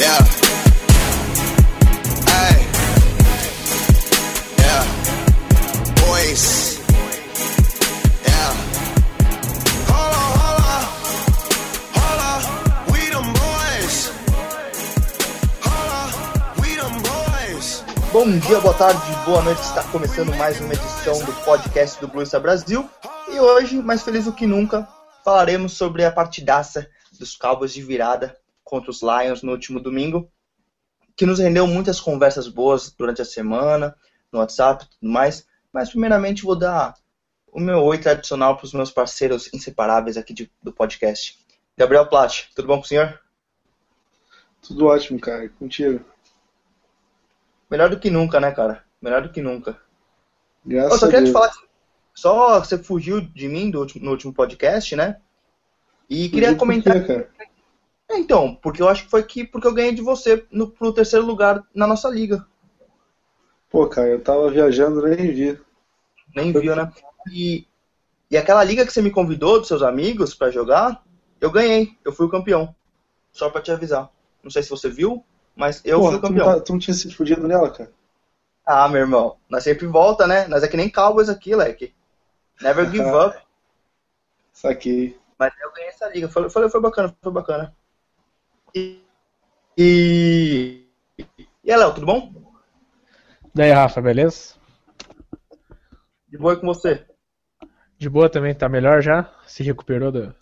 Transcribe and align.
Yeah. 0.00 0.24
Hey. 2.24 2.56
Yeah. 4.56 4.84
Boys. 6.00 6.80
Bom 18.10 18.38
dia, 18.38 18.58
boa 18.60 18.72
tarde, 18.72 18.98
boa 19.26 19.42
noite. 19.42 19.60
Está 19.60 19.82
começando 19.82 20.34
mais 20.36 20.58
uma 20.60 20.72
edição 20.72 21.22
do 21.26 21.32
podcast 21.44 22.00
do 22.00 22.08
Blues 22.08 22.30
Brasil. 22.40 22.88
E 23.28 23.38
hoje, 23.38 23.82
mais 23.82 24.00
feliz 24.00 24.24
do 24.24 24.32
que 24.32 24.46
nunca, 24.46 24.88
falaremos 25.22 25.74
sobre 25.74 26.06
a 26.06 26.10
partidaça 26.10 26.88
dos 27.18 27.36
Cowboys 27.36 27.74
de 27.74 27.82
virada 27.82 28.39
contra 28.70 28.90
os 28.90 29.02
Lions 29.02 29.42
no 29.42 29.50
último 29.50 29.80
domingo, 29.80 30.30
que 31.16 31.26
nos 31.26 31.40
rendeu 31.40 31.66
muitas 31.66 32.00
conversas 32.00 32.46
boas 32.46 32.90
durante 32.92 33.20
a 33.20 33.24
semana, 33.24 33.96
no 34.32 34.38
WhatsApp 34.38 34.84
e 34.84 34.88
tudo 34.88 35.10
mais. 35.12 35.44
Mas, 35.72 35.90
primeiramente, 35.90 36.44
vou 36.44 36.56
dar 36.56 36.94
o 37.52 37.58
meu 37.60 37.82
oi 37.82 37.98
tradicional 37.98 38.56
para 38.56 38.64
os 38.64 38.72
meus 38.72 38.90
parceiros 38.92 39.52
inseparáveis 39.52 40.16
aqui 40.16 40.32
de- 40.32 40.50
do 40.62 40.72
podcast. 40.72 41.36
Gabriel 41.76 42.06
Platt, 42.06 42.48
tudo 42.54 42.68
bom 42.68 42.76
com 42.76 42.84
o 42.84 42.86
senhor? 42.86 43.20
Tudo 44.62 44.86
ótimo, 44.86 45.18
cara. 45.18 45.48
Contigo. 45.58 46.04
Melhor 47.68 47.90
do 47.90 47.98
que 47.98 48.08
nunca, 48.10 48.38
né, 48.40 48.52
cara? 48.52 48.84
Melhor 49.02 49.22
do 49.22 49.30
que 49.30 49.40
nunca. 49.42 49.70
Eu 49.70 50.70
Graças 50.70 51.00
só 51.00 51.06
a 51.06 51.10
queria 51.10 51.26
te 51.26 51.32
falar 51.32 51.48
que 51.50 51.66
só 52.14 52.58
você 52.60 52.78
fugiu 52.78 53.20
de 53.20 53.48
mim 53.48 53.70
do 53.70 53.80
último- 53.80 54.04
no 54.04 54.10
último 54.12 54.32
podcast, 54.32 54.94
né? 54.94 55.20
E 56.08 56.28
queria 56.28 56.48
Fugiu 56.48 56.58
comentar. 56.58 57.00
quê, 57.00 57.06
cara? 57.06 57.30
É, 58.10 58.18
então, 58.18 58.54
porque 58.56 58.82
eu 58.82 58.88
acho 58.88 59.04
que 59.04 59.10
foi 59.10 59.22
que 59.22 59.42
porque 59.46 59.66
eu 59.66 59.72
ganhei 59.72 59.94
de 59.94 60.02
você 60.02 60.46
no, 60.50 60.70
pro 60.70 60.92
terceiro 60.92 61.24
lugar 61.24 61.64
na 61.74 61.86
nossa 61.86 62.10
liga. 62.10 62.46
Pô, 63.70 63.88
cara, 63.88 64.08
eu 64.08 64.22
tava 64.22 64.50
viajando, 64.50 65.00
nem 65.02 65.32
vi. 65.32 65.58
Nem 66.34 66.52
viu, 66.52 66.74
né? 66.76 66.90
E, 67.32 67.66
e 68.30 68.36
aquela 68.38 68.64
liga 68.64 68.86
que 68.86 68.92
você 68.92 69.02
me 69.02 69.10
convidou 69.10 69.58
dos 69.58 69.68
seus 69.68 69.82
amigos 69.82 70.34
pra 70.34 70.50
jogar, 70.50 71.02
eu 71.40 71.50
ganhei. 71.50 71.96
Eu 72.04 72.12
fui 72.12 72.26
o 72.26 72.30
campeão. 72.30 72.74
Só 73.32 73.50
pra 73.50 73.62
te 73.62 73.72
avisar. 73.72 74.10
Não 74.42 74.50
sei 74.50 74.62
se 74.62 74.70
você 74.70 74.88
viu, 74.90 75.24
mas 75.56 75.82
eu 75.84 76.00
Porra, 76.00 76.10
fui 76.10 76.18
o 76.18 76.20
tu 76.20 76.32
não, 76.32 76.38
campeão. 76.38 76.54
tá- 76.54 76.60
tu 76.60 76.72
não 76.72 76.78
tinha 76.80 76.94
se 76.94 77.12
fudido 77.14 77.46
nela, 77.46 77.70
cara? 77.70 77.92
Ah, 78.64 78.88
meu 78.88 79.00
irmão, 79.02 79.36
nós 79.50 79.64
sempre 79.64 79.86
volta, 79.86 80.26
né? 80.26 80.46
Nós 80.46 80.62
é 80.62 80.68
que 80.68 80.76
nem 80.76 80.90
Cowboys 80.90 81.28
aqui, 81.28 81.54
leque. 81.54 81.92
Never 82.62 82.86
give 82.90 83.04
up. 83.14 83.36
Saquei. 84.52 85.18
Mas 85.38 85.52
eu 85.60 85.72
ganhei 85.72 85.88
essa 85.90 86.08
liga. 86.08 86.28
Foi, 86.28 86.48
foi, 86.48 86.68
foi 86.68 86.80
bacana, 86.80 87.12
foi 87.22 87.32
bacana. 87.32 87.74
E. 88.74 89.02
E. 89.76 90.86
E 91.64 91.72
aí, 91.72 91.76
Léo, 91.78 91.94
tudo 91.94 92.06
bom? 92.06 92.32
Daí, 93.54 93.70
Rafa, 93.72 94.00
beleza? 94.00 94.54
De 96.28 96.38
boa 96.38 96.54
aí 96.54 96.60
com 96.60 96.66
você? 96.66 97.06
De 97.98 98.08
boa 98.08 98.30
também, 98.30 98.54
tá 98.54 98.68
melhor 98.68 99.02
já? 99.02 99.32
Se 99.46 99.62
recuperou 99.62 100.10
do- 100.12 100.34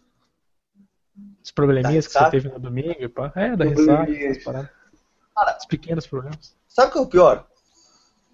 dos 1.17 1.51
probleminhas 1.51 2.07
que 2.07 2.13
você 2.13 2.31
teve 2.31 2.49
no 2.49 2.59
domingo 2.59 2.97
e 3.01 3.09
pá. 3.09 3.33
É, 3.35 3.57
da 3.57 3.65
ressaca, 3.65 4.11
essas 4.13 4.45
paradas. 4.45 4.71
Cara. 5.35 5.57
Os 5.59 5.67
pequenos 5.67 6.07
problemas. 6.07 6.57
Sabe 6.69 6.91
o 6.91 6.93
que 6.93 6.99
é 6.99 7.01
o 7.01 7.07
pior? 7.07 7.47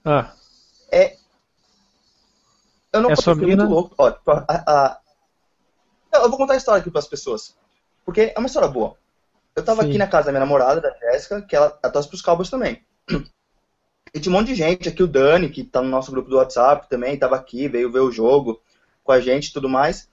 Ah, 0.04 0.34
Eu 2.92 3.00
não 3.00 3.10
É 3.10 3.16
sua 3.16 3.34
mina? 3.34 3.64
muito 3.64 3.74
louco. 3.74 3.94
Ó, 3.98 4.06
a- 4.26 4.44
a- 4.48 5.00
Eu 6.12 6.22
eu 6.22 6.28
vou 6.28 6.38
contar 6.38 6.54
a 6.54 6.56
história 6.56 6.80
aqui 6.80 6.90
pras 6.92 7.08
pessoas. 7.08 7.56
Porque 8.04 8.32
é 8.34 8.38
uma 8.38 8.46
história 8.46 8.68
boa. 8.68 8.96
Eu 9.56 9.64
tava 9.64 9.82
Sim. 9.82 9.88
aqui 9.88 9.98
na 9.98 10.06
casa 10.06 10.26
da 10.26 10.32
minha 10.32 10.40
namorada, 10.40 10.80
da 10.80 10.92
Jéssica, 10.96 11.40
que 11.42 11.54
ela, 11.54 11.78
ela 11.82 11.92
torce 11.92 12.08
pros 12.08 12.22
Cowboys 12.22 12.50
também. 12.50 12.82
E 14.12 14.20
tinha 14.20 14.32
um 14.32 14.38
monte 14.38 14.48
de 14.48 14.54
gente, 14.54 14.88
aqui 14.88 15.02
o 15.02 15.08
Dani, 15.08 15.48
que 15.48 15.64
tá 15.64 15.82
no 15.82 15.88
nosso 15.88 16.12
grupo 16.12 16.30
do 16.30 16.36
WhatsApp 16.36 16.88
também, 16.88 17.18
tava 17.18 17.34
aqui, 17.34 17.66
veio 17.66 17.90
ver 17.90 17.98
o 17.98 18.12
jogo 18.12 18.62
com 19.02 19.10
a 19.10 19.18
gente 19.18 19.48
e 19.48 19.52
tudo 19.52 19.68
mais. 19.68 20.08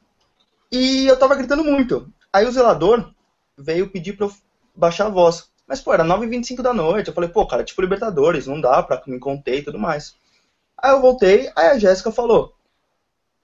E 0.72 1.06
eu 1.06 1.20
tava 1.20 1.36
gritando 1.36 1.64
muito. 1.64 2.12
Aí 2.34 2.48
o 2.48 2.52
zelador 2.52 3.14
veio 3.56 3.92
pedir 3.92 4.14
pra 4.14 4.26
eu 4.26 4.34
baixar 4.76 5.06
a 5.06 5.10
voz. 5.10 5.52
Mas, 5.68 5.82
pô, 5.82 5.94
era 5.94 6.04
9h25 6.04 6.64
da 6.64 6.74
noite. 6.74 7.10
Eu 7.10 7.14
falei, 7.14 7.30
pô, 7.30 7.46
cara, 7.46 7.64
tipo 7.64 7.80
Libertadores, 7.80 8.48
não 8.48 8.60
dá 8.60 8.82
pra 8.82 9.00
me 9.06 9.20
conter 9.20 9.60
e 9.60 9.64
tudo 9.64 9.78
mais. 9.78 10.16
Aí 10.76 10.92
eu 10.92 11.02
voltei, 11.02 11.52
aí 11.56 11.68
a 11.68 11.78
Jéssica 11.78 12.12
falou, 12.12 12.56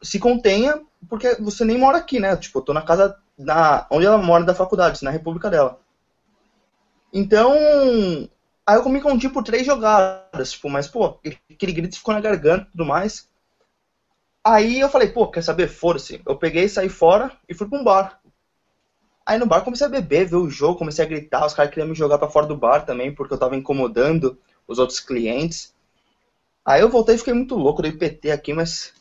se 0.01 0.17
contenha, 0.17 0.81
porque 1.07 1.35
você 1.35 1.63
nem 1.63 1.77
mora 1.77 1.99
aqui, 1.99 2.19
né? 2.19 2.35
Tipo, 2.35 2.59
eu 2.59 2.63
tô 2.63 2.73
na 2.73 2.81
casa, 2.81 3.16
na, 3.38 3.85
onde 3.91 4.07
ela 4.07 4.17
mora 4.17 4.43
da 4.43 4.55
faculdade, 4.55 5.03
na 5.03 5.11
república 5.11 5.51
dela. 5.51 5.79
Então, 7.17 8.29
aí 8.63 8.75
eu 8.78 8.89
me 8.89 9.01
conti 9.01 9.28
por 9.28 9.41
três 9.44 9.66
jogadas, 9.66 10.51
tipo, 10.51 10.69
mas, 10.69 10.88
pô, 10.88 11.17
aquele 11.50 11.73
grito 11.73 11.97
ficou 11.97 12.13
na 12.13 12.22
garganta 12.22 12.67
e 12.67 12.72
tudo 12.72 12.85
mais. 12.85 13.28
Aí 14.45 14.79
eu 14.79 14.88
falei, 14.88 15.07
pô, 15.07 15.25
quer 15.25 15.41
saber? 15.41 15.67
Foda-se. 15.67 16.22
Eu 16.28 16.38
peguei, 16.38 16.69
saí 16.69 16.89
fora 16.89 17.35
e 17.50 17.55
fui 17.55 17.67
pra 17.67 17.79
um 17.79 17.83
bar. 17.83 18.22
Aí 19.25 19.39
no 19.39 19.47
bar 19.47 19.63
comecei 19.63 19.88
a 19.88 19.89
beber, 19.89 20.28
ver 20.28 20.35
o 20.35 20.47
jogo, 20.47 20.78
comecei 20.78 21.03
a 21.03 21.07
gritar, 21.07 21.44
os 21.44 21.55
caras 21.55 21.72
queriam 21.72 21.89
me 21.89 21.95
jogar 21.95 22.19
pra 22.19 22.29
fora 22.29 22.45
do 22.45 22.55
bar 22.55 22.85
também, 22.85 23.11
porque 23.11 23.34
eu 23.34 23.39
tava 23.39 23.55
incomodando 23.55 24.38
os 24.67 24.78
outros 24.78 24.99
clientes. 24.99 25.73
Aí 26.63 26.81
eu 26.81 26.89
voltei 26.89 27.16
e 27.16 27.17
fiquei 27.17 27.34
muito 27.34 27.55
louco, 27.55 27.81
dei 27.81 27.94
PT 27.94 28.29
aqui, 28.29 28.53
mas 28.53 28.94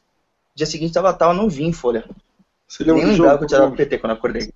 dia 0.55 0.65
seguinte 0.67 0.95
tava, 0.95 1.13
tava 1.13 1.35
novinho 1.35 1.69
em 1.69 1.73
folha. 1.75 2.09
Você 2.67 2.83
Nem 2.83 2.95
do 2.95 3.11
lembrava 3.11 3.15
jogo? 3.15 3.39
que 3.41 3.45
eu 3.45 3.49
tinha 3.49 3.61
dado 3.61 3.77
PT 3.77 3.99
quando 3.99 4.13
eu 4.13 4.17
acordei. 4.17 4.51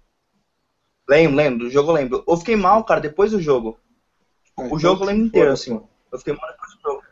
Lembro, 1.11 1.37
lembro, 1.37 1.59
do 1.65 1.71
jogo 1.71 1.91
eu 1.91 1.95
lembro. 1.95 2.25
Eu 2.27 2.37
fiquei 2.37 2.55
mal, 2.55 2.85
cara, 2.85 3.01
depois 3.01 3.33
do 3.33 3.41
jogo. 3.43 3.81
Ah, 4.57 4.63
O 4.63 4.67
então 4.67 4.79
jogo 4.79 5.03
eu 5.03 5.09
lembro 5.09 5.27
inteiro, 5.27 5.51
assim. 5.51 5.83
Eu 6.13 6.19
fiquei 6.21 6.33
mal 6.35 6.49
depois 6.53 6.73
do 6.77 6.81
jogo. 6.81 7.03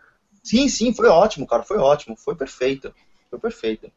Sim, 0.41 0.69
sim, 0.69 0.95
foi 0.95 1.09
ótimo, 1.09 1.45
cara, 1.49 1.65
foi 1.65 1.79
ótimo, 1.79 2.17
foi 2.17 2.37
perfeito. 2.37 2.95
Foi 3.29 3.41
perfeito. 3.41 3.91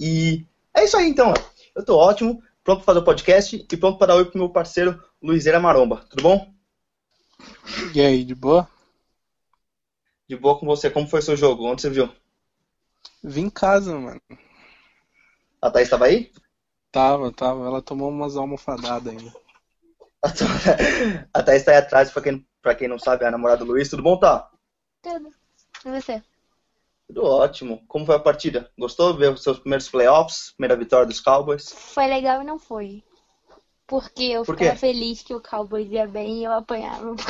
E 0.00 0.44
é 0.74 0.82
isso 0.82 0.96
aí 0.96 1.08
então, 1.08 1.32
eu 1.72 1.84
tô 1.84 1.96
ótimo, 1.96 2.42
pronto 2.64 2.78
pra 2.78 2.86
fazer 2.86 2.98
o 2.98 3.04
podcast 3.04 3.66
e 3.70 3.76
pronto 3.76 3.96
pra 3.96 4.08
dar 4.08 4.16
oi 4.16 4.24
pro 4.24 4.38
meu 4.38 4.48
parceiro 4.50 5.00
Luizeira 5.22 5.60
Maromba. 5.60 6.04
Tudo 6.10 6.24
bom? 6.24 6.52
E 7.94 8.00
aí, 8.00 8.24
de 8.24 8.34
boa? 8.34 8.68
De 10.28 10.36
boa 10.36 10.58
com 10.58 10.66
você, 10.66 10.90
como 10.90 11.06
foi 11.06 11.22
seu 11.22 11.36
jogo? 11.36 11.64
Onde 11.64 11.80
você 11.80 11.90
viu? 11.90 12.10
Vim 13.22 13.42
em 13.42 13.50
casa, 13.50 13.96
mano. 13.96 14.20
A 15.62 15.70
Thaís 15.70 15.88
tava 15.88 16.06
aí? 16.06 16.32
Tava, 16.90 17.32
tava. 17.32 17.66
Ela 17.66 17.82
tomou 17.82 18.08
umas 18.08 18.36
almofadadas 18.36 19.12
ainda. 19.12 19.32
A 21.32 21.42
Thaís 21.42 21.64
tá 21.64 21.72
aí 21.72 21.78
atrás, 21.78 22.10
pra 22.10 22.22
quem, 22.22 22.46
pra 22.60 22.74
quem 22.74 22.88
não 22.88 22.98
sabe, 22.98 23.24
é 23.24 23.28
a 23.28 23.30
namorada 23.30 23.64
do 23.64 23.72
Luiz. 23.72 23.88
Tudo 23.88 24.02
bom, 24.02 24.18
tá? 24.18 24.50
Tudo. 25.02 25.30
E 25.84 25.90
você? 25.90 26.22
Tudo 27.06 27.24
ótimo. 27.24 27.84
Como 27.86 28.04
foi 28.04 28.16
a 28.16 28.20
partida? 28.20 28.70
Gostou 28.78 29.12
de 29.12 29.18
ver 29.20 29.32
os 29.32 29.42
seus 29.42 29.58
primeiros 29.58 29.88
playoffs? 29.88 30.52
Primeira 30.56 30.76
vitória 30.76 31.06
dos 31.06 31.20
Cowboys? 31.20 31.72
Foi 31.72 32.06
legal 32.06 32.42
e 32.42 32.44
não 32.44 32.58
foi. 32.58 33.04
Porque 33.86 34.24
eu 34.24 34.44
Por 34.44 34.56
ficava 34.56 34.74
quê? 34.74 34.80
feliz 34.80 35.22
que 35.22 35.34
o 35.34 35.40
Cowboys 35.40 35.88
ia 35.90 36.06
bem 36.08 36.40
e 36.40 36.44
eu 36.44 36.52
apanhava. 36.52 37.14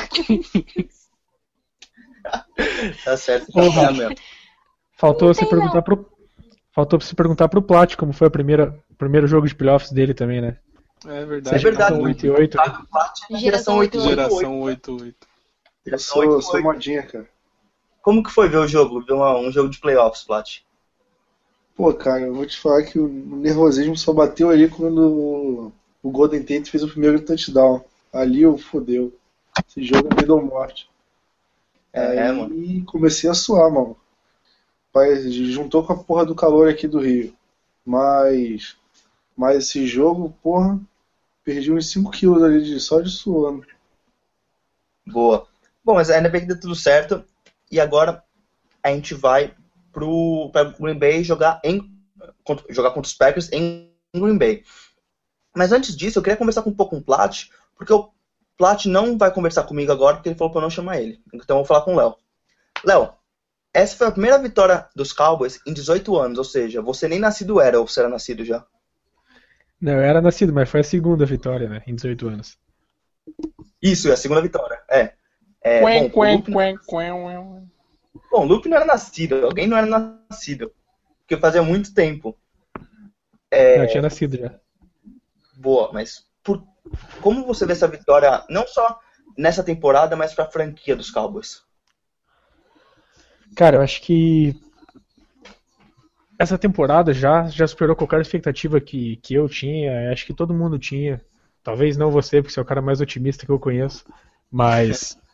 Tá 3.05 3.15
certo. 3.15 3.51
Tá 3.53 3.91
mesmo. 3.91 4.15
faltou 4.97 5.29
Não 5.29 5.33
você 5.33 5.45
perguntar 5.45 5.75
não. 5.75 5.81
pro. 5.83 6.16
Faltou 6.77 7.01
você 7.01 7.15
perguntar 7.15 7.49
pro 7.49 7.59
Plat 7.59 7.95
como 7.95 8.13
foi 8.13 8.27
a 8.27 8.29
primeira, 8.29 8.79
o 8.91 8.93
primeiro 8.93 9.25
jogo 9.25 9.47
de 9.47 9.55
playoffs 9.55 9.91
dele 9.91 10.13
também, 10.13 10.39
né? 10.41 10.57
É 11.07 11.25
verdade. 11.25 11.55
É 11.55 11.57
verdade. 11.57 11.59
Geração 11.59 12.01
8 12.03 12.25
e 12.27 12.29
8, 12.29 12.57
né? 12.57 12.63
Geração 13.31 13.39
Geração 13.39 13.77
888. 13.79 14.07
Geração 14.15 14.59
88. 14.61 15.17
Eu 15.17 15.89
Geração 15.89 16.13
sou, 16.13 16.21
888. 16.21 16.43
sou 16.51 16.61
modinha, 16.61 17.01
cara. 17.01 17.27
Como 17.99 18.21
que 18.21 18.29
foi 18.29 18.47
ver 18.47 18.57
o 18.57 18.67
jogo? 18.67 19.01
Ver 19.01 19.13
uma- 19.13 19.39
um 19.39 19.51
jogo 19.51 19.69
de 19.71 19.79
playoffs, 19.79 20.23
Plat? 20.23 20.59
Pô, 21.75 21.91
cara, 21.95 22.21
eu 22.21 22.35
vou 22.35 22.45
te 22.45 22.59
falar 22.59 22.83
que 22.83 22.99
o 22.99 23.07
nervosismo 23.07 23.97
só 23.97 24.13
bateu 24.13 24.51
ali 24.51 24.69
quando 24.69 25.71
o- 26.03 26.09
Golden 26.11 26.41
Tate 26.41 26.69
fez 26.69 26.83
o 26.83 26.87
primeiro 26.87 27.19
touchdown. 27.21 27.83
Ali 28.13 28.43
eu 28.43 28.55
fodeu. 28.55 29.11
Esse 29.67 29.83
jogo 29.83 30.09
me 30.15 30.23
deu 30.23 30.39
morte. 30.45 30.87
É, 31.91 32.21
Aí 32.21 32.31
mano. 32.37 32.85
comecei 32.85 33.27
a 33.27 33.33
suar, 33.33 33.71
mano. 33.71 33.97
Pai, 34.97 35.15
juntou 35.29 35.83
com 35.83 35.93
a 35.93 36.03
porra 36.03 36.25
do 36.25 36.33
calor 36.33 36.67
aqui 36.67 36.87
do 36.87 36.99
Rio. 36.99 37.31
Mas, 37.85 38.75
mas 39.35 39.57
esse 39.57 39.85
jogo, 39.85 40.35
porra, 40.41 40.79
perdi 41.43 41.71
uns 41.71 41.91
5 41.91 42.09
quilos 42.09 42.41
ali 42.41 42.63
de, 42.63 42.79
só 42.79 42.99
de 42.99 43.11
suando. 43.11 43.63
Boa. 45.05 45.45
Bom, 45.85 45.93
mas 45.93 46.09
ainda 46.09 46.29
bem 46.29 46.41
que 46.41 46.47
deu 46.47 46.59
tudo 46.59 46.75
certo. 46.75 47.23
E 47.71 47.79
agora 47.79 48.23
a 48.81 48.89
gente 48.89 49.13
vai 49.13 49.53
pro 49.91 50.49
pra 50.51 50.63
Green 50.63 50.97
Bay 50.97 51.23
jogar 51.23 51.61
em 51.63 51.79
contra- 52.43 52.65
jogar 52.73 52.89
contra 52.89 53.07
os 53.07 53.13
Packers 53.13 53.51
em 53.51 53.91
Green 54.15 54.37
Bay. 54.37 54.63
Mas 55.55 55.71
antes 55.71 55.95
disso, 55.95 56.17
eu 56.17 56.23
queria 56.23 56.37
conversar 56.37 56.63
com 56.63 56.71
um 56.71 56.75
pouco 56.75 56.95
com 56.95 56.97
o 56.97 57.03
Plat, 57.03 57.45
porque 57.75 57.93
o 57.93 58.09
Plat 58.57 58.85
não 58.85 59.15
vai 59.15 59.31
conversar 59.31 59.61
comigo 59.61 59.91
agora, 59.91 60.15
porque 60.15 60.29
ele 60.29 60.37
falou 60.37 60.51
pra 60.51 60.59
eu 60.59 60.63
não 60.63 60.71
chamar 60.71 60.99
ele. 60.99 61.21
Então 61.31 61.57
eu 61.57 61.63
vou 61.63 61.65
falar 61.65 61.81
com 61.81 61.93
o 61.93 61.97
Léo. 61.97 62.15
Léo, 62.83 63.13
essa 63.77 63.95
foi 63.95 64.07
a 64.07 64.11
primeira 64.11 64.39
vitória 64.39 64.87
dos 64.95 65.13
Cowboys 65.13 65.59
em 65.65 65.73
18 65.73 66.17
anos, 66.17 66.37
ou 66.39 66.43
seja, 66.43 66.81
você 66.81 67.07
nem 67.07 67.19
nascido 67.19 67.61
era, 67.61 67.79
ou 67.79 67.87
você 67.87 67.99
era 67.99 68.09
nascido 68.09 68.43
já? 68.43 68.65
Não, 69.79 69.93
eu 69.93 70.01
era 70.01 70.19
nascido, 70.19 70.51
mas 70.51 70.67
foi 70.69 70.79
a 70.79 70.83
segunda 70.83 71.25
vitória, 71.25 71.69
né? 71.69 71.83
Em 71.85 71.93
18 71.93 72.27
anos. 72.27 72.57
Isso, 73.81 74.09
é 74.09 74.13
a 74.13 74.17
segunda 74.17 74.41
vitória. 74.41 74.81
É. 74.89 75.13
é 75.61 75.79
Quen, 75.81 76.09
bom, 76.09 76.21
quen, 76.21 76.35
Luke, 76.37 76.51
quen, 76.51 76.77
quen, 76.77 77.13
quen. 77.13 77.71
bom, 78.31 78.41
o 78.41 78.45
Luke 78.45 78.67
não 78.67 78.77
era 78.77 78.85
nascido, 78.85 79.45
alguém 79.45 79.67
não 79.67 79.77
era 79.77 79.85
nascido. 79.85 80.73
Porque 81.19 81.37
fazia 81.37 81.61
muito 81.61 81.93
tempo. 81.93 82.35
É, 83.51 83.83
Eu 83.83 83.87
tinha 83.87 84.01
nascido 84.01 84.37
já. 84.37 84.59
boa, 85.55 85.91
mas 85.93 86.25
por, 86.43 86.63
como 87.21 87.45
você 87.45 87.65
vê 87.65 87.73
essa 87.73 87.87
vitória, 87.87 88.43
não 88.49 88.65
só 88.65 88.99
nessa 89.37 89.63
temporada, 89.63 90.15
mas 90.15 90.33
pra 90.33 90.49
franquia 90.49 90.95
dos 90.95 91.11
Cowboys? 91.11 91.66
Cara, 93.55 93.77
eu 93.77 93.81
acho 93.81 94.01
que 94.01 94.55
essa 96.37 96.57
temporada 96.57 97.13
já, 97.13 97.47
já 97.47 97.65
superou 97.67 97.95
qualquer 97.95 98.21
expectativa 98.21 98.79
que, 98.79 99.17
que 99.17 99.33
eu 99.33 99.49
tinha. 99.49 100.11
Acho 100.11 100.25
que 100.25 100.33
todo 100.33 100.53
mundo 100.53 100.77
tinha. 100.77 101.21
Talvez 101.63 101.97
não 101.97 102.11
você, 102.11 102.41
porque 102.41 102.53
você 102.53 102.59
é 102.59 102.63
o 102.63 102.65
cara 102.65 102.81
mais 102.81 103.01
otimista 103.01 103.45
que 103.45 103.51
eu 103.51 103.59
conheço. 103.59 104.05
Mas. 104.51 105.17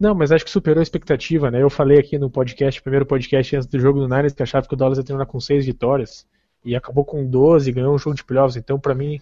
Não, 0.00 0.14
mas 0.14 0.32
acho 0.32 0.46
que 0.46 0.50
superou 0.50 0.80
a 0.80 0.82
expectativa, 0.82 1.50
né? 1.50 1.60
Eu 1.60 1.68
falei 1.68 1.98
aqui 1.98 2.16
no 2.16 2.30
podcast, 2.30 2.80
primeiro 2.80 3.04
podcast 3.04 3.54
antes 3.54 3.68
do 3.68 3.78
jogo 3.78 4.00
do 4.00 4.08
Niners, 4.08 4.32
que 4.32 4.42
achava 4.42 4.66
que 4.66 4.72
o 4.72 4.76
Dallas 4.76 4.96
ia 4.96 5.04
terminar 5.04 5.26
com 5.26 5.38
6 5.38 5.66
vitórias. 5.66 6.26
E 6.64 6.74
acabou 6.74 7.04
com 7.04 7.22
12, 7.26 7.70
ganhou 7.70 7.94
um 7.94 7.98
jogo 7.98 8.16
de 8.16 8.24
playoffs. 8.24 8.56
Então, 8.56 8.80
pra 8.80 8.94
mim, 8.94 9.20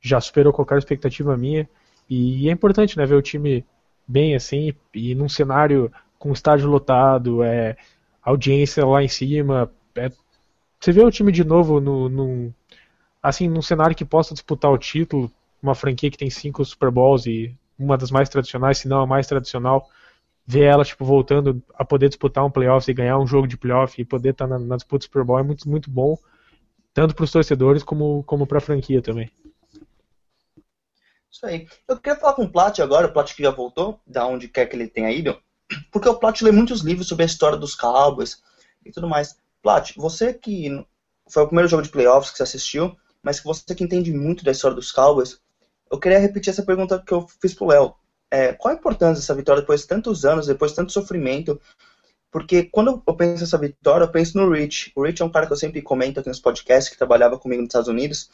já 0.00 0.20
superou 0.20 0.52
qualquer 0.52 0.78
expectativa 0.78 1.36
minha. 1.36 1.68
E 2.10 2.48
é 2.48 2.52
importante, 2.52 2.98
né, 2.98 3.06
ver 3.06 3.14
o 3.14 3.22
time 3.22 3.64
bem 4.06 4.34
assim, 4.34 4.74
e 4.92 5.14
num 5.14 5.28
cenário 5.28 5.92
com 6.18 6.32
estádio 6.32 6.68
lotado, 6.68 7.42
é, 7.42 7.76
audiência 8.22 8.84
lá 8.86 9.02
em 9.02 9.08
cima. 9.08 9.70
é- 9.96 10.10
você 10.80 10.92
vê 10.92 11.02
o 11.02 11.10
time 11.10 11.32
de 11.32 11.44
novo 11.44 11.80
no, 11.80 12.08
num, 12.08 12.52
assim, 13.22 13.48
num 13.48 13.62
cenário 13.62 13.96
que 13.96 14.04
possa 14.04 14.34
disputar 14.34 14.70
o 14.70 14.78
título, 14.78 15.30
uma 15.62 15.74
franquia 15.74 16.10
que 16.10 16.18
tem 16.18 16.30
cinco 16.30 16.64
Super 16.64 16.90
Bowls 16.90 17.26
e 17.26 17.54
uma 17.78 17.96
das 17.96 18.10
mais 18.10 18.28
tradicionais, 18.28 18.78
se 18.78 18.88
não 18.88 19.00
a 19.00 19.06
mais 19.06 19.26
tradicional, 19.26 19.88
ver 20.46 20.64
ela 20.64 20.84
tipo 20.84 21.04
voltando 21.04 21.62
a 21.74 21.84
poder 21.84 22.08
disputar 22.08 22.44
um 22.44 22.50
playoff 22.50 22.90
e 22.90 22.94
ganhar 22.94 23.18
um 23.18 23.26
jogo 23.26 23.46
de 23.46 23.56
playoff 23.56 24.00
e 24.00 24.04
poder 24.04 24.30
estar 24.30 24.46
na, 24.46 24.58
na 24.58 24.76
disputa 24.76 25.00
do 25.00 25.04
Super 25.04 25.24
Bowl 25.24 25.38
é 25.38 25.42
muito 25.42 25.68
muito 25.68 25.90
bom, 25.90 26.16
tanto 26.94 27.14
para 27.14 27.24
os 27.24 27.32
torcedores 27.32 27.82
como 27.82 28.22
como 28.24 28.46
para 28.46 28.58
a 28.58 28.60
franquia 28.60 29.02
também. 29.02 29.30
Isso 31.30 31.44
aí. 31.44 31.66
Eu 31.86 31.98
queria 31.98 32.18
falar 32.18 32.34
com 32.34 32.44
o 32.44 32.50
Plat 32.50 32.78
agora, 32.78 33.08
o 33.08 33.12
Plat 33.12 33.34
que 33.34 33.42
já 33.42 33.50
voltou, 33.50 34.00
da 34.06 34.26
onde 34.26 34.48
quer 34.48 34.66
que 34.66 34.76
ele 34.76 34.88
tenha 34.88 35.10
ido, 35.10 35.38
porque 35.90 36.08
o 36.08 36.14
Plat 36.14 36.40
lê 36.42 36.52
muitos 36.52 36.80
livros 36.80 37.08
sobre 37.08 37.24
a 37.24 37.26
história 37.26 37.58
dos 37.58 37.74
Cowboys 37.74 38.42
e 38.84 38.90
tudo 38.90 39.08
mais. 39.08 39.36
Plat, 39.62 39.92
você 39.96 40.32
que 40.32 40.84
foi 41.28 41.42
o 41.42 41.46
primeiro 41.46 41.68
jogo 41.68 41.82
de 41.82 41.88
playoffs 41.88 42.30
que 42.30 42.36
você 42.36 42.44
assistiu, 42.44 42.96
mas 43.22 43.40
que 43.40 43.46
você 43.46 43.74
que 43.74 43.82
entende 43.82 44.12
muito 44.12 44.44
da 44.44 44.52
história 44.52 44.74
dos 44.74 44.92
Cowboys, 44.92 45.40
eu 45.90 45.98
queria 45.98 46.18
repetir 46.18 46.50
essa 46.50 46.62
pergunta 46.62 47.02
que 47.04 47.12
eu 47.12 47.26
fiz 47.40 47.54
pro 47.54 47.66
Léo. 47.66 47.94
É, 48.30 48.52
qual 48.52 48.74
a 48.74 48.76
importância 48.76 49.20
dessa 49.20 49.34
vitória 49.34 49.62
depois 49.62 49.82
de 49.82 49.86
tantos 49.86 50.24
anos, 50.24 50.46
depois 50.46 50.72
de 50.72 50.76
tanto 50.76 50.92
sofrimento? 50.92 51.60
Porque 52.30 52.64
quando 52.64 53.02
eu 53.06 53.16
penso 53.16 53.40
nessa 53.40 53.56
vitória, 53.56 54.04
eu 54.04 54.10
penso 54.10 54.36
no 54.36 54.50
Rich. 54.50 54.92
O 54.94 55.04
Rich 55.04 55.22
é 55.22 55.24
um 55.24 55.30
cara 55.30 55.46
que 55.46 55.52
eu 55.52 55.56
sempre 55.56 55.80
comento 55.80 56.20
aqui 56.20 56.28
nos 56.28 56.40
podcasts, 56.40 56.90
que 56.90 56.98
trabalhava 56.98 57.38
comigo 57.38 57.62
nos 57.62 57.68
Estados 57.68 57.88
Unidos. 57.88 58.28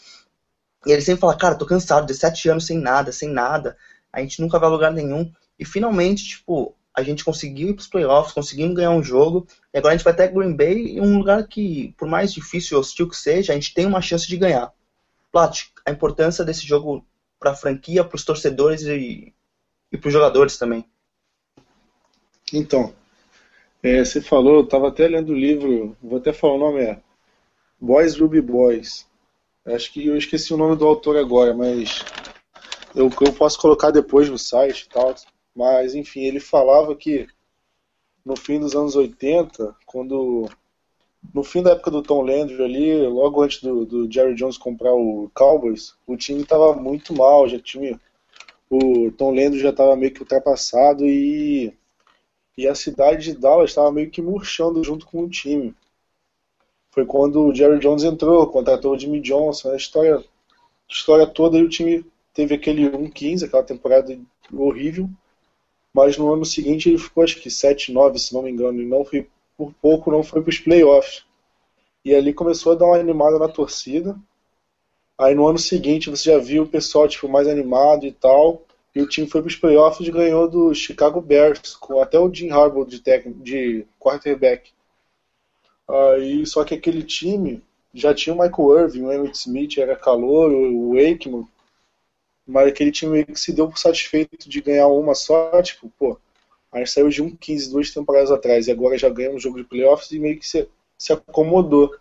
E 0.87 0.90
ele 0.90 1.02
sempre 1.02 1.20
fala, 1.20 1.37
cara, 1.37 1.55
tô 1.55 1.64
cansado, 1.64 2.06
17 2.06 2.49
anos 2.49 2.67
sem 2.67 2.79
nada, 2.79 3.12
sem 3.12 3.29
nada. 3.29 3.76
A 4.12 4.20
gente 4.20 4.40
nunca 4.40 4.58
vai 4.58 4.69
a 4.69 4.73
lugar 4.73 4.93
nenhum. 4.93 5.31
E 5.58 5.64
finalmente, 5.64 6.25
tipo, 6.25 6.75
a 6.94 7.03
gente 7.03 7.25
conseguiu 7.25 7.71
ir 7.71 7.75
pros 7.75 7.87
playoffs, 7.87 8.35
conseguimos 8.35 8.77
ganhar 8.77 8.91
um 8.91 9.03
jogo. 9.03 9.47
E 9.73 9.79
agora 9.79 9.94
a 9.94 9.97
gente 9.97 10.05
vai 10.05 10.12
até 10.12 10.29
Green 10.29 10.55
Bay, 10.55 11.00
um 11.00 11.19
lugar 11.19 11.47
que, 11.47 11.94
por 11.97 12.06
mais 12.06 12.33
difícil 12.33 12.77
e 12.77 12.81
hostil 12.81 13.09
que 13.09 13.17
seja, 13.17 13.53
a 13.53 13.55
gente 13.55 13.73
tem 13.73 13.87
uma 13.87 14.03
chance 14.03 14.29
de 14.29 14.37
ganhar. 14.37 14.73
Plat, 15.31 15.65
a 15.87 15.91
importância 15.91 16.44
desse 16.44 16.67
jogo 16.67 17.05
pra 17.41 17.55
franquia, 17.55 18.05
pros 18.05 18.25
torcedores 18.25 18.83
e, 18.83 19.33
e 19.91 19.99
pros 19.99 20.12
jogadores 20.12 20.59
também. 20.59 20.85
Então, 22.53 22.94
é, 23.83 24.05
você 24.05 24.21
falou, 24.21 24.56
eu 24.56 24.67
tava 24.67 24.89
até 24.89 25.09
lendo 25.09 25.33
o 25.33 25.39
livro, 25.39 25.97
vou 26.03 26.19
até 26.19 26.33
falar 26.33 26.55
o 26.55 26.59
nome, 26.59 26.81
é 26.83 27.00
Boys 27.81 28.21
Will 28.21 28.29
Be 28.29 28.41
Boys. 28.41 29.06
Acho 29.65 29.93
que 29.93 30.06
eu 30.06 30.17
esqueci 30.17 30.53
o 30.53 30.56
nome 30.56 30.77
do 30.77 30.87
autor 30.87 31.17
agora, 31.17 31.55
mas 31.55 32.05
eu, 32.94 33.11
eu 33.21 33.33
posso 33.33 33.59
colocar 33.59 33.91
depois 33.91 34.29
no 34.29 34.39
site 34.39 34.83
e 34.83 34.89
tal. 34.89 35.15
Mas, 35.54 35.94
enfim, 35.94 36.22
ele 36.22 36.40
falava 36.40 36.94
que 36.96 37.26
no 38.25 38.37
fim 38.37 38.60
dos 38.60 38.75
anos 38.75 38.96
80, 38.96 39.76
quando. 39.87 40.49
No 41.32 41.44
fim 41.44 41.62
da 41.62 41.72
época 41.72 41.90
do 41.90 42.02
Tom 42.02 42.22
Landry 42.22 42.62
ali, 42.62 43.06
logo 43.06 43.43
antes 43.43 43.62
do, 43.62 43.87
do 43.87 44.12
Jerry 44.12 44.34
Jones 44.34 44.58
comprar 44.58 44.93
o 44.93 45.31
Cowboys, 45.32 45.94
o 46.04 46.16
time 46.16 46.43
estava 46.43 46.75
muito 46.75 47.14
mal, 47.14 47.49
já 47.49 47.60
tinha. 47.60 48.00
O 48.69 49.10
Tom 49.12 49.32
Landry 49.34 49.60
já 49.60 49.70
estava 49.70 49.94
meio 49.94 50.12
que 50.12 50.20
ultrapassado 50.20 51.06
e, 51.06 51.72
e 52.58 52.66
a 52.66 52.75
cidade 52.75 53.32
de 53.32 53.38
Dallas 53.38 53.70
estava 53.70 53.93
meio 53.93 54.10
que 54.10 54.20
murchando 54.20 54.82
junto 54.82 55.06
com 55.06 55.22
o 55.22 55.28
time. 55.28 55.75
Foi 56.90 57.06
quando 57.06 57.46
o 57.46 57.55
Jerry 57.55 57.78
Jones 57.78 58.02
entrou, 58.02 58.46
contratou 58.48 58.93
o 58.93 58.98
Jimmy 58.98 59.20
Johnson, 59.20 59.70
a 59.70 59.76
história, 59.76 60.22
história 60.88 61.26
toda 61.26 61.56
e 61.56 61.62
o 61.62 61.69
time 61.69 62.05
teve 62.34 62.55
aquele 62.55 62.90
1-15, 62.90 63.44
aquela 63.44 63.62
temporada 63.62 64.19
horrível. 64.52 65.08
Mas 65.94 66.17
no 66.17 66.33
ano 66.33 66.44
seguinte 66.44 66.89
ele 66.89 66.99
ficou 66.99 67.23
acho 67.23 67.41
que 67.41 67.49
7-9, 67.49 68.19
se 68.19 68.35
não 68.35 68.43
me 68.43 68.50
engano, 68.50 68.81
e 68.81 68.87
não 68.87 69.05
foi 69.05 69.29
por 69.56 69.73
pouco 69.75 70.11
não 70.11 70.23
foi 70.23 70.43
para 70.43 70.50
os 70.50 70.59
playoffs. 70.59 71.25
E 72.05 72.15
ali 72.15 72.33
começou 72.33 72.73
a 72.73 72.75
dar 72.75 72.87
uma 72.87 72.97
animada 72.97 73.39
na 73.39 73.49
torcida. 73.49 74.17
Aí 75.19 75.35
no 75.35 75.47
ano 75.47 75.59
seguinte 75.59 76.11
você 76.11 76.33
já 76.33 76.39
viu 76.39 76.65
o 76.65 76.69
pessoal 76.69 77.06
tipo, 77.06 77.29
mais 77.29 77.47
animado 77.47 78.06
e 78.06 78.12
tal. 78.12 78.62
E 78.94 79.00
o 79.00 79.09
time 79.09 79.27
foi 79.27 79.41
para 79.41 79.49
os 79.49 79.56
playoffs 79.56 80.06
e 80.06 80.11
ganhou 80.11 80.49
do 80.49 80.75
Chicago 80.75 81.21
Bears, 81.21 81.77
com 81.77 82.00
até 82.00 82.19
o 82.19 82.33
Jim 82.33 82.50
Harbaugh 82.50 82.85
de, 82.85 83.00
técnico, 83.00 83.41
de 83.41 83.87
quarterback. 83.99 84.71
Aí, 85.89 86.44
só 86.47 86.65
que 86.65 86.75
aquele 86.75 87.03
time 87.03 87.62
já 87.94 88.15
tinha 88.15 88.35
o 88.35 88.39
Michael 88.39 88.85
Irving, 88.85 89.03
o 89.03 89.12
Emmitt 89.12 89.37
Smith 89.37 89.79
era 89.79 89.97
calor, 89.97 90.50
o 90.53 90.94
Wakeman, 90.94 91.47
mas 92.47 92.69
aquele 92.69 92.91
time 92.93 93.12
meio 93.12 93.27
que 93.27 93.39
se 93.39 93.53
deu 93.53 93.69
por 93.69 93.79
satisfeito 93.79 94.49
de 94.49 94.61
ganhar 94.61 94.89
uma 94.89 95.15
só, 95.15 95.61
tipo, 95.62 95.91
pô, 95.99 96.19
a 96.73 96.79
gente 96.79 96.91
saiu 96.91 97.09
de 97.09 97.23
um 97.23 97.37
15 97.37 97.71
duas 97.71 97.91
temporadas 97.91 98.31
atrás 98.31 98.67
e 98.67 98.73
agora 98.73 98.97
já 98.99 99.09
ganhamos 99.09 99.37
um 99.37 99.41
jogo 99.41 99.59
de 99.59 99.65
playoffs 99.65 100.11
e 100.11 100.19
meio 100.19 100.39
que 100.39 100.49
se, 100.49 100.69
se 100.97 101.12
acomodou. 101.12 101.94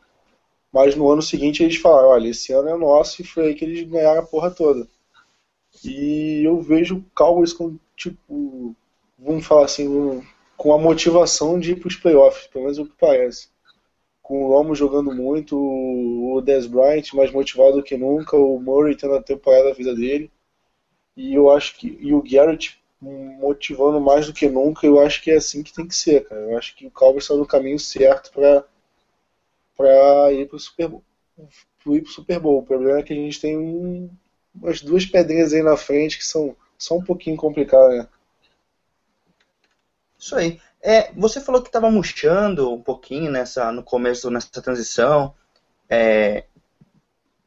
Mas 0.72 0.96
no 0.96 1.10
ano 1.10 1.22
seguinte 1.22 1.62
eles 1.62 1.76
falaram, 1.76 2.10
olha, 2.10 2.30
esse 2.30 2.54
ano 2.54 2.70
é 2.70 2.78
nosso 2.78 3.22
e 3.22 3.26
foi 3.26 3.48
aí 3.48 3.56
que 3.56 3.66
eles 3.66 3.84
ganharam 3.84 4.22
a 4.22 4.26
porra 4.26 4.50
toda. 4.50 4.88
E 5.84 6.44
eu 6.46 6.62
vejo 6.62 6.98
o 6.98 7.06
Cowboys 7.14 7.54
com, 7.54 7.78
tipo, 7.96 8.76
vamos 9.20 9.46
falar 9.46 9.66
assim, 9.66 9.88
um, 9.88 10.24
com 10.56 10.74
a 10.74 10.78
motivação 10.78 11.60
de 11.60 11.74
ir 11.74 11.80
para 11.80 11.88
os 11.88 11.96
playoffs, 11.96 12.48
pelo 12.48 12.64
menos 12.66 12.80
o 12.80 12.86
que 12.86 12.94
parece. 13.00 13.50
Com 14.32 14.46
o 14.46 14.48
Romo 14.48 14.74
jogando 14.74 15.14
muito, 15.14 15.58
o 15.60 16.40
Dez 16.40 16.66
Bryant 16.66 17.04
mais 17.14 17.34
motivado 17.34 17.74
do 17.74 17.84
que 17.84 17.98
nunca, 17.98 18.38
o 18.38 18.58
Murray 18.62 18.96
tendo 18.96 19.16
a 19.16 19.22
temporada 19.22 19.66
da 19.66 19.74
vida 19.74 19.94
dele. 19.94 20.32
E 21.18 21.34
eu 21.34 21.52
acho 21.52 21.76
que. 21.76 21.98
E 22.00 22.14
o 22.14 22.24
Garrett 22.24 22.82
motivando 23.02 24.00
mais 24.00 24.28
do 24.28 24.34
que 24.34 24.48
nunca, 24.48 24.88
eu 24.88 25.02
acho 25.02 25.22
que 25.22 25.32
é 25.32 25.36
assim 25.36 25.62
que 25.62 25.74
tem 25.74 25.86
que 25.86 25.94
ser, 25.94 26.24
cara. 26.30 26.40
Eu 26.40 26.58
acho 26.58 26.74
que 26.78 26.88
o 26.88 26.92
Cowboys 26.92 27.26
está 27.26 27.36
no 27.36 27.46
caminho 27.46 27.78
certo 27.78 28.32
para 28.32 28.64
para 29.76 30.32
ir 30.32 30.48
pro 30.48 30.58
Super 30.58 30.88
Bowl. 30.88 31.04
ir 31.88 32.02
pro 32.02 32.12
Super 32.14 32.40
Bowl. 32.40 32.60
O 32.60 32.66
problema 32.66 33.00
é 33.00 33.04
que 33.04 33.12
a 33.12 33.18
gente 33.18 33.42
tem 33.42 33.58
um, 33.58 34.10
umas 34.56 34.82
duas 34.82 35.06
pedrinhas 35.06 35.54
aí 35.54 35.62
na 35.62 35.76
frente 35.76 36.18
que 36.18 36.26
são 36.26 36.56
só 36.78 36.96
um 36.96 37.04
pouquinho 37.04 37.36
complicadas, 37.36 37.98
né? 37.98 38.08
Isso 40.18 40.38
aí. 40.38 40.58
É, 40.84 41.12
você 41.14 41.40
falou 41.40 41.62
que 41.62 41.70
estava 41.70 41.92
murchando 41.92 42.74
um 42.74 42.82
pouquinho 42.82 43.32
nessa, 43.32 43.72
no 43.72 43.84
começo, 43.84 44.30
nessa 44.32 44.62
transição 44.62 45.36
é, 45.88 46.46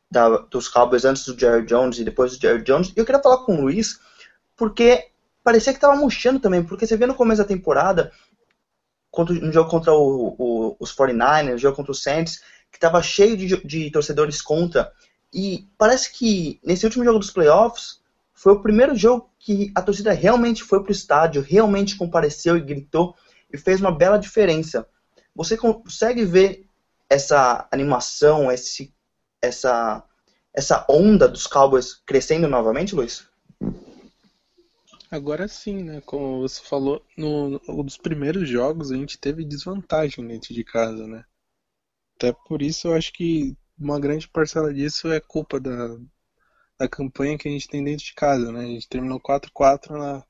da, 0.08 0.28
dos 0.28 0.68
Cowboys 0.68 1.04
antes 1.04 1.26
do 1.26 1.38
Jerry 1.38 1.66
Jones 1.66 1.98
e 1.98 2.04
depois 2.04 2.36
do 2.36 2.40
Jerry 2.40 2.62
Jones. 2.62 2.92
E 2.94 3.00
eu 3.00 3.04
queria 3.04 3.20
falar 3.20 3.38
com 3.38 3.56
o 3.56 3.60
Luiz, 3.62 3.98
porque 4.56 5.08
parecia 5.42 5.72
que 5.72 5.78
estava 5.78 5.96
murchando 5.96 6.38
também, 6.38 6.62
porque 6.62 6.86
você 6.86 6.96
vê 6.96 7.06
no 7.06 7.14
começo 7.14 7.42
da 7.42 7.48
temporada, 7.48 8.12
no 9.16 9.52
jogo 9.52 9.68
contra 9.68 9.92
o, 9.92 10.34
o, 10.38 10.76
os 10.78 10.94
49ers, 10.94 11.52
no 11.52 11.58
jogo 11.58 11.76
contra 11.76 11.92
o 11.92 11.94
Saints, 11.94 12.40
que 12.70 12.76
estava 12.76 13.02
cheio 13.02 13.36
de, 13.36 13.56
de 13.64 13.90
torcedores 13.90 14.40
contra. 14.40 14.92
E 15.32 15.68
parece 15.76 16.12
que 16.12 16.60
nesse 16.64 16.84
último 16.84 17.04
jogo 17.04 17.18
dos 17.18 17.30
playoffs, 17.30 18.00
foi 18.32 18.52
o 18.52 18.60
primeiro 18.60 18.94
jogo 18.94 19.30
que 19.38 19.72
a 19.74 19.82
torcida 19.82 20.12
realmente 20.12 20.62
foi 20.62 20.82
pro 20.82 20.92
estádio, 20.92 21.42
realmente 21.42 21.96
compareceu 21.96 22.56
e 22.56 22.60
gritou 22.60 23.16
e 23.54 23.58
fez 23.58 23.80
uma 23.80 23.92
bela 23.92 24.18
diferença. 24.18 24.86
Você 25.34 25.56
consegue 25.56 26.24
ver 26.24 26.66
essa 27.08 27.68
animação, 27.70 28.50
esse, 28.50 28.92
essa, 29.40 30.02
essa 30.52 30.84
onda 30.88 31.28
dos 31.28 31.46
Cowboys 31.46 31.94
crescendo 32.04 32.48
novamente, 32.48 32.94
Luiz? 32.94 33.28
Agora 35.10 35.46
sim, 35.46 35.84
né? 35.84 36.00
Como 36.00 36.40
você 36.40 36.60
falou, 36.60 37.04
no, 37.16 37.50
no 37.50 37.82
dos 37.84 37.96
primeiros 37.96 38.48
jogos 38.48 38.90
a 38.90 38.96
gente 38.96 39.16
teve 39.16 39.44
desvantagem 39.44 40.26
dentro 40.26 40.52
de 40.52 40.64
casa, 40.64 41.06
né? 41.06 41.24
Até 42.16 42.32
por 42.32 42.60
isso 42.60 42.88
eu 42.88 42.94
acho 42.94 43.12
que 43.12 43.56
uma 43.78 44.00
grande 44.00 44.28
parcela 44.28 44.74
disso 44.74 45.12
é 45.12 45.20
culpa 45.20 45.60
da, 45.60 45.96
da 46.78 46.88
campanha 46.88 47.38
que 47.38 47.48
a 47.48 47.50
gente 47.50 47.68
tem 47.68 47.84
dentro 47.84 48.04
de 48.04 48.14
casa, 48.14 48.50
né? 48.50 48.60
A 48.64 48.66
gente 48.66 48.88
terminou 48.88 49.20
4-4 49.20 49.90
na, 49.90 50.24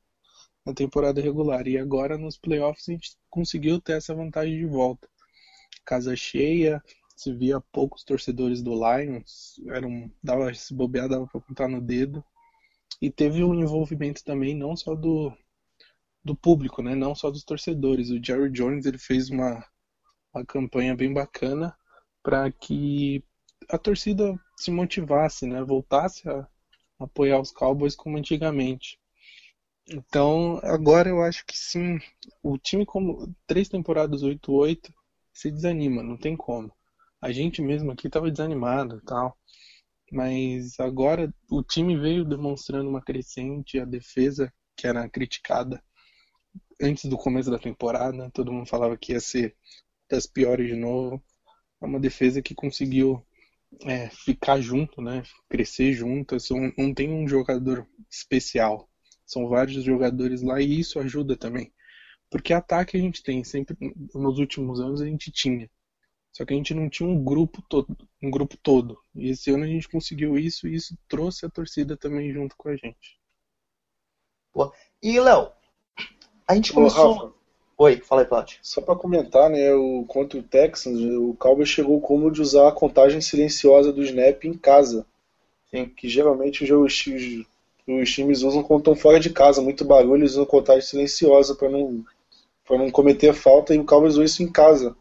na 0.65 0.73
temporada 0.73 1.21
regular. 1.21 1.67
E 1.67 1.79
agora 1.79 2.17
nos 2.17 2.39
playoffs 2.39 2.89
a 2.89 2.93
gente 2.93 3.17
conseguiu 3.31 3.81
ter 3.81 3.95
essa 3.95 4.15
vantagem 4.15 4.59
de 4.59 4.67
volta. 4.67 5.09
Casa 5.85 6.17
cheia, 6.17 6.83
se 7.17 7.33
via 7.33 7.61
poucos 7.61 8.05
torcedores 8.05 8.63
do 8.63 8.73
Lions, 8.73 9.61
era 9.69 9.87
um, 9.87 10.11
dava 10.23 10.53
se 10.55 10.75
bobear, 10.75 11.09
dava 11.09 11.27
para 11.27 11.41
contar 11.41 11.69
no 11.69 11.81
dedo. 11.81 12.25
E 13.01 13.11
teve 13.11 13.45
um 13.45 13.55
envolvimento 13.55 14.25
também 14.25 14.55
não 14.55 14.77
só 14.77 14.95
do, 14.95 15.33
do 16.25 16.35
público, 16.35 16.83
né? 16.83 16.95
Não 16.95 17.15
só 17.15 17.31
dos 17.31 17.45
torcedores. 17.45 18.11
O 18.11 18.23
Jerry 18.23 18.51
Jones 18.51 18.87
ele 18.87 18.99
fez 18.99 19.31
uma, 19.31 19.65
uma 20.35 20.45
campanha 20.45 20.97
bem 20.97 21.13
bacana 21.13 21.77
para 22.23 22.51
que 22.51 23.23
a 23.69 23.79
torcida 23.79 24.39
se 24.59 24.71
motivasse, 24.71 25.47
né? 25.47 25.63
Voltasse 25.63 26.29
a 26.29 26.49
apoiar 26.99 27.41
os 27.41 27.51
Cowboys 27.51 27.95
como 27.95 28.17
antigamente. 28.17 28.99
Então, 29.89 30.59
agora 30.63 31.09
eu 31.09 31.23
acho 31.23 31.45
que 31.47 31.57
sim, 31.57 31.99
o 32.43 32.57
time 32.59 32.87
como 32.87 33.35
três 33.47 33.69
temporadas 33.69 34.23
8-8 34.23 34.93
se 35.33 35.51
desanima, 35.51 36.03
não 36.03 36.17
tem 36.17 36.37
como. 36.37 36.73
A 37.21 37.33
gente 37.33 37.61
mesmo 37.63 37.91
aqui 37.93 38.07
estava 38.07 38.31
desanimado, 38.31 39.01
tal. 39.03 39.37
Mas 40.13 40.79
agora 40.81 41.35
o 41.51 41.63
time 41.63 41.97
veio 41.99 42.25
demonstrando 42.25 42.89
uma 42.91 43.03
crescente, 43.03 43.79
a 43.79 43.85
defesa 43.85 44.53
que 44.77 44.87
era 44.87 45.09
criticada 45.09 45.83
antes 46.81 47.07
do 47.07 47.17
começo 47.17 47.51
da 47.51 47.59
temporada, 47.59 48.31
todo 48.33 48.53
mundo 48.53 48.69
falava 48.69 48.97
que 48.97 49.13
ia 49.13 49.21
ser 49.21 49.57
das 50.11 50.27
piores 50.27 50.69
de 50.69 50.77
novo. 50.77 51.23
É 51.83 51.87
uma 51.87 52.01
defesa 52.01 52.43
que 52.43 52.55
conseguiu 52.55 53.25
é, 53.85 54.09
ficar 54.11 54.61
junto, 54.61 55.03
né? 55.03 55.23
Crescer 55.49 55.93
junto. 55.93 56.37
Assim, 56.37 56.73
não 56.79 56.95
tem 56.95 57.11
um 57.11 57.29
jogador 57.29 57.87
especial. 58.11 58.89
São 59.27 59.49
vários 59.49 59.83
jogadores 59.83 60.43
lá 60.43 60.61
e 60.61 60.81
isso 60.81 60.99
ajuda 60.99 61.37
também. 61.37 61.73
Porque 62.31 62.53
ataque 62.53 62.97
a 62.97 63.01
gente 63.01 63.23
tem, 63.23 63.45
sempre 63.45 63.77
nos 64.15 64.39
últimos 64.39 64.81
anos 64.81 65.01
a 65.01 65.07
gente 65.07 65.31
tinha. 65.31 65.71
Só 66.33 66.45
que 66.45 66.53
a 66.53 66.57
gente 66.57 66.75
não 66.75 66.89
tinha 66.89 67.09
um 67.09 67.23
grupo 67.23 67.63
todo, 67.69 67.97
um 68.21 68.31
grupo 68.31 68.57
todo. 68.57 68.99
E 69.15 69.31
esse 69.31 69.51
ano 69.51 69.65
a 69.65 69.69
gente 69.69 69.89
conseguiu 69.89 70.37
isso 70.37 70.67
e 70.67 70.75
isso 70.75 70.99
trouxe 71.09 71.47
a 71.47 71.51
torcida 71.51 71.97
também 71.97 72.33
junto 72.33 72.57
com 72.57 72.69
a 72.69 72.77
gente. 72.77 73.21
E 75.03 75.21
Léo, 75.21 75.53
a 76.47 76.55
gente 76.55 76.73
Ô, 76.73 76.75
começou. 76.75 77.13
Rafa, 77.13 77.35
Oi, 77.77 77.97
fala 77.97 78.23
aí, 78.23 78.27
Plat. 78.27 78.55
só 78.63 78.81
para 78.81 78.95
comentar, 78.95 79.51
né, 79.51 79.75
o, 79.75 80.05
contra 80.07 80.39
o 80.39 80.43
Texans, 80.43 81.01
o 81.01 81.35
Cowboys 81.35 81.69
chegou 81.69 82.01
como 82.01 82.31
de 82.31 82.41
usar 82.41 82.69
a 82.69 82.73
contagem 82.73 83.21
silenciosa 83.21 83.93
do 83.93 84.03
snap 84.03 84.45
em 84.45 84.55
casa. 84.55 85.07
Sim. 85.71 85.87
Que 85.87 86.09
geralmente 86.09 86.63
os, 86.63 86.71
os, 86.71 87.47
os- 87.87 88.11
times 88.13 88.43
usam 88.43 88.63
quando 88.63 88.81
estão 88.81 88.97
fora 88.97 89.21
de 89.21 89.31
casa, 89.31 89.63
muito 89.63 89.85
barulho, 89.85 90.23
eles 90.23 90.33
usam 90.33 90.47
contagem 90.47 90.83
silenciosa 90.83 91.55
para 91.55 91.69
não, 91.69 92.05
pra 92.67 92.79
não 92.79 92.91
cometer 92.91 93.35
falta, 93.35 93.75
e 93.75 93.79
o 93.79 93.85
Cowboys 93.85 94.15
usou 94.15 94.25
isso 94.25 94.43
em 94.43 94.51
casa. 94.53 94.97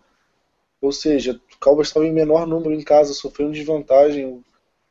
Ou 0.81 0.91
seja, 0.91 1.39
o 1.55 1.59
Cowboys 1.59 1.87
estava 1.89 2.05
em 2.07 2.13
menor 2.13 2.47
número 2.47 2.73
em 2.73 2.83
casa, 2.83 3.13
sofrendo 3.13 3.53
desvantagem. 3.53 4.43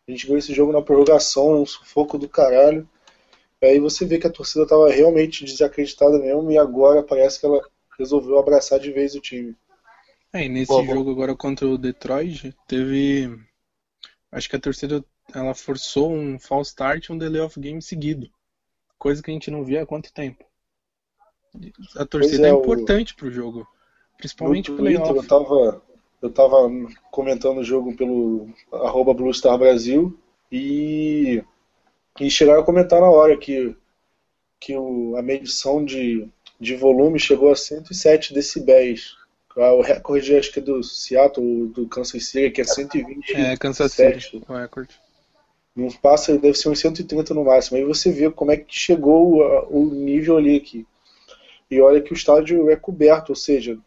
A 0.09 0.11
gente 0.11 0.27
ganhou 0.27 0.39
esse 0.39 0.55
jogo 0.55 0.73
na 0.73 0.83
prorrogação, 0.83 1.63
um 1.63 1.67
sufoco 1.67 2.19
do 2.19 2.29
caralho. 2.29 2.89
Aí 3.63 3.81
você 3.81 4.05
vê 4.07 4.19
que 4.19 4.27
a 4.27 4.31
torcida 4.33 4.65
estava 4.65 4.91
realmente 4.91 5.45
desacreditada 5.45 6.19
mesmo, 6.19 6.51
e 6.51 6.59
agora 6.59 7.03
parece 7.03 7.41
que 7.41 7.47
ela 7.47 7.61
resolveu 7.99 8.39
abraçar 8.39 8.81
de 8.81 8.93
vez 8.93 9.15
o 9.15 9.21
time. 9.21 9.57
É, 10.33 10.45
e 10.45 10.49
nesse 10.49 10.73
boa. 10.73 10.85
jogo 10.85 11.11
agora 11.11 11.37
contra 11.37 11.67
o 11.67 11.79
Detroit, 11.79 12.55
teve. 12.67 13.29
Acho 14.31 14.49
que 14.49 14.57
a 14.57 14.61
torcida 14.61 15.05
ela 15.35 15.55
forçou 15.55 16.13
um 16.13 16.39
false 16.39 16.71
start 16.71 17.07
e 17.07 17.13
um 17.13 17.19
delay 17.19 17.41
of 17.41 17.59
game 17.61 17.81
seguido. 17.83 18.31
Coisa 18.99 19.23
que 19.23 19.31
a 19.31 19.35
gente 19.35 19.51
não 19.51 19.65
via 19.65 19.83
há 19.83 19.87
quanto 19.87 20.13
tempo. 20.13 20.45
A 21.97 22.05
torcida 22.07 22.47
é, 22.47 22.51
é, 22.51 22.55
o- 22.55 22.61
importante 22.61 23.15
pro 23.15 23.31
jogo. 23.31 23.67
Principalmente 24.17 24.71
no 24.71 24.77
o 24.77 24.79
Twitter 24.79 25.01
eu 25.01 25.23
playoff. 25.23 25.29
tava, 25.29 25.83
eu 26.23 26.31
tava 26.31 26.57
comentando 27.11 27.59
o 27.59 27.65
jogo 27.65 27.95
pelo 27.97 28.49
arroba 28.73 29.13
Blue 29.13 29.33
Star 29.35 29.59
Brasil 29.59 30.17
e, 30.51 31.43
e 32.21 32.31
chegaram 32.31 32.61
a 32.63 32.65
comentar 32.65 33.01
na 33.01 33.11
hora 33.11 33.37
que, 33.37 33.75
que 34.61 34.77
o, 34.77 35.17
a 35.17 35.23
medição 35.23 35.85
de, 35.85 36.29
de 36.61 36.77
volume 36.77 37.19
chegou 37.19 37.51
a 37.51 37.57
107 37.57 38.33
decibéis. 38.33 39.17
Ah, 39.57 39.75
O 39.75 39.83
recorde 39.83 40.35
acho 40.37 40.51
que 40.53 40.61
é 40.61 40.63
do 40.63 40.83
Seattle, 40.83 41.67
do 41.69 41.87
Kansas 41.89 42.27
City, 42.29 42.51
que 42.51 42.61
é 42.63 42.65
120. 42.65 43.35
É, 43.35 43.57
Kansas. 43.57 43.93
City, 43.93 44.43
o 44.49 44.53
recorde. 44.55 44.99
Não 45.75 45.91
passa, 45.91 46.37
deve 46.37 46.57
ser 46.57 46.69
uns 46.69 46.81
130 46.81 47.33
no 47.33 47.45
máximo. 47.45 47.79
Aí 47.79 47.85
você 47.85 48.13
vê 48.13 48.31
como 48.31 48.51
é 48.51 48.57
que 48.57 48.79
chegou 48.79 49.41
o 49.71 49.87
nível 49.87 50.37
ali 50.37 50.57
aqui. 50.57 50.87
E 51.71 51.81
olha 51.81 52.03
que 52.03 52.13
o 52.13 52.15
estádio 52.15 52.69
é 52.71 52.77
coberto, 52.77 53.31
ou 53.31 53.37
seja, 53.37 53.79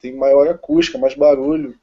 tem 0.00 0.16
maior 0.16 0.48
acústica, 0.48 0.98
mais 0.98 1.14
barulho. 1.14 1.78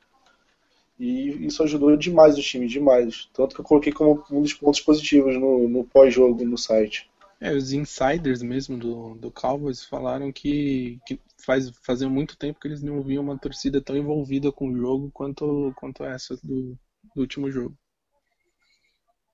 E 1.00 1.46
isso 1.46 1.64
ajudou 1.64 1.96
demais 1.96 2.38
o 2.38 2.42
time, 2.42 2.68
demais. 2.68 3.30
Tanto 3.34 3.56
que 3.56 3.62
eu 3.62 3.66
coloquei 3.66 3.94
como 3.94 4.24
um 4.32 4.42
dos 4.42 4.54
pontos 4.54 4.82
positivos 4.82 5.36
no, 5.36 5.68
no 5.68 5.84
pós-jogo 5.84 6.44
no 6.46 6.58
site. 6.58 7.10
É, 7.40 7.52
os 7.52 7.74
insiders 7.74 8.44
mesmo 8.44 8.78
do, 8.78 9.16
do 9.16 9.32
Cowboys 9.32 9.84
falaram 9.84 10.32
que, 10.32 11.00
que 11.08 11.20
faz, 11.44 11.72
fazia 11.82 12.08
muito 12.08 12.38
tempo 12.38 12.60
que 12.60 12.68
eles 12.68 12.84
não 12.84 13.02
viam 13.02 13.24
uma 13.24 13.38
torcida 13.38 13.82
tão 13.82 13.98
envolvida 13.98 14.52
com 14.52 14.70
o 14.70 14.78
jogo 14.78 15.10
quanto, 15.12 15.74
quanto 15.76 16.04
essa 16.04 16.38
do, 16.44 16.78
do 17.16 17.22
último 17.22 17.50
jogo. 17.52 17.76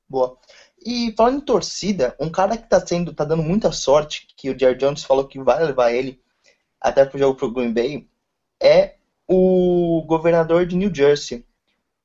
Boa. 0.09 0.37
E 0.85 1.13
falando 1.17 1.37
em 1.37 1.45
torcida, 1.45 2.15
um 2.19 2.29
cara 2.29 2.57
que 2.57 2.69
tá 2.69 2.85
sendo, 2.85 3.13
tá 3.13 3.25
dando 3.25 3.43
muita 3.43 3.71
sorte, 3.71 4.27
que 4.35 4.49
o 4.49 4.57
Jerry 4.57 4.77
Jones 4.77 5.03
falou 5.03 5.27
que 5.27 5.39
vai 5.39 5.63
levar 5.63 5.91
ele 5.91 6.21
até 6.79 7.03
pro 7.03 7.19
jogo 7.19 7.37
pro 7.37 7.51
Green 7.51 7.73
Bay, 7.73 8.07
é 8.61 8.95
o 9.27 10.03
governador 10.07 10.65
de 10.65 10.75
New 10.75 10.93
Jersey, 10.93 11.45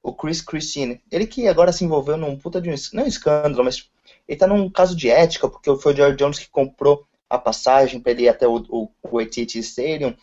o 0.02 0.12
Chris 0.12 0.40
Christine. 0.40 1.00
Ele 1.10 1.26
que 1.26 1.46
agora 1.46 1.72
se 1.72 1.84
envolveu 1.84 2.16
num 2.16 2.36
puta 2.36 2.60
de 2.60 2.70
um, 2.70 2.74
não 2.92 3.04
um 3.04 3.06
escândalo, 3.06 3.64
mas 3.64 3.88
ele 4.26 4.38
tá 4.38 4.46
num 4.46 4.68
caso 4.68 4.96
de 4.96 5.08
ética, 5.08 5.48
porque 5.48 5.74
foi 5.76 5.92
o 5.92 5.96
Jerry 5.96 6.16
Jones 6.16 6.38
que 6.38 6.50
comprou 6.50 7.06
a 7.30 7.38
passagem 7.38 8.00
para 8.00 8.12
ele 8.12 8.24
ir 8.24 8.28
até 8.28 8.48
o, 8.48 8.56
o, 8.68 8.88
o 9.02 9.18
AT&T 9.18 9.58
Stadium, 9.60 10.14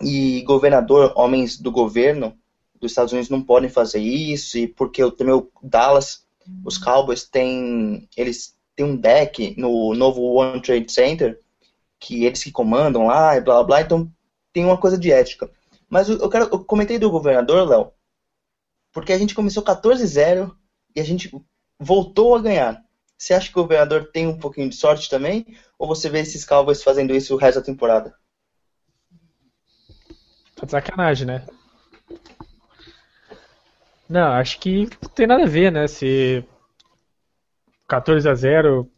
e 0.00 0.42
governador, 0.42 1.12
homens 1.16 1.58
do 1.58 1.70
governo 1.70 2.36
dos 2.80 2.90
Estados 2.90 3.12
Unidos 3.12 3.30
não 3.30 3.42
podem 3.42 3.70
fazer 3.70 4.00
isso, 4.00 4.58
e 4.58 4.66
porque 4.66 5.08
também 5.12 5.34
o 5.34 5.48
Dallas 5.62 6.26
os 6.64 6.78
Cowboys 6.78 7.24
têm 7.24 8.08
eles 8.16 8.56
têm 8.74 8.86
um 8.86 8.96
deck 8.96 9.54
no 9.58 9.94
novo 9.94 10.22
One 10.22 10.60
Trade 10.62 10.90
Center 10.90 11.40
que 11.98 12.24
eles 12.24 12.42
que 12.42 12.50
comandam 12.50 13.06
lá 13.06 13.36
e 13.36 13.40
blá 13.40 13.54
blá 13.56 13.64
blá, 13.64 13.80
então 13.82 14.12
tem 14.52 14.64
uma 14.64 14.78
coisa 14.78 14.98
de 14.98 15.12
ética. 15.12 15.50
Mas 15.88 16.08
eu, 16.08 16.28
quero 16.28 16.44
eu 16.44 16.64
comentei 16.64 16.98
do 16.98 17.10
governador, 17.10 17.68
Léo, 17.68 17.92
porque 18.92 19.12
a 19.12 19.18
gente 19.18 19.34
começou 19.34 19.62
14-0 19.62 20.54
e 20.96 21.00
a 21.00 21.04
gente 21.04 21.30
voltou 21.78 22.34
a 22.34 22.40
ganhar. 22.40 22.82
Você 23.16 23.34
acha 23.34 23.52
que 23.52 23.58
o 23.58 23.62
governador 23.62 24.10
tem 24.10 24.26
um 24.26 24.38
pouquinho 24.38 24.68
de 24.68 24.74
sorte 24.74 25.08
também? 25.08 25.46
Ou 25.78 25.86
você 25.86 26.08
vê 26.08 26.20
esses 26.20 26.44
Cowboys 26.44 26.82
fazendo 26.82 27.14
isso 27.14 27.34
o 27.34 27.36
resto 27.36 27.60
da 27.60 27.66
temporada? 27.66 28.14
Tá 30.56 30.66
de 30.66 30.70
sacanagem, 30.72 31.26
né? 31.26 31.46
Não, 34.08 34.32
acho 34.32 34.58
que 34.58 34.88
não 35.02 35.08
tem 35.10 35.26
nada 35.26 35.44
a 35.44 35.48
ver, 35.48 35.70
né? 35.72 35.86
Se 35.86 36.44
14 37.88 38.28
a 38.28 38.34
0 38.34 38.88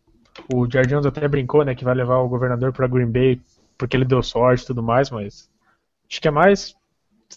o 0.52 0.68
Jerry 0.70 0.88
Jones 0.88 1.06
até 1.06 1.26
brincou, 1.28 1.64
né, 1.64 1.74
que 1.74 1.84
vai 1.84 1.94
levar 1.94 2.18
o 2.18 2.28
governador 2.28 2.72
para 2.72 2.88
Green 2.88 3.10
Bay 3.10 3.40
porque 3.78 3.96
ele 3.96 4.04
deu 4.04 4.22
sorte 4.22 4.64
e 4.64 4.66
tudo 4.66 4.82
mais, 4.82 5.10
mas 5.10 5.48
acho 6.10 6.20
que 6.20 6.26
é 6.26 6.30
mais 6.30 6.74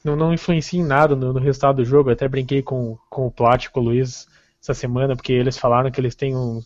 não, 0.04 0.16
não 0.16 0.34
influencia 0.34 0.80
em 0.80 0.86
nada 0.86 1.16
no, 1.16 1.34
no 1.34 1.40
resultado 1.40 1.78
do 1.78 1.86
jogo. 1.86 2.10
Eu 2.10 2.14
até 2.14 2.28
brinquei 2.28 2.62
com, 2.62 2.98
com 3.10 3.28
o 3.28 3.32
Plat 3.32 3.70
com 3.70 3.80
o 3.80 3.84
Luiz 3.84 4.28
essa 4.62 4.74
semana, 4.74 5.16
porque 5.16 5.34
eles 5.34 5.58
falaram 5.58 5.92
que 5.92 6.00
eles 6.00 6.16
têm 6.16 6.36
um 6.36 6.62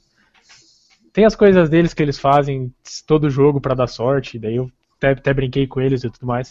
tem 1.13 1.25
as 1.25 1.36
coisas 1.36 1.70
deles 1.70 1.93
que 1.93 2.01
eles 2.01 2.17
fazem 2.17 2.74
todo 3.05 3.29
jogo 3.29 3.60
para 3.60 3.75
dar 3.75 3.88
sorte, 3.88 4.39
daí 4.39 4.55
eu 4.55 4.72
até, 4.98 5.12
até 5.12 5.34
brinquei 5.34 5.67
com 5.67 5.81
eles 5.81 6.03
e 6.03 6.10
tudo 6.10 6.25
mais. 6.25 6.50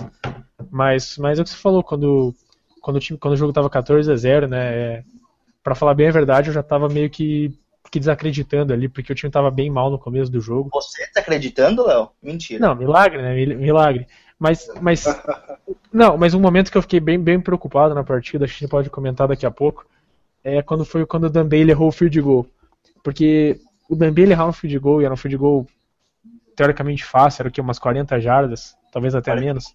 Mas, 0.71 1.17
mas 1.17 1.39
é 1.39 1.43
o 1.43 1.45
que 1.45 1.51
você 1.51 1.57
falou, 1.57 1.83
quando, 1.83 2.35
quando, 2.81 2.97
o, 2.97 3.01
time, 3.01 3.19
quando 3.19 3.35
o 3.35 3.37
jogo 3.37 3.53
tava 3.53 3.71
14 3.71 4.11
a 4.11 4.17
0 4.17 4.49
né? 4.49 4.75
É, 4.75 5.05
para 5.63 5.75
falar 5.75 5.95
bem 5.95 6.09
a 6.09 6.13
verdade, 6.13 6.49
eu 6.49 6.55
já 6.55 6.63
tava 6.63 6.89
meio 6.89 7.11
que, 7.11 7.53
que 7.91 7.99
desacreditando 7.99 8.73
ali, 8.73 8.89
porque 8.89 9.13
o 9.13 9.15
time 9.15 9.31
tava 9.31 9.51
bem 9.51 9.71
mal 9.71 9.91
no 9.91 9.99
começo 9.99 10.31
do 10.31 10.41
jogo. 10.41 10.71
Você 10.73 11.07
tá 11.13 11.21
acreditando, 11.21 11.87
Léo? 11.87 12.11
Mentira. 12.23 12.67
Não, 12.67 12.75
milagre, 12.75 13.21
né? 13.21 13.35
mil- 13.35 13.59
Milagre. 13.59 14.07
Mas, 14.39 14.71
mas 14.81 15.05
não, 15.93 16.17
mas 16.17 16.33
um 16.35 16.41
momento 16.41 16.71
que 16.73 16.79
eu 16.79 16.83
fiquei 16.83 16.99
bem, 17.01 17.19
bem 17.21 17.39
preocupado 17.41 17.95
na 17.95 18.03
partida, 18.03 18.45
acho 18.45 18.55
que 18.55 18.65
a 18.65 18.67
gente 18.67 18.71
pode 18.71 18.89
comentar 18.91 19.29
daqui 19.29 19.45
a 19.45 19.51
pouco, 19.51 19.85
é 20.43 20.63
quando 20.63 20.85
foi 20.85 21.05
quando 21.05 21.25
o 21.25 21.31
Dan 21.31 21.47
Bailey 21.47 21.71
errou 21.73 21.89
o 21.89 21.93
field 21.93 22.19
goal. 22.21 22.47
Porque 23.03 23.61
o 23.89 23.95
Dan 23.95 24.13
Bailey 24.13 24.33
errar 24.33 24.47
um 24.47 24.53
field 24.53 24.79
goal, 24.79 25.03
e 25.03 25.05
era 25.05 25.13
um 25.13 25.17
field 25.17 25.37
goal 25.37 25.67
teoricamente 26.57 27.05
fácil, 27.05 27.43
era 27.43 27.49
o 27.49 27.53
que, 27.53 27.61
umas 27.61 27.79
40 27.79 28.21
jardas, 28.21 28.77
talvez 28.93 29.15
até 29.15 29.31
40. 29.31 29.47
menos. 29.47 29.75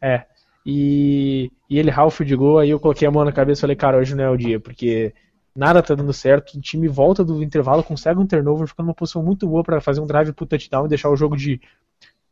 É. 0.00 0.24
E, 0.70 1.50
e 1.70 1.78
ele 1.78 1.90
o 1.90 2.10
field 2.10 2.36
goal, 2.36 2.58
aí 2.58 2.68
eu 2.68 2.78
coloquei 2.78 3.08
a 3.08 3.10
mão 3.10 3.24
na 3.24 3.32
cabeça 3.32 3.60
e 3.60 3.62
falei, 3.62 3.74
cara, 3.74 3.96
hoje 3.96 4.14
não 4.14 4.22
é 4.22 4.28
o 4.28 4.36
dia, 4.36 4.60
porque 4.60 5.14
nada 5.56 5.82
tá 5.82 5.94
dando 5.94 6.12
certo, 6.12 6.58
o 6.58 6.60
time 6.60 6.86
volta 6.86 7.24
do 7.24 7.42
intervalo, 7.42 7.82
consegue 7.82 8.20
um 8.20 8.26
turnover, 8.26 8.68
fica 8.68 8.82
numa 8.82 8.92
posição 8.92 9.22
muito 9.22 9.48
boa 9.48 9.64
para 9.64 9.80
fazer 9.80 10.02
um 10.02 10.06
drive 10.06 10.30
pro 10.34 10.44
touchdown 10.44 10.84
e 10.84 10.88
deixar 10.90 11.08
o 11.08 11.16
jogo 11.16 11.38
de, 11.38 11.58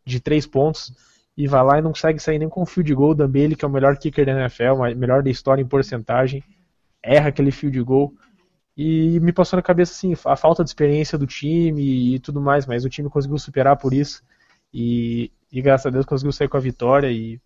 de 0.05 0.21
três 0.21 0.47
pontos, 0.47 0.93
e 1.35 1.49
vai 1.49 1.65
lá 1.65 1.79
e 1.79 1.81
não 1.81 1.93
consegue 1.93 2.19
sair 2.19 2.39
nem 2.39 2.47
com 2.47 2.61
o 2.61 2.67
field 2.67 2.95
goal, 2.95 3.15
da 3.15 3.27
Bailey, 3.27 3.57
que 3.57 3.65
é 3.65 3.69
o 3.69 3.71
melhor 3.71 3.97
kicker 3.97 4.27
da 4.27 4.33
NFL, 4.33 4.73
o 4.75 4.95
melhor 4.95 5.23
da 5.23 5.31
história 5.31 5.63
em 5.63 5.67
porcentagem, 5.67 6.45
erra 7.03 7.31
aquele 7.31 7.51
field 7.51 7.83
goal, 7.85 8.13
e 8.77 9.19
me 9.21 9.33
passou 9.33 9.57
na 9.57 9.63
cabeça 9.63 9.93
assim, 9.95 10.15
a 10.27 10.37
falta 10.37 10.63
de 10.63 10.69
experiência 10.69 11.17
do 11.17 11.27
time 11.27 12.17
e 12.17 12.19
tudo 12.19 12.39
mais, 12.39 12.67
mas 12.67 12.85
o 12.85 12.91
time 12.91 13.09
conseguiu 13.09 13.39
superar 13.39 13.79
por 13.79 13.95
isso, 13.95 14.23
e, 14.75 15.33
e 15.51 15.63
graças 15.63 15.87
a 15.87 15.91
Deus 15.91 16.05
conseguiu 16.05 16.33
sair 16.33 16.49
com 16.49 16.59
a 16.59 16.61
vitória, 16.61 17.11
e, 17.11 17.41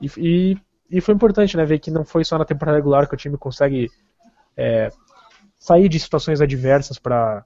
e, 0.00 0.56
e 0.90 1.00
foi 1.00 1.14
importante, 1.14 1.56
né, 1.56 1.64
ver 1.64 1.78
que 1.78 1.90
não 1.90 2.04
foi 2.04 2.24
só 2.24 2.38
na 2.38 2.44
temporada 2.44 2.76
regular 2.78 3.08
que 3.08 3.14
o 3.14 3.18
time 3.18 3.36
consegue 3.36 3.90
é, 4.56 4.90
sair 5.58 5.88
de 5.88 5.98
situações 5.98 6.40
adversas 6.40 6.98
para 6.98 7.44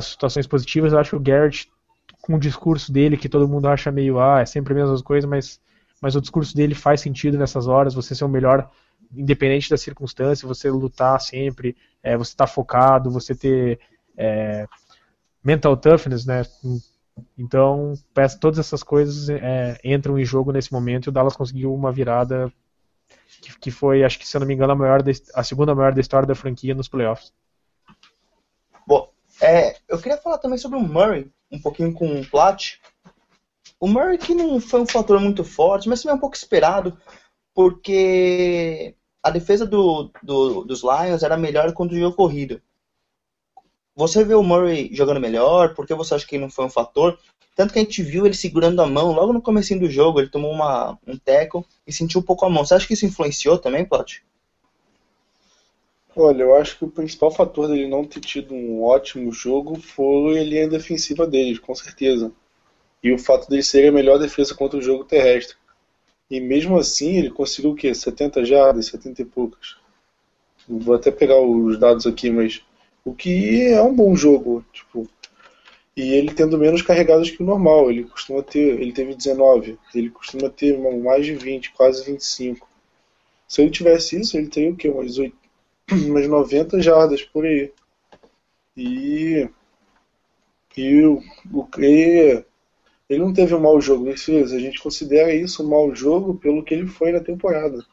situações 0.00 0.46
positivas. 0.46 0.92
Eu 0.92 0.98
acho 0.98 1.10
que 1.10 1.16
o 1.16 1.20
Garrett, 1.20 1.70
com 2.20 2.34
o 2.34 2.40
discurso 2.40 2.92
dele, 2.92 3.16
que 3.16 3.28
todo 3.28 3.48
mundo 3.48 3.68
acha 3.68 3.90
meio, 3.90 4.18
ah, 4.20 4.40
é 4.40 4.46
sempre 4.46 4.72
a 4.72 4.76
mesma 4.76 5.00
coisa, 5.02 5.26
mas, 5.26 5.60
mas 6.00 6.16
o 6.16 6.20
discurso 6.20 6.54
dele 6.54 6.74
faz 6.74 7.00
sentido 7.00 7.38
nessas 7.38 7.66
horas, 7.66 7.94
você 7.94 8.14
ser 8.14 8.24
o 8.24 8.28
melhor, 8.28 8.70
independente 9.14 9.68
da 9.70 9.76
circunstância, 9.76 10.48
você 10.48 10.70
lutar 10.70 11.20
sempre, 11.20 11.76
é, 12.02 12.16
você 12.16 12.32
estar 12.32 12.46
tá 12.46 12.52
focado, 12.52 13.10
você 13.10 13.34
ter 13.34 13.78
é, 14.16 14.66
mental 15.44 15.76
toughness, 15.76 16.24
né? 16.26 16.42
Então, 17.36 17.94
todas 18.40 18.58
essas 18.58 18.82
coisas 18.82 19.28
é, 19.28 19.78
entram 19.84 20.18
em 20.18 20.24
jogo 20.24 20.52
nesse 20.52 20.72
momento 20.72 21.06
e 21.06 21.08
o 21.10 21.12
Dallas 21.12 21.36
conseguiu 21.36 21.74
uma 21.74 21.92
virada 21.92 22.52
que, 23.40 23.58
que 23.58 23.70
foi, 23.70 24.04
acho 24.04 24.18
que 24.18 24.26
se 24.26 24.36
eu 24.36 24.40
não 24.40 24.46
me 24.46 24.54
engano, 24.54 24.72
a, 24.72 24.76
maior 24.76 25.02
da, 25.02 25.10
a 25.34 25.42
segunda 25.42 25.74
maior 25.74 25.92
da 25.92 26.00
história 26.00 26.26
da 26.26 26.34
franquia 26.34 26.74
nos 26.74 26.88
playoffs. 26.88 27.32
Bom, 28.86 29.10
é, 29.40 29.76
eu 29.88 29.98
queria 29.98 30.18
falar 30.18 30.38
também 30.38 30.58
sobre 30.58 30.78
o 30.78 30.82
Murray, 30.82 31.30
um 31.50 31.60
pouquinho 31.60 31.92
com 31.92 32.20
o 32.20 32.26
Platt. 32.26 32.80
O 33.80 33.88
Murray 33.88 34.18
que 34.18 34.34
não 34.34 34.60
foi 34.60 34.80
um 34.80 34.86
fator 34.86 35.18
muito 35.20 35.42
forte, 35.44 35.88
mas 35.88 36.00
também 36.00 36.14
é 36.14 36.16
um 36.16 36.20
pouco 36.20 36.36
esperado, 36.36 36.96
porque 37.54 38.94
a 39.22 39.30
defesa 39.30 39.66
do, 39.66 40.10
do, 40.22 40.64
dos 40.64 40.82
Lions 40.82 41.22
era 41.22 41.36
melhor 41.36 41.72
quando 41.72 41.92
o 41.92 41.98
jogo 41.98 42.16
corrido. 42.16 42.62
Você 43.94 44.24
vê 44.24 44.34
o 44.34 44.42
Murray 44.42 44.90
jogando 44.92 45.20
melhor? 45.20 45.74
Por 45.74 45.86
que 45.86 45.94
você 45.94 46.14
acha 46.14 46.26
que 46.26 46.36
ele 46.36 46.44
não 46.44 46.50
foi 46.50 46.64
um 46.64 46.70
fator? 46.70 47.18
Tanto 47.54 47.72
que 47.72 47.78
a 47.78 47.82
gente 47.82 48.02
viu 48.02 48.24
ele 48.24 48.34
segurando 48.34 48.80
a 48.80 48.86
mão 48.86 49.12
logo 49.12 49.32
no 49.32 49.42
começo 49.42 49.78
do 49.78 49.90
jogo, 49.90 50.20
ele 50.20 50.30
tomou 50.30 50.50
uma, 50.50 50.98
um 51.06 51.18
tackle 51.18 51.64
e 51.86 51.92
sentiu 51.92 52.20
um 52.20 52.24
pouco 52.24 52.46
a 52.46 52.50
mão. 52.50 52.64
Você 52.64 52.74
acha 52.74 52.86
que 52.86 52.94
isso 52.94 53.04
influenciou 53.04 53.58
também, 53.58 53.84
Plot? 53.84 54.24
Olha, 56.16 56.42
eu 56.42 56.54
acho 56.56 56.78
que 56.78 56.84
o 56.84 56.90
principal 56.90 57.30
fator 57.30 57.68
dele 57.68 57.88
não 57.88 58.04
ter 58.04 58.20
tido 58.20 58.54
um 58.54 58.82
ótimo 58.82 59.32
jogo 59.32 59.78
foi 59.80 60.38
a 60.38 60.44
linha 60.44 60.68
defensiva 60.68 61.26
dele, 61.26 61.58
com 61.58 61.74
certeza. 61.74 62.32
E 63.02 63.12
o 63.12 63.18
fato 63.18 63.48
dele 63.48 63.62
ser 63.62 63.88
a 63.88 63.92
melhor 63.92 64.18
defesa 64.18 64.54
contra 64.54 64.78
o 64.78 64.82
jogo 64.82 65.04
terrestre. 65.04 65.56
E 66.30 66.40
mesmo 66.40 66.78
assim, 66.78 67.16
ele 67.16 67.30
conseguiu 67.30 67.72
o 67.72 67.74
quê? 67.74 67.94
70 67.94 68.44
jardas, 68.44 68.86
70 68.86 69.22
e 69.22 69.24
poucas. 69.24 69.76
Vou 70.68 70.94
até 70.94 71.10
pegar 71.10 71.40
os 71.40 71.78
dados 71.78 72.06
aqui, 72.06 72.30
mas 72.30 72.62
o 73.04 73.14
que 73.14 73.66
é 73.66 73.82
um 73.82 73.94
bom 73.94 74.14
jogo. 74.14 74.64
Tipo, 74.72 75.08
e 75.96 76.14
ele 76.14 76.32
tendo 76.32 76.58
menos 76.58 76.82
carregadas 76.82 77.30
que 77.30 77.42
o 77.42 77.46
normal. 77.46 77.90
Ele 77.90 78.04
costuma 78.04 78.42
ter, 78.42 78.80
ele 78.80 78.92
teve 78.92 79.14
19, 79.14 79.78
ele 79.94 80.10
costuma 80.10 80.48
ter 80.48 80.78
mais 80.78 81.26
de 81.26 81.34
20, 81.34 81.72
quase 81.72 82.04
25. 82.04 82.68
Se 83.46 83.62
ele 83.62 83.70
tivesse 83.70 84.18
isso, 84.20 84.36
ele 84.36 84.48
teria 84.48 84.70
o 84.70 84.76
quê? 84.76 84.88
Umas, 84.88 85.18
8, 85.18 85.36
umas 86.08 86.26
90 86.26 86.80
jardas 86.80 87.22
por 87.22 87.44
aí. 87.44 87.70
E, 88.74 89.48
e, 90.76 91.04
o, 91.04 91.22
o, 91.52 91.68
ele 91.78 93.20
não 93.20 93.32
teve 93.34 93.54
um 93.54 93.60
mau 93.60 93.78
jogo, 93.78 94.08
A 94.08 94.16
gente 94.16 94.80
considera 94.80 95.34
isso 95.34 95.62
um 95.62 95.68
mau 95.68 95.94
jogo 95.94 96.34
pelo 96.36 96.64
que 96.64 96.72
ele 96.72 96.86
foi 96.86 97.12
na 97.12 97.20
temporada. 97.20 97.84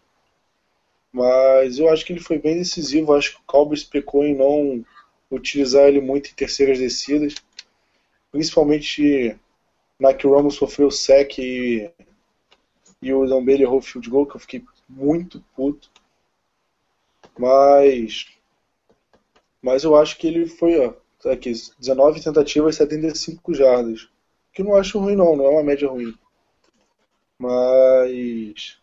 Mas 1.11 1.77
eu 1.77 1.89
acho 1.89 2.05
que 2.05 2.13
ele 2.13 2.21
foi 2.21 2.37
bem 2.37 2.57
decisivo. 2.57 3.13
Acho 3.13 3.33
que 3.33 3.41
o 3.41 3.45
Cowboys 3.45 3.83
pecou 3.83 4.23
em 4.23 4.35
não 4.35 4.85
utilizar 5.31 5.87
ele 5.87 6.01
muito 6.01 6.29
em 6.31 6.33
terceiras 6.33 6.79
descidas 6.79 7.35
principalmente 8.31 9.37
na 9.99 10.13
que 10.13 10.25
o 10.25 10.35
Ramos 10.35 10.55
sofreu 10.55 10.89
sec 10.91 11.39
e, 11.39 11.91
e 13.01 13.13
o 13.13 13.25
Dambele 13.27 13.63
errou 13.63 13.79
o 13.79 13.81
field 13.81 14.09
goal, 14.09 14.25
que 14.25 14.35
eu 14.35 14.39
fiquei 14.39 14.63
muito 14.87 15.43
puto. 15.55 15.89
Mas 17.37 18.27
mas 19.61 19.83
eu 19.83 19.95
acho 19.95 20.17
que 20.17 20.27
ele 20.27 20.45
foi, 20.45 20.79
ó, 20.79 20.93
aqui, 21.29 21.51
19 21.79 22.23
tentativas, 22.23 22.77
75 22.77 23.53
jardas. 23.53 24.09
Que 24.53 24.61
eu 24.61 24.65
não 24.65 24.75
acho 24.75 24.99
ruim 24.99 25.15
não, 25.15 25.35
não 25.35 25.45
é 25.45 25.49
uma 25.49 25.63
média 25.63 25.89
ruim. 25.89 26.17
Mas 27.37 28.79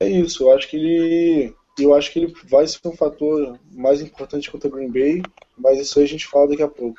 é 0.00 0.08
isso, 0.08 0.44
eu 0.44 0.52
acho 0.52 0.68
que 0.68 0.76
ele 0.76 1.54
eu 1.78 1.94
acho 1.94 2.12
que 2.12 2.18
ele 2.18 2.34
vai 2.48 2.66
ser 2.66 2.86
um 2.86 2.96
fator 2.96 3.58
mais 3.72 4.00
importante 4.00 4.50
contra 4.50 4.68
o 4.68 4.72
Green 4.72 4.90
Bay, 4.90 5.22
mas 5.56 5.78
isso 5.80 5.98
aí 5.98 6.04
a 6.04 6.08
gente 6.08 6.26
fala 6.26 6.48
daqui 6.48 6.62
a 6.62 6.68
pouco. 6.68 6.98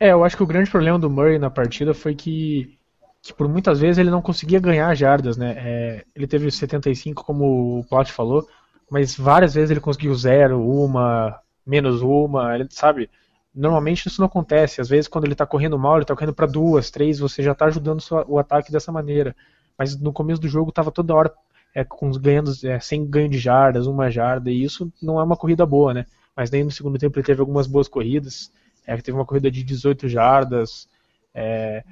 É, 0.00 0.12
eu 0.12 0.24
acho 0.24 0.36
que 0.36 0.42
o 0.42 0.46
grande 0.46 0.70
problema 0.70 0.98
do 0.98 1.10
Murray 1.10 1.38
na 1.38 1.50
partida 1.50 1.94
foi 1.94 2.14
que, 2.14 2.76
que 3.22 3.32
por 3.32 3.48
muitas 3.48 3.78
vezes 3.78 3.98
ele 3.98 4.10
não 4.10 4.22
conseguia 4.22 4.58
ganhar 4.58 4.92
jardas, 4.94 5.36
né? 5.36 5.54
É, 5.58 6.04
ele 6.14 6.26
teve 6.26 6.50
75, 6.50 7.24
como 7.24 7.78
o 7.78 7.84
Plot 7.84 8.10
falou, 8.10 8.48
mas 8.90 9.16
várias 9.16 9.54
vezes 9.54 9.70
ele 9.70 9.80
conseguiu 9.80 10.14
zero, 10.14 10.60
uma, 10.60 11.38
menos 11.64 12.02
uma, 12.02 12.54
ele, 12.54 12.66
sabe? 12.70 13.08
Normalmente 13.54 14.08
isso 14.08 14.20
não 14.20 14.26
acontece. 14.26 14.80
Às 14.80 14.88
vezes 14.88 15.06
quando 15.06 15.24
ele 15.24 15.34
está 15.34 15.46
correndo 15.46 15.78
mal, 15.78 15.94
ele 15.94 16.04
está 16.04 16.14
correndo 16.14 16.34
para 16.34 16.46
duas, 16.46 16.90
três, 16.90 17.18
você 17.18 17.42
já 17.42 17.52
está 17.52 17.66
ajudando 17.66 18.02
o 18.26 18.38
ataque 18.38 18.72
dessa 18.72 18.90
maneira. 18.90 19.36
Mas 19.78 19.98
no 19.98 20.12
começo 20.12 20.40
do 20.40 20.48
jogo 20.48 20.70
estava 20.70 20.90
toda 20.90 21.14
hora 21.14 21.32
é, 21.74 21.84
com 21.84 22.10
ganhando, 22.12 22.52
é, 22.64 22.78
sem 22.80 23.06
ganho 23.06 23.28
de 23.28 23.38
jardas, 23.38 23.86
uma 23.86 24.10
jarda, 24.10 24.50
e 24.50 24.62
isso 24.62 24.92
não 25.00 25.18
é 25.18 25.22
uma 25.22 25.36
corrida 25.36 25.64
boa, 25.66 25.94
né? 25.94 26.06
Mas 26.36 26.50
nem 26.50 26.64
no 26.64 26.70
segundo 26.70 26.98
tempo 26.98 27.18
ele 27.18 27.26
teve 27.26 27.40
algumas 27.40 27.66
boas 27.66 27.88
corridas 27.88 28.50
é, 28.86 28.96
teve 28.96 29.16
uma 29.16 29.24
corrida 29.24 29.50
de 29.50 29.62
18 29.62 30.08
jardas, 30.08 30.88
é, 31.34 31.84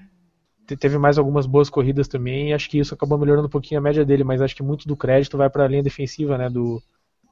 teve 0.66 0.99
mais 0.99 1.19
algumas 1.19 1.47
boas 1.47 1.71
corridas 1.71 2.09
também, 2.09 2.51
e 2.51 2.53
acho 2.53 2.69
que 2.69 2.79
isso 2.79 2.95
acabou 2.95 3.19
melhorando 3.19 3.47
um 3.47 3.51
pouquinho 3.51 3.81
a 3.81 3.83
média 3.83 4.05
dele, 4.05 4.25
mas 4.25 4.40
acho 4.40 4.55
que 4.55 4.62
muito 4.62 4.87
do 4.87 4.97
crédito 4.97 5.37
vai 5.37 5.49
para 5.51 5.64
a 5.64 5.69
linha 5.69 5.83
defensiva 5.83 6.37
né, 6.38 6.49
do, 6.49 6.83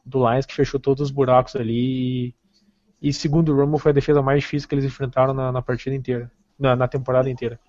do 0.04 0.28
Lions, 0.28 0.46
que 0.46 0.54
fechou 0.54 0.80
todos 0.80 1.02
os 1.02 1.10
buracos 1.10 1.54
ali, 1.56 2.28
e, 2.28 3.08
e 3.08 3.12
segundo 3.12 3.52
o 3.52 3.56
Romo 3.56 3.78
foi 3.78 3.90
a 3.90 3.94
defesa 3.94 4.22
mais 4.22 4.40
difícil 4.42 4.68
que 4.68 4.74
eles 4.74 4.84
enfrentaram 4.84 5.34
na, 5.34 5.52
na 5.52 5.62
partida 5.62 5.94
inteira, 5.94 6.30
na, 6.58 6.74
na 6.74 6.88
temporada 6.88 7.30
inteira. 7.30 7.60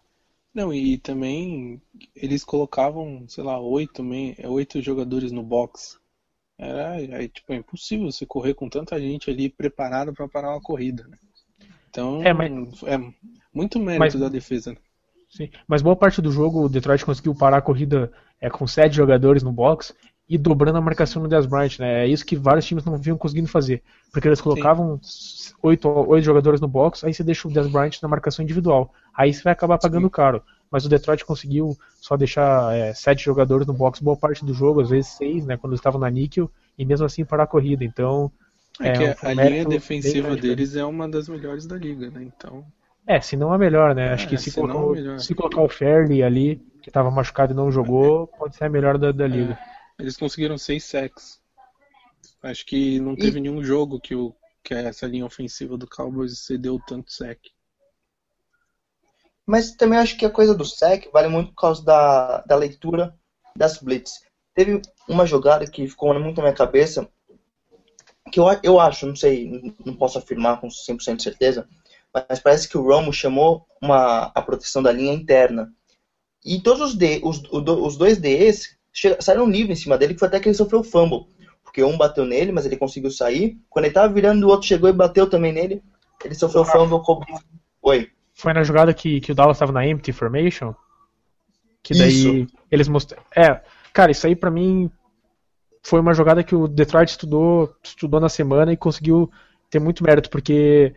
Não, 0.59 0.73
e 0.73 0.97
também 0.97 1.81
eles 2.13 2.43
colocavam, 2.43 3.23
sei 3.29 3.45
lá, 3.45 3.57
oito, 3.61 4.03
oito 4.49 4.81
jogadores 4.81 5.31
no 5.31 5.41
box. 5.41 5.97
Era, 6.57 7.01
é, 7.01 7.29
tipo, 7.29 7.53
é 7.53 7.55
impossível 7.55 8.11
você 8.11 8.25
correr 8.25 8.53
com 8.53 8.67
tanta 8.67 8.99
gente 8.99 9.29
ali 9.29 9.47
preparada 9.47 10.11
para 10.11 10.27
parar 10.27 10.51
uma 10.51 10.61
corrida, 10.61 11.07
né? 11.07 11.17
Então, 11.89 12.21
é, 12.21 12.33
mas... 12.33 12.83
é 12.83 12.97
muito 13.53 13.79
mérito 13.79 13.99
mas... 14.01 14.13
da 14.15 14.27
defesa. 14.27 14.75
Sim, 15.29 15.49
mas 15.65 15.81
boa 15.81 15.95
parte 15.95 16.21
do 16.21 16.29
jogo 16.29 16.65
o 16.65 16.69
Detroit 16.69 17.05
conseguiu 17.05 17.33
parar 17.33 17.59
a 17.59 17.61
corrida 17.61 18.11
é, 18.41 18.49
com 18.49 18.67
sete 18.67 18.97
jogadores 18.97 19.41
no 19.41 19.53
box 19.53 19.95
e 20.29 20.37
dobrando 20.37 20.77
a 20.77 20.81
marcação 20.81 21.23
no 21.23 21.27
Dez 21.27 21.47
Bryant, 21.47 21.79
né? 21.79 22.05
É 22.05 22.07
isso 22.07 22.23
que 22.23 22.35
vários 22.35 22.65
times 22.65 22.85
não 22.85 22.95
vinham 22.95 23.17
conseguindo 23.17 23.47
fazer. 23.47 23.81
Porque 24.11 24.27
eles 24.27 24.39
colocavam 24.39 24.99
oito, 25.63 25.89
oito 25.89 26.23
jogadores 26.23 26.61
no 26.61 26.67
box, 26.67 27.03
aí 27.03 27.13
você 27.13 27.23
deixa 27.23 27.47
o 27.47 27.51
Dez 27.51 27.67
Bryant 27.67 27.99
na 28.01 28.07
marcação 28.07 28.43
individual. 28.43 28.93
Aí 29.17 29.33
você 29.33 29.41
vai 29.41 29.53
acabar 29.53 29.79
pagando 29.79 30.05
Sim. 30.05 30.11
caro. 30.11 30.43
Mas 30.69 30.85
o 30.85 30.89
Detroit 30.89 31.25
conseguiu 31.25 31.75
só 31.99 32.15
deixar 32.15 32.75
é, 32.75 32.93
sete 32.93 33.25
jogadores 33.25 33.65
no 33.65 33.73
box 33.73 34.01
boa 34.01 34.15
parte 34.15 34.45
do 34.45 34.53
jogo, 34.53 34.81
às 34.81 34.91
vezes 34.91 35.13
seis, 35.13 35.47
né? 35.47 35.57
Quando 35.57 35.71
eles 35.73 35.79
estavam 35.79 35.99
na 35.99 36.11
níquel, 36.11 36.49
e 36.77 36.85
mesmo 36.85 37.07
assim 37.07 37.25
parar 37.25 37.43
a 37.43 37.47
corrida. 37.47 37.83
Então, 37.83 38.31
é, 38.79 38.89
é 38.89 38.91
que 38.91 39.25
um 39.25 39.29
a 39.29 39.33
linha 39.33 39.65
defensiva 39.65 40.35
deles 40.35 40.75
é 40.75 40.85
uma 40.85 41.09
das 41.09 41.27
melhores 41.27 41.65
da 41.65 41.75
liga, 41.75 42.11
né? 42.11 42.21
Então. 42.23 42.63
É, 43.07 43.19
se 43.19 43.35
não 43.35 43.51
a 43.51 43.57
melhor, 43.57 43.95
né? 43.95 44.13
Acho 44.13 44.27
que 44.27 44.35
é, 44.35 44.37
se, 44.37 44.51
se, 44.51 44.61
colocar, 44.61 45.19
se 45.19 45.33
colocar 45.33 45.61
o 45.61 45.69
Fairley 45.69 46.21
ali, 46.21 46.61
que 46.83 46.91
estava 46.91 47.09
machucado 47.09 47.51
e 47.51 47.55
não 47.55 47.71
jogou, 47.71 48.27
pode 48.27 48.55
ser 48.55 48.65
a 48.65 48.69
melhor 48.69 48.99
da, 48.99 49.11
da 49.11 49.25
liga. 49.25 49.57
Eles 49.99 50.15
conseguiram 50.15 50.57
seis 50.57 50.85
sacks. 50.85 51.41
Acho 52.41 52.65
que 52.65 52.99
não 53.01 53.15
teve 53.15 53.37
e... 53.37 53.41
nenhum 53.41 53.61
jogo 53.61 53.99
que, 53.99 54.15
o, 54.15 54.33
que 54.63 54.73
essa 54.73 55.05
linha 55.05 55.25
ofensiva 55.25 55.77
do 55.77 55.87
Cowboys 55.87 56.39
cedeu 56.39 56.79
tanto 56.87 57.11
sack. 57.11 57.51
Mas 59.45 59.71
também 59.71 59.99
acho 59.99 60.17
que 60.17 60.25
a 60.25 60.29
coisa 60.29 60.55
do 60.55 60.63
sack 60.63 61.09
vale 61.11 61.27
muito 61.27 61.49
por 61.49 61.61
causa 61.61 61.83
da, 61.83 62.41
da 62.41 62.55
leitura 62.55 63.13
das 63.55 63.77
blitz. 63.77 64.23
Teve 64.53 64.81
uma 65.07 65.25
jogada 65.25 65.69
que 65.69 65.87
ficou 65.87 66.17
muito 66.17 66.37
na 66.37 66.43
minha 66.43 66.55
cabeça, 66.55 67.09
que 68.31 68.39
eu, 68.39 68.45
eu 68.63 68.79
acho, 68.79 69.05
não 69.05 69.15
sei, 69.15 69.73
não 69.83 69.95
posso 69.95 70.17
afirmar 70.17 70.61
com 70.61 70.67
100% 70.67 71.17
de 71.17 71.23
certeza, 71.23 71.67
mas 72.13 72.39
parece 72.39 72.69
que 72.69 72.77
o 72.77 72.83
Romo 72.83 73.11
chamou 73.11 73.67
uma, 73.81 74.31
a 74.35 74.41
proteção 74.41 74.81
da 74.81 74.91
linha 74.91 75.13
interna. 75.13 75.73
E 76.45 76.61
todos 76.61 76.81
os, 76.81 76.95
D, 76.95 77.19
os, 77.23 77.41
os 77.51 77.97
dois 77.97 78.17
Ds 78.17 78.78
saíram 79.19 79.49
livres 79.49 79.79
em 79.79 79.83
cima 79.83 79.97
dele, 79.97 80.13
que 80.13 80.19
foi 80.19 80.27
até 80.27 80.39
que 80.39 80.47
ele 80.47 80.55
sofreu 80.55 80.83
fumble. 80.83 81.27
porque 81.63 81.83
um 81.83 81.97
bateu 81.97 82.25
nele, 82.25 82.51
mas 82.51 82.65
ele 82.65 82.77
conseguiu 82.77 83.11
sair. 83.11 83.57
Quando 83.69 83.85
ele 83.85 83.93
tava 83.93 84.13
virando, 84.13 84.45
o 84.45 84.49
outro 84.49 84.67
chegou 84.67 84.89
e 84.89 84.93
bateu 84.93 85.29
também 85.29 85.53
nele. 85.53 85.83
Ele 86.23 86.35
sofreu 86.35 86.65
fumble. 86.65 86.99
Oi. 87.81 88.09
Foi 88.33 88.53
na 88.53 88.63
jogada 88.63 88.93
que, 88.93 89.19
que 89.19 89.31
o 89.31 89.35
Dallas 89.35 89.57
estava 89.57 89.71
na 89.71 89.85
empty 89.85 90.11
formation? 90.11 90.73
Que 91.83 91.93
daí 91.93 92.47
eles 92.71 92.87
mostraram. 92.87 93.23
É, 93.35 93.61
cara, 93.93 94.11
isso 94.11 94.25
aí 94.27 94.35
pra 94.35 94.51
mim 94.51 94.89
foi 95.81 95.99
uma 95.99 96.13
jogada 96.13 96.43
que 96.43 96.55
o 96.55 96.67
Detroit 96.67 97.09
estudou, 97.09 97.73
estudou 97.83 98.19
na 98.19 98.29
semana 98.29 98.71
e 98.71 98.77
conseguiu 98.77 99.31
ter 99.69 99.79
muito 99.79 100.03
mérito, 100.03 100.29
porque 100.29 100.93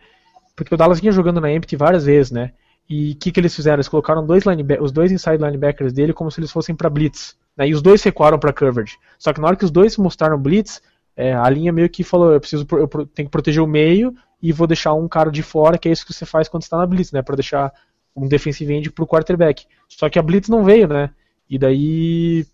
porque 0.55 0.73
o 0.73 0.77
Dallas 0.77 0.99
vinha 0.99 1.11
jogando 1.11 1.41
na 1.41 1.51
empty 1.51 1.75
várias 1.75 2.05
vezes, 2.05 2.31
né? 2.31 2.53
E 2.89 3.11
o 3.11 3.15
que, 3.15 3.31
que 3.31 3.39
eles 3.39 3.55
fizeram? 3.55 3.77
Eles 3.77 3.87
colocaram 3.87 4.25
dois 4.25 4.43
os 4.81 4.91
dois 4.91 5.11
inside 5.11 5.37
linebackers 5.37 5.93
dele 5.93 6.13
como 6.13 6.29
se 6.29 6.39
eles 6.39 6.51
fossem 6.51 6.75
pra 6.75 6.89
blitz, 6.89 7.35
né? 7.57 7.67
E 7.67 7.73
os 7.73 7.81
dois 7.81 8.01
recuaram 8.03 8.39
pra 8.39 8.53
coverage. 8.53 8.97
Só 9.17 9.33
que 9.33 9.39
na 9.41 9.47
hora 9.47 9.55
que 9.55 9.65
os 9.65 9.71
dois 9.71 9.97
mostraram 9.97 10.37
blitz, 10.37 10.81
é, 11.15 11.33
a 11.33 11.49
linha 11.49 11.71
meio 11.71 11.89
que 11.89 12.03
falou, 12.03 12.33
eu 12.33 12.39
preciso 12.39 12.65
eu 12.71 12.87
tenho 12.87 13.27
que 13.27 13.31
proteger 13.31 13.61
o 13.61 13.67
meio 13.67 14.13
e 14.41 14.51
vou 14.51 14.67
deixar 14.67 14.93
um 14.93 15.07
cara 15.07 15.31
de 15.31 15.43
fora, 15.43 15.77
que 15.77 15.87
é 15.87 15.91
isso 15.91 16.05
que 16.05 16.13
você 16.13 16.25
faz 16.25 16.47
quando 16.47 16.63
está 16.63 16.77
na 16.77 16.85
blitz, 16.85 17.11
né? 17.11 17.21
Pra 17.21 17.35
deixar 17.35 17.71
um 18.15 18.27
defensive 18.27 18.73
end 18.73 18.91
pro 18.91 19.07
quarterback. 19.07 19.65
Só 19.87 20.09
que 20.09 20.19
a 20.19 20.21
blitz 20.23 20.49
não 20.49 20.63
veio, 20.63 20.87
né? 20.87 21.11
E 21.49 21.57
daí 21.57 22.45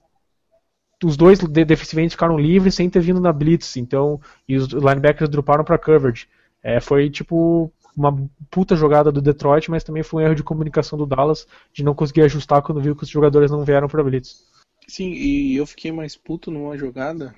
os 1.04 1.16
dois 1.16 1.40
de- 1.40 1.66
defensive 1.66 2.02
ends 2.02 2.14
ficaram 2.14 2.38
livres 2.38 2.76
sem 2.76 2.90
ter 2.90 3.00
vindo 3.00 3.22
na 3.22 3.32
blitz, 3.32 3.78
então 3.78 4.20
e 4.48 4.58
os 4.58 4.68
linebackers 4.68 5.30
droparam 5.30 5.64
para 5.64 5.78
coverage. 5.78 6.28
É, 6.62 6.80
foi 6.80 7.10
tipo 7.10 7.72
uma 7.96 8.16
puta 8.50 8.76
jogada 8.76 9.12
do 9.12 9.22
Detroit, 9.22 9.70
mas 9.70 9.84
também 9.84 10.04
foi 10.04 10.24
um 10.24 10.26
erro 10.26 10.36
de 10.36 10.44
comunicação 10.44 10.98
do 10.98 11.06
Dallas 11.06 11.48
de 11.74 11.84
não 11.84 11.96
conseguir 11.96 12.22
ajustar 12.22 12.62
quando 12.62 12.82
viu 12.82 12.96
que 12.96 13.04
os 13.04 13.10
jogadores 13.10 13.52
não 13.52 13.64
vieram 13.64 13.88
para 13.88 14.04
blitz. 14.04 14.46
Sim, 14.90 15.12
e 15.14 15.56
eu 15.56 15.68
fiquei 15.68 15.92
mais 15.92 16.18
puto 16.18 16.50
numa 16.50 16.76
jogada, 16.76 17.36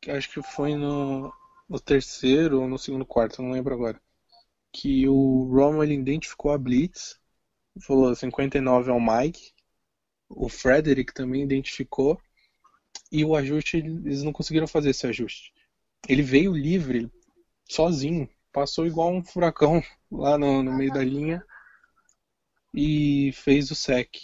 que 0.00 0.10
acho 0.10 0.30
que 0.30 0.42
foi 0.42 0.74
no, 0.74 1.30
no 1.68 1.78
terceiro 1.78 2.62
ou 2.62 2.68
no 2.68 2.78
segundo 2.78 3.04
quarto, 3.04 3.42
não 3.42 3.52
lembro 3.52 3.74
agora. 3.74 4.00
Que 4.72 5.06
o 5.06 5.44
Romo 5.52 5.84
ele 5.84 5.92
identificou 5.92 6.50
a 6.50 6.56
Blitz, 6.56 7.20
falou 7.82 8.14
59 8.14 8.90
é 8.90 8.94
o 8.94 9.00
Mike, 9.00 9.52
o 10.30 10.48
Frederick 10.48 11.12
também 11.12 11.42
identificou, 11.42 12.18
e 13.12 13.22
o 13.22 13.36
ajuste 13.36 13.76
eles 13.76 14.22
não 14.22 14.32
conseguiram 14.32 14.66
fazer 14.66 14.90
esse 14.90 15.06
ajuste. 15.06 15.52
Ele 16.08 16.22
veio 16.22 16.56
livre, 16.56 17.12
sozinho, 17.68 18.26
passou 18.50 18.86
igual 18.86 19.12
um 19.12 19.22
furacão 19.22 19.82
lá 20.10 20.38
no, 20.38 20.62
no 20.62 20.72
meio 20.72 20.92
da 20.92 21.04
linha 21.04 21.44
e 22.72 23.30
fez 23.34 23.70
o 23.70 23.74
sec. 23.74 24.16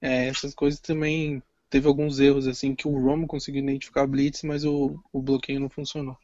É, 0.00 0.28
essas 0.28 0.54
coisas 0.54 0.80
também 0.80 1.42
teve 1.72 1.88
alguns 1.88 2.20
erros 2.20 2.46
assim 2.46 2.74
que 2.74 2.86
o 2.86 2.92
Romo 2.92 3.26
conseguiu 3.26 3.62
identificar 3.62 4.02
a 4.02 4.06
blitz, 4.06 4.42
mas 4.42 4.62
o, 4.62 4.94
o 5.10 5.22
bloqueio 5.22 5.58
não 5.58 5.70
funcionou. 5.70 6.16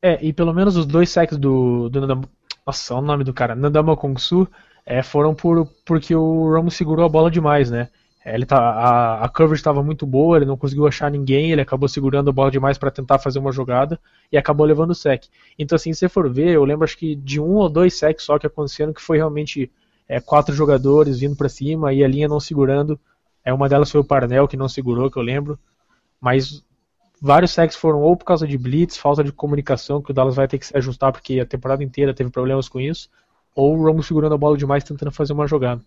É, 0.00 0.24
e 0.24 0.32
pelo 0.32 0.54
menos 0.54 0.76
os 0.76 0.86
dois 0.86 1.10
sacks 1.10 1.36
do, 1.36 1.88
do 1.88 2.00
Nandam... 2.00 2.22
Nossa, 2.64 2.94
o 2.94 3.00
nome 3.00 3.24
do 3.24 3.34
cara, 3.34 3.54
Nandama 3.54 3.96
Kongsu, 3.96 4.48
é, 4.86 5.02
foram 5.02 5.34
por, 5.34 5.66
porque 5.84 6.14
o 6.14 6.50
Ramos 6.50 6.74
segurou 6.74 7.04
a 7.04 7.08
bola 7.08 7.30
demais, 7.30 7.70
né? 7.70 7.88
É, 8.24 8.34
Ele 8.34 8.46
tá, 8.46 8.56
a, 8.56 9.24
a 9.24 9.28
coverage 9.28 9.60
estava 9.60 9.82
muito 9.82 10.06
boa, 10.06 10.38
ele 10.38 10.46
não 10.46 10.56
conseguiu 10.56 10.86
achar 10.86 11.10
ninguém, 11.10 11.50
ele 11.50 11.60
acabou 11.60 11.88
segurando 11.88 12.30
a 12.30 12.32
bola 12.32 12.50
demais 12.50 12.78
para 12.78 12.90
tentar 12.90 13.18
fazer 13.18 13.40
uma 13.40 13.52
jogada 13.52 14.00
e 14.30 14.38
acabou 14.38 14.64
levando 14.64 14.90
o 14.90 14.94
sec. 14.94 15.24
Então, 15.58 15.74
assim, 15.76 15.92
se 15.92 15.98
você 15.98 16.08
for 16.08 16.32
ver, 16.32 16.50
eu 16.50 16.64
lembro 16.64 16.84
acho 16.84 16.96
que 16.96 17.16
de 17.16 17.40
um 17.40 17.56
ou 17.56 17.68
dois 17.68 17.98
sacks 17.98 18.24
só 18.24 18.38
que 18.38 18.46
aconteceram 18.46 18.92
que 18.92 19.02
foi 19.02 19.18
realmente 19.18 19.70
é, 20.08 20.20
quatro 20.20 20.54
jogadores 20.54 21.18
vindo 21.18 21.36
para 21.36 21.48
cima 21.48 21.92
e 21.92 22.04
a 22.04 22.08
linha 22.08 22.28
não 22.28 22.38
segurando. 22.38 22.98
É, 23.44 23.52
uma 23.52 23.68
delas 23.68 23.90
foi 23.90 24.00
o 24.00 24.04
Parnell 24.04 24.48
que 24.48 24.56
não 24.56 24.68
segurou, 24.68 25.10
que 25.10 25.18
eu 25.18 25.22
lembro. 25.22 25.58
Mas 26.20 26.64
vários 27.20 27.50
sacks 27.52 27.76
foram 27.76 28.00
ou 28.00 28.16
por 28.16 28.24
causa 28.24 28.46
de 28.46 28.56
blitz, 28.56 28.96
falta 28.96 29.22
de 29.22 29.32
comunicação, 29.32 30.00
que 30.02 30.10
o 30.10 30.14
Dallas 30.14 30.36
vai 30.36 30.48
ter 30.48 30.58
que 30.58 30.66
se 30.66 30.76
ajustar 30.76 31.12
porque 31.12 31.40
a 31.40 31.46
temporada 31.46 31.84
inteira 31.84 32.14
teve 32.14 32.30
problemas 32.30 32.68
com 32.68 32.80
isso, 32.80 33.10
ou 33.54 33.76
o 33.76 33.84
Ramos 33.84 34.06
segurando 34.06 34.34
a 34.34 34.38
bola 34.38 34.56
demais 34.56 34.84
tentando 34.84 35.12
fazer 35.12 35.32
uma 35.32 35.46
jogada. 35.46 35.82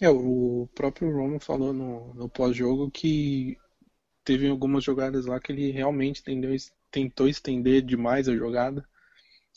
É, 0.00 0.10
o 0.10 0.68
próprio 0.74 1.10
Romo 1.10 1.40
falou 1.40 1.72
no, 1.72 2.12
no 2.14 2.28
pós-jogo 2.28 2.90
que 2.90 3.56
teve 4.24 4.48
algumas 4.48 4.84
jogadas 4.84 5.24
lá 5.24 5.40
que 5.40 5.52
ele 5.52 5.70
realmente 5.70 6.22
tendeu, 6.22 6.54
tentou 6.90 7.28
estender 7.28 7.80
demais 7.82 8.28
a 8.28 8.34
jogada, 8.36 8.84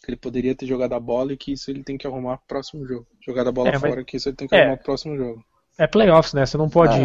que 0.03 0.09
ele 0.09 0.17
poderia 0.17 0.55
ter 0.55 0.65
jogado 0.65 0.93
a 0.93 0.99
bola 0.99 1.33
e 1.33 1.37
que 1.37 1.51
isso 1.51 1.69
ele 1.69 1.83
tem 1.83 1.97
que 1.97 2.07
arrumar 2.07 2.37
pro 2.37 2.47
próximo 2.47 2.87
jogo. 2.87 3.05
Jogado 3.19 3.49
a 3.49 3.51
bola 3.51 3.69
É, 3.69 3.71
mas- 3.73 3.81
fora, 3.81 4.03
que 4.05 4.15
isso 4.15 4.29
ele 4.29 4.37
tem 4.37 4.47
que 4.47 4.55
é. 4.55 4.61
arrumar 4.61 4.77
pro 4.77 4.85
próximo 4.85 5.17
jogo. 5.17 5.43
É 5.79 5.87
playoffs, 5.87 6.33
né? 6.33 6.45
Você 6.45 6.57
não 6.57 6.69
pode 6.69 6.99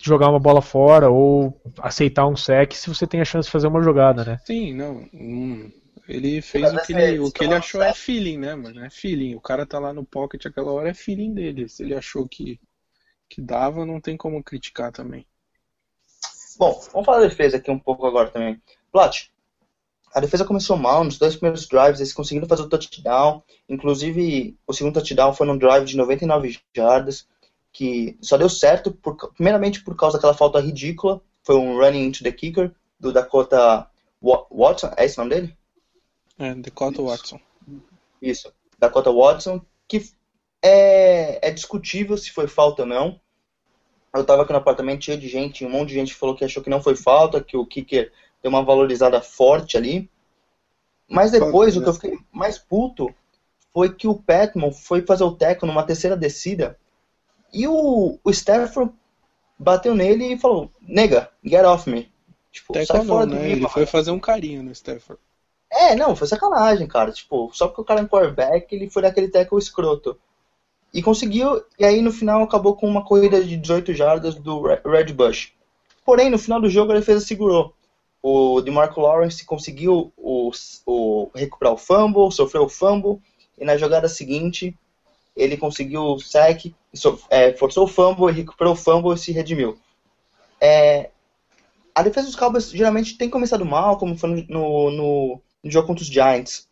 jogar 0.00 0.30
uma 0.30 0.38
bola 0.38 0.62
fora 0.62 1.10
ou 1.10 1.60
aceitar 1.78 2.24
um 2.28 2.36
sec 2.36 2.72
se 2.72 2.88
você 2.88 3.04
tem 3.04 3.20
a 3.20 3.24
chance 3.24 3.46
de 3.46 3.52
fazer 3.52 3.66
uma 3.66 3.82
jogada, 3.82 4.24
né? 4.24 4.40
Sim, 4.44 4.72
não. 4.72 5.08
hum, 5.12 5.68
ele 6.08 6.40
fez 6.40 6.72
o 6.72 6.80
que 6.82 6.92
ele, 6.92 7.18
o 7.18 7.32
que 7.32 7.42
ele 7.42 7.54
achou 7.54 7.82
é 7.82 7.92
feeling, 7.92 8.38
né, 8.38 8.54
mano? 8.54 8.84
É 8.84 8.88
feeling. 8.88 9.34
O 9.34 9.40
cara 9.40 9.66
tá 9.66 9.80
lá 9.80 9.92
no 9.92 10.04
pocket 10.04 10.46
aquela 10.46 10.70
hora 10.70 10.90
é 10.90 10.94
feeling 10.94 11.34
dele. 11.34 11.68
Se 11.68 11.82
ele 11.82 11.96
achou 11.96 12.28
que, 12.28 12.60
que 13.28 13.42
dava, 13.42 13.84
não 13.84 14.00
tem 14.00 14.16
como 14.16 14.42
criticar 14.44 14.92
também. 14.92 15.26
Bom, 16.56 16.80
vamos 16.92 17.04
falar 17.04 17.20
da 17.20 17.26
defesa 17.26 17.56
aqui 17.56 17.72
um 17.72 17.78
pouco 17.78 18.06
agora 18.06 18.30
também. 18.30 18.62
Plat, 18.92 19.28
a 20.14 20.20
defesa 20.20 20.44
começou 20.44 20.76
mal 20.76 21.04
nos 21.04 21.18
dois 21.18 21.36
primeiros 21.36 21.66
drives, 21.66 22.00
eles 22.00 22.12
conseguiram 22.12 22.48
fazer 22.48 22.62
o 22.62 22.68
touchdown. 22.68 23.42
Inclusive, 23.68 24.56
o 24.66 24.72
segundo 24.72 24.94
touchdown 24.94 25.32
foi 25.34 25.46
num 25.46 25.58
drive 25.58 25.84
de 25.84 25.96
99 25.96 26.58
jardas, 26.74 27.26
que 27.72 28.16
só 28.22 28.36
deu 28.36 28.48
certo, 28.48 28.90
por- 28.90 29.16
primeiramente 29.34 29.82
por 29.84 29.94
causa 29.96 30.16
daquela 30.16 30.34
falta 30.34 30.60
ridícula. 30.60 31.20
Foi 31.42 31.56
um 31.56 31.76
running 31.76 32.04
into 32.06 32.24
the 32.24 32.32
kicker 32.32 32.72
do 32.98 33.12
Dakota 33.12 33.88
Wa- 34.22 34.46
Watson, 34.50 34.90
é 34.96 35.04
esse 35.04 35.18
o 35.18 35.24
nome 35.24 35.34
dele? 35.34 35.56
É, 36.38 36.54
Dakota 36.54 37.02
Watson. 37.02 37.40
Isso, 38.20 38.52
Dakota 38.78 39.12
Watson, 39.12 39.60
que 39.86 40.02
é, 40.62 41.46
é 41.46 41.50
discutível 41.50 42.16
se 42.16 42.30
foi 42.30 42.46
falta 42.48 42.82
ou 42.82 42.88
não. 42.88 43.20
Eu 44.14 44.24
tava 44.24 44.42
aqui 44.42 44.52
no 44.52 44.58
apartamento 44.58 45.04
cheio 45.04 45.18
de 45.18 45.28
gente, 45.28 45.64
um 45.66 45.70
monte 45.70 45.90
de 45.90 45.94
gente 45.94 46.14
falou 46.14 46.34
que 46.34 46.44
achou 46.44 46.62
que 46.62 46.70
não 46.70 46.82
foi 46.82 46.96
falta, 46.96 47.42
que 47.42 47.56
o 47.56 47.66
kicker 47.66 48.10
deu 48.46 48.50
uma 48.50 48.62
valorizada 48.64 49.20
forte 49.20 49.76
ali. 49.76 50.08
Mas 51.08 51.32
depois, 51.32 51.74
Falta, 51.74 51.78
o 51.78 51.82
que 51.82 52.06
eu 52.06 52.10
fiquei 52.10 52.26
mais 52.32 52.58
puto 52.58 53.12
foi 53.72 53.92
que 53.92 54.06
o 54.08 54.14
Petman 54.14 54.72
foi 54.72 55.02
fazer 55.02 55.24
o 55.24 55.32
teco 55.32 55.66
numa 55.66 55.82
terceira 55.82 56.16
descida 56.16 56.78
e 57.52 57.66
o, 57.66 58.18
o 58.22 58.30
Stafford 58.30 58.92
bateu 59.58 59.94
nele 59.94 60.32
e 60.32 60.38
falou, 60.38 60.70
nega, 60.80 61.30
get 61.44 61.64
off 61.64 61.88
me. 61.90 62.10
Tipo, 62.50 62.72
Até 62.72 62.84
sai 62.86 62.98
não, 62.98 63.06
fora 63.06 63.26
do 63.26 63.34
né? 63.34 63.42
mim, 63.42 63.50
Ele 63.50 63.60
mano." 63.60 63.68
foi 63.72 63.84
fazer 63.86 64.10
um 64.10 64.18
carinho 64.18 64.62
no 64.62 64.72
Stafford. 64.72 65.20
É, 65.70 65.94
não, 65.94 66.16
foi 66.16 66.26
sacanagem, 66.26 66.86
cara. 66.86 67.12
Tipo, 67.12 67.50
só 67.52 67.66
porque 67.68 67.80
o 67.82 67.84
cara 67.84 68.00
é 68.00 68.02
um 68.04 68.08
quarterback, 68.08 68.72
ele 68.74 68.88
foi 68.88 69.02
daquele 69.02 69.28
tackle 69.28 69.58
escroto. 69.58 70.18
E 70.94 71.02
conseguiu, 71.02 71.62
e 71.78 71.84
aí 71.84 72.00
no 72.00 72.10
final 72.12 72.42
acabou 72.42 72.74
com 72.76 72.88
uma 72.88 73.04
corrida 73.04 73.42
de 73.44 73.56
18 73.56 73.92
jardas 73.92 74.34
do 74.34 74.62
Re- 74.62 74.80
Red 74.84 75.12
Bush. 75.12 75.52
Porém, 76.04 76.30
no 76.30 76.38
final 76.38 76.60
do 76.60 76.70
jogo 76.70 76.92
a 76.92 76.94
defesa 76.94 77.24
segurou. 77.24 77.74
O 78.28 78.60
DeMarco 78.60 79.00
Lawrence 79.00 79.44
conseguiu 79.44 80.12
o, 80.16 80.50
o, 80.84 81.30
recuperar 81.32 81.72
o 81.74 81.76
fumble, 81.76 82.32
sofreu 82.32 82.64
o 82.64 82.68
fumble, 82.68 83.22
e 83.56 83.64
na 83.64 83.76
jogada 83.76 84.08
seguinte 84.08 84.76
ele 85.36 85.56
conseguiu 85.56 86.02
o 86.02 86.18
sack, 86.18 86.74
so- 86.92 87.20
é, 87.30 87.52
forçou 87.52 87.84
o 87.84 87.86
fumble, 87.86 88.32
recuperou 88.32 88.72
o 88.72 88.76
fumble 88.76 89.14
e 89.14 89.16
se 89.16 89.30
redimiu. 89.30 89.78
É, 90.60 91.10
a 91.94 92.02
defesa 92.02 92.26
dos 92.26 92.34
Cowboys 92.34 92.68
geralmente 92.72 93.16
tem 93.16 93.30
começado 93.30 93.64
mal, 93.64 93.96
como 93.96 94.18
foi 94.18 94.28
no, 94.28 94.44
no, 94.48 94.90
no- 94.90 95.40
jogo 95.70 95.86
contra 95.86 96.02
os 96.02 96.08
Giants. 96.08 96.68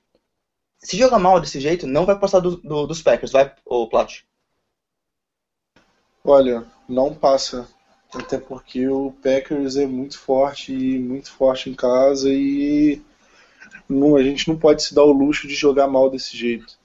Se 0.80 0.96
jogar 0.96 1.20
mal 1.20 1.38
desse 1.40 1.60
jeito, 1.60 1.86
não 1.86 2.04
vai 2.04 2.18
passar 2.18 2.40
do- 2.40 2.56
do- 2.56 2.88
dos 2.88 3.00
Packers, 3.00 3.30
vai, 3.30 3.54
o 3.64 3.86
Plat? 3.86 4.22
Olha, 6.24 6.66
não 6.88 7.14
passa. 7.14 7.68
Até 8.14 8.38
porque 8.38 8.86
o 8.86 9.12
Packers 9.22 9.76
é 9.76 9.86
muito 9.86 10.18
forte 10.18 10.72
e 10.72 10.98
muito 10.98 11.32
forte 11.32 11.68
em 11.68 11.74
casa 11.74 12.32
e 12.32 13.02
não, 13.88 14.16
a 14.16 14.22
gente 14.22 14.48
não 14.48 14.56
pode 14.56 14.82
se 14.82 14.94
dar 14.94 15.04
o 15.04 15.12
luxo 15.12 15.48
de 15.48 15.54
jogar 15.54 15.88
mal 15.88 16.08
desse 16.08 16.36
jeito. 16.36 16.78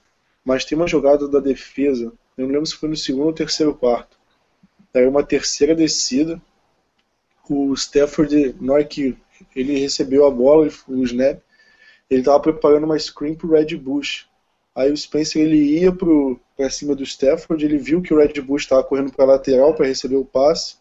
Mas 0.44 0.64
tem 0.64 0.76
uma 0.76 0.88
jogada 0.88 1.28
da 1.28 1.38
defesa, 1.38 2.12
eu 2.36 2.46
não 2.46 2.52
lembro 2.52 2.66
se 2.66 2.74
foi 2.74 2.88
no 2.88 2.96
segundo 2.96 3.26
ou 3.26 3.32
terceiro 3.32 3.74
quarto. 3.74 4.18
Era 4.92 5.08
uma 5.08 5.22
terceira 5.22 5.74
descida. 5.74 6.40
O 7.48 7.74
Stafford, 7.74 8.56
na 8.60 8.74
hora 8.74 8.84
que 8.84 9.16
ele 9.54 9.78
recebeu 9.78 10.26
a 10.26 10.30
bola, 10.30 10.68
o 10.88 11.04
snap, 11.04 11.40
ele 12.08 12.20
estava 12.20 12.40
preparando 12.40 12.84
uma 12.84 12.98
screen 12.98 13.34
pro 13.34 13.52
Red 13.52 13.76
Bush. 13.76 14.28
Aí 14.74 14.90
o 14.90 14.96
Spencer 14.96 15.42
ele 15.42 15.80
ia 15.80 15.92
para 15.92 16.70
cima 16.70 16.94
do 16.94 17.02
Stafford, 17.02 17.64
ele 17.64 17.76
viu 17.76 18.02
que 18.02 18.14
o 18.14 18.18
Red 18.18 18.40
Bush 18.40 18.62
estava 18.62 18.82
correndo 18.82 19.12
para 19.12 19.24
lateral 19.24 19.74
para 19.74 19.86
receber 19.86 20.16
o 20.16 20.24
passe. 20.24 20.79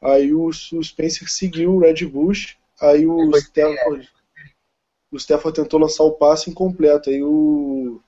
Aí 0.00 0.32
o, 0.32 0.46
o 0.46 0.52
Spencer 0.84 1.28
seguiu 1.28 1.74
o 1.74 1.78
Red 1.80 2.06
Bush, 2.06 2.56
aí 2.80 3.06
o 3.06 3.30
Stafford 3.36 4.08
o 5.10 5.16
Stafford 5.16 5.56
tentou 5.60 5.80
lançar 5.80 6.04
o 6.04 6.12
passe 6.12 6.50
incompleto, 6.50 7.10
aí 7.10 7.22
o 7.22 8.00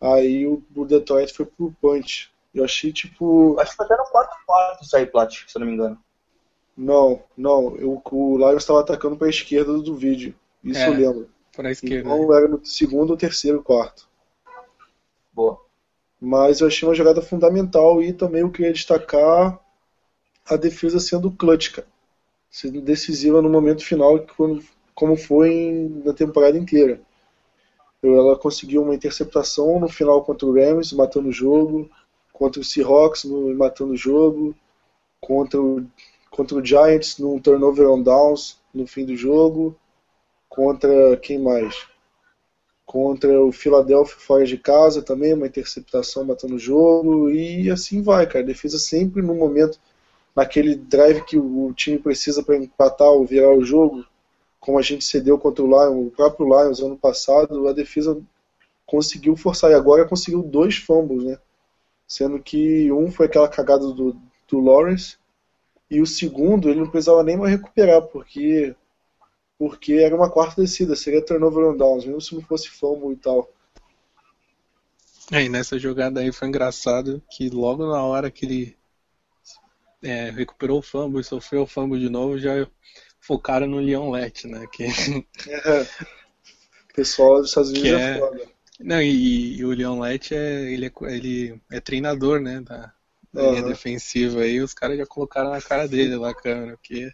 aí 0.00 0.46
o, 0.46 0.62
o 0.74 0.84
Detroit 0.84 1.32
foi 1.32 1.46
pro 1.46 1.74
punch. 1.80 2.30
Eu 2.52 2.64
achei 2.64 2.92
tipo, 2.92 3.58
Acho 3.60 3.70
que 3.70 3.76
foi 3.76 3.86
até 3.86 3.96
no 3.96 4.04
quarto 4.04 4.36
quarto 4.44 4.82
isso 4.82 4.96
aí, 4.96 5.06
Plat, 5.06 5.32
se 5.46 5.56
eu 5.56 5.60
não 5.60 5.66
me 5.66 5.74
engano. 5.74 5.98
Não, 6.76 7.22
não. 7.36 7.76
Eu, 7.76 8.02
o 8.10 8.38
Lions 8.38 8.62
estava 8.62 8.80
atacando 8.80 9.16
para 9.16 9.26
a 9.26 9.30
esquerda 9.30 9.72
do 9.78 9.94
vídeo. 9.94 10.34
Isso 10.64 10.80
É. 10.80 10.88
eu 10.88 10.94
lembro. 10.94 11.30
Pra 11.54 11.70
esquerda. 11.70 12.08
Então 12.08 12.34
era 12.34 12.48
no 12.48 12.64
segundo, 12.64 13.10
ou 13.10 13.16
terceiro, 13.16 13.62
quarto. 13.62 14.08
Boa. 15.32 15.60
Mas 16.20 16.60
eu 16.60 16.66
achei 16.66 16.88
uma 16.88 16.94
jogada 16.94 17.22
fundamental 17.22 18.02
e 18.02 18.12
também 18.12 18.40
eu 18.40 18.50
queria 18.50 18.72
destacar 18.72 19.60
a 20.50 20.56
defesa 20.56 21.00
sendo 21.00 21.30
clutch. 21.30 21.78
Sendo 22.50 22.80
decisiva 22.80 23.40
no 23.40 23.48
momento 23.48 23.84
final, 23.84 24.26
como 24.94 25.16
foi 25.16 25.88
na 26.04 26.12
temporada 26.12 26.58
inteira. 26.58 27.00
Ela 28.02 28.36
conseguiu 28.38 28.82
uma 28.82 28.94
interceptação 28.94 29.78
no 29.78 29.88
final 29.88 30.24
contra 30.24 30.46
o 30.46 30.54
Rams, 30.54 30.92
matando 30.92 31.28
o 31.28 31.32
jogo, 31.32 31.88
contra 32.32 32.60
o 32.60 32.64
Seahawks, 32.64 33.24
matando 33.56 33.92
o 33.92 33.96
jogo, 33.96 34.54
contra 35.20 35.60
o, 35.60 35.86
contra 36.30 36.56
o 36.56 36.64
Giants, 36.64 37.18
num 37.18 37.38
turnover 37.38 37.88
on 37.88 38.02
downs 38.02 38.58
no 38.72 38.86
fim 38.86 39.04
do 39.04 39.16
jogo, 39.16 39.76
contra 40.48 41.16
quem 41.18 41.38
mais? 41.38 41.86
contra 42.90 43.40
o 43.40 43.52
Philadelphia 43.52 44.16
fora 44.18 44.44
de 44.44 44.58
casa 44.58 45.00
também, 45.00 45.32
uma 45.32 45.46
interceptação 45.46 46.24
matando 46.24 46.56
o 46.56 46.58
jogo, 46.58 47.30
e 47.30 47.70
assim 47.70 48.02
vai, 48.02 48.26
cara. 48.26 48.40
A 48.40 48.46
defesa 48.48 48.80
sempre 48.80 49.22
no 49.22 49.32
momento, 49.32 49.78
naquele 50.34 50.74
drive 50.74 51.22
que 51.24 51.38
o 51.38 51.72
time 51.74 51.98
precisa 51.98 52.42
para 52.42 52.56
empatar 52.56 53.08
ou 53.08 53.24
virar 53.24 53.52
o 53.52 53.64
jogo, 53.64 54.04
como 54.58 54.78
a 54.78 54.82
gente 54.82 55.04
cedeu 55.04 55.38
contra 55.38 55.64
o 55.64 55.66
Lions, 55.66 56.08
o 56.08 56.10
próprio 56.10 56.46
Lions 56.46 56.80
ano 56.80 56.96
passado, 56.96 57.66
a 57.66 57.72
defesa 57.72 58.20
conseguiu 58.86 59.36
forçar, 59.36 59.70
e 59.70 59.74
agora 59.74 60.08
conseguiu 60.08 60.42
dois 60.42 60.76
fumbles, 60.76 61.24
né? 61.24 61.38
Sendo 62.06 62.40
que 62.40 62.90
um 62.90 63.10
foi 63.10 63.26
aquela 63.26 63.48
cagada 63.48 63.86
do, 63.92 64.16
do 64.48 64.60
Lawrence, 64.60 65.16
e 65.90 66.00
o 66.00 66.06
segundo 66.06 66.68
ele 66.68 66.80
não 66.80 66.90
precisava 66.90 67.22
nem 67.22 67.36
mais 67.36 67.52
recuperar, 67.52 68.02
porque 68.02 68.74
porque 69.58 69.92
era 69.92 70.16
uma 70.16 70.30
quarta 70.30 70.62
descida, 70.62 70.96
seria 70.96 71.22
turnover 71.22 71.66
on 71.66 71.76
downs, 71.76 72.06
mesmo 72.06 72.20
se 72.20 72.34
não 72.34 72.40
fosse 72.40 72.70
fumble 72.70 73.12
e 73.12 73.16
tal. 73.16 73.46
É, 75.30 75.44
e 75.44 75.50
nessa 75.50 75.78
jogada 75.78 76.20
aí 76.20 76.32
foi 76.32 76.48
engraçado 76.48 77.22
que 77.30 77.50
logo 77.50 77.86
na 77.86 78.02
hora 78.02 78.30
que 78.30 78.46
ele 78.46 78.76
é, 80.02 80.30
recuperou 80.30 80.78
o 80.78 80.82
fumble 80.82 81.20
e 81.20 81.24
sofreu 81.24 81.62
o 81.62 81.66
fumble 81.66 82.00
de 82.00 82.08
novo, 82.08 82.38
já 82.38 82.66
focaram 83.20 83.66
no 83.66 83.78
Leon 83.78 84.10
Lett, 84.10 84.46
né? 84.46 84.66
Que, 84.72 84.84
É. 85.48 85.82
O 85.82 86.94
pessoal 86.94 87.36
dos 87.40 87.48
Estados 87.48 87.70
Unidos 87.70 87.88
Que 87.88 87.94
é, 87.94 88.16
é- 88.16 88.18
foda. 88.18 88.48
não, 88.80 89.00
e, 89.00 89.56
e 89.58 89.64
o 89.64 89.70
Leon 89.70 90.00
Lett 90.00 90.34
é, 90.34 90.72
ele, 90.72 90.86
é, 90.86 90.92
ele 91.16 91.60
é 91.70 91.80
treinador, 91.80 92.40
né? 92.40 92.60
Da, 92.60 92.92
da 93.32 93.42
linha 93.42 93.60
Aham. 93.60 93.68
defensiva 93.68 94.40
aí, 94.40 94.60
os 94.60 94.74
caras 94.74 94.98
já 94.98 95.06
colocaram 95.06 95.50
na 95.50 95.60
cara 95.60 95.86
dele 95.86 96.16
lá 96.16 96.30
a 96.30 96.34
câmera, 96.34 96.76
porque 96.76 97.10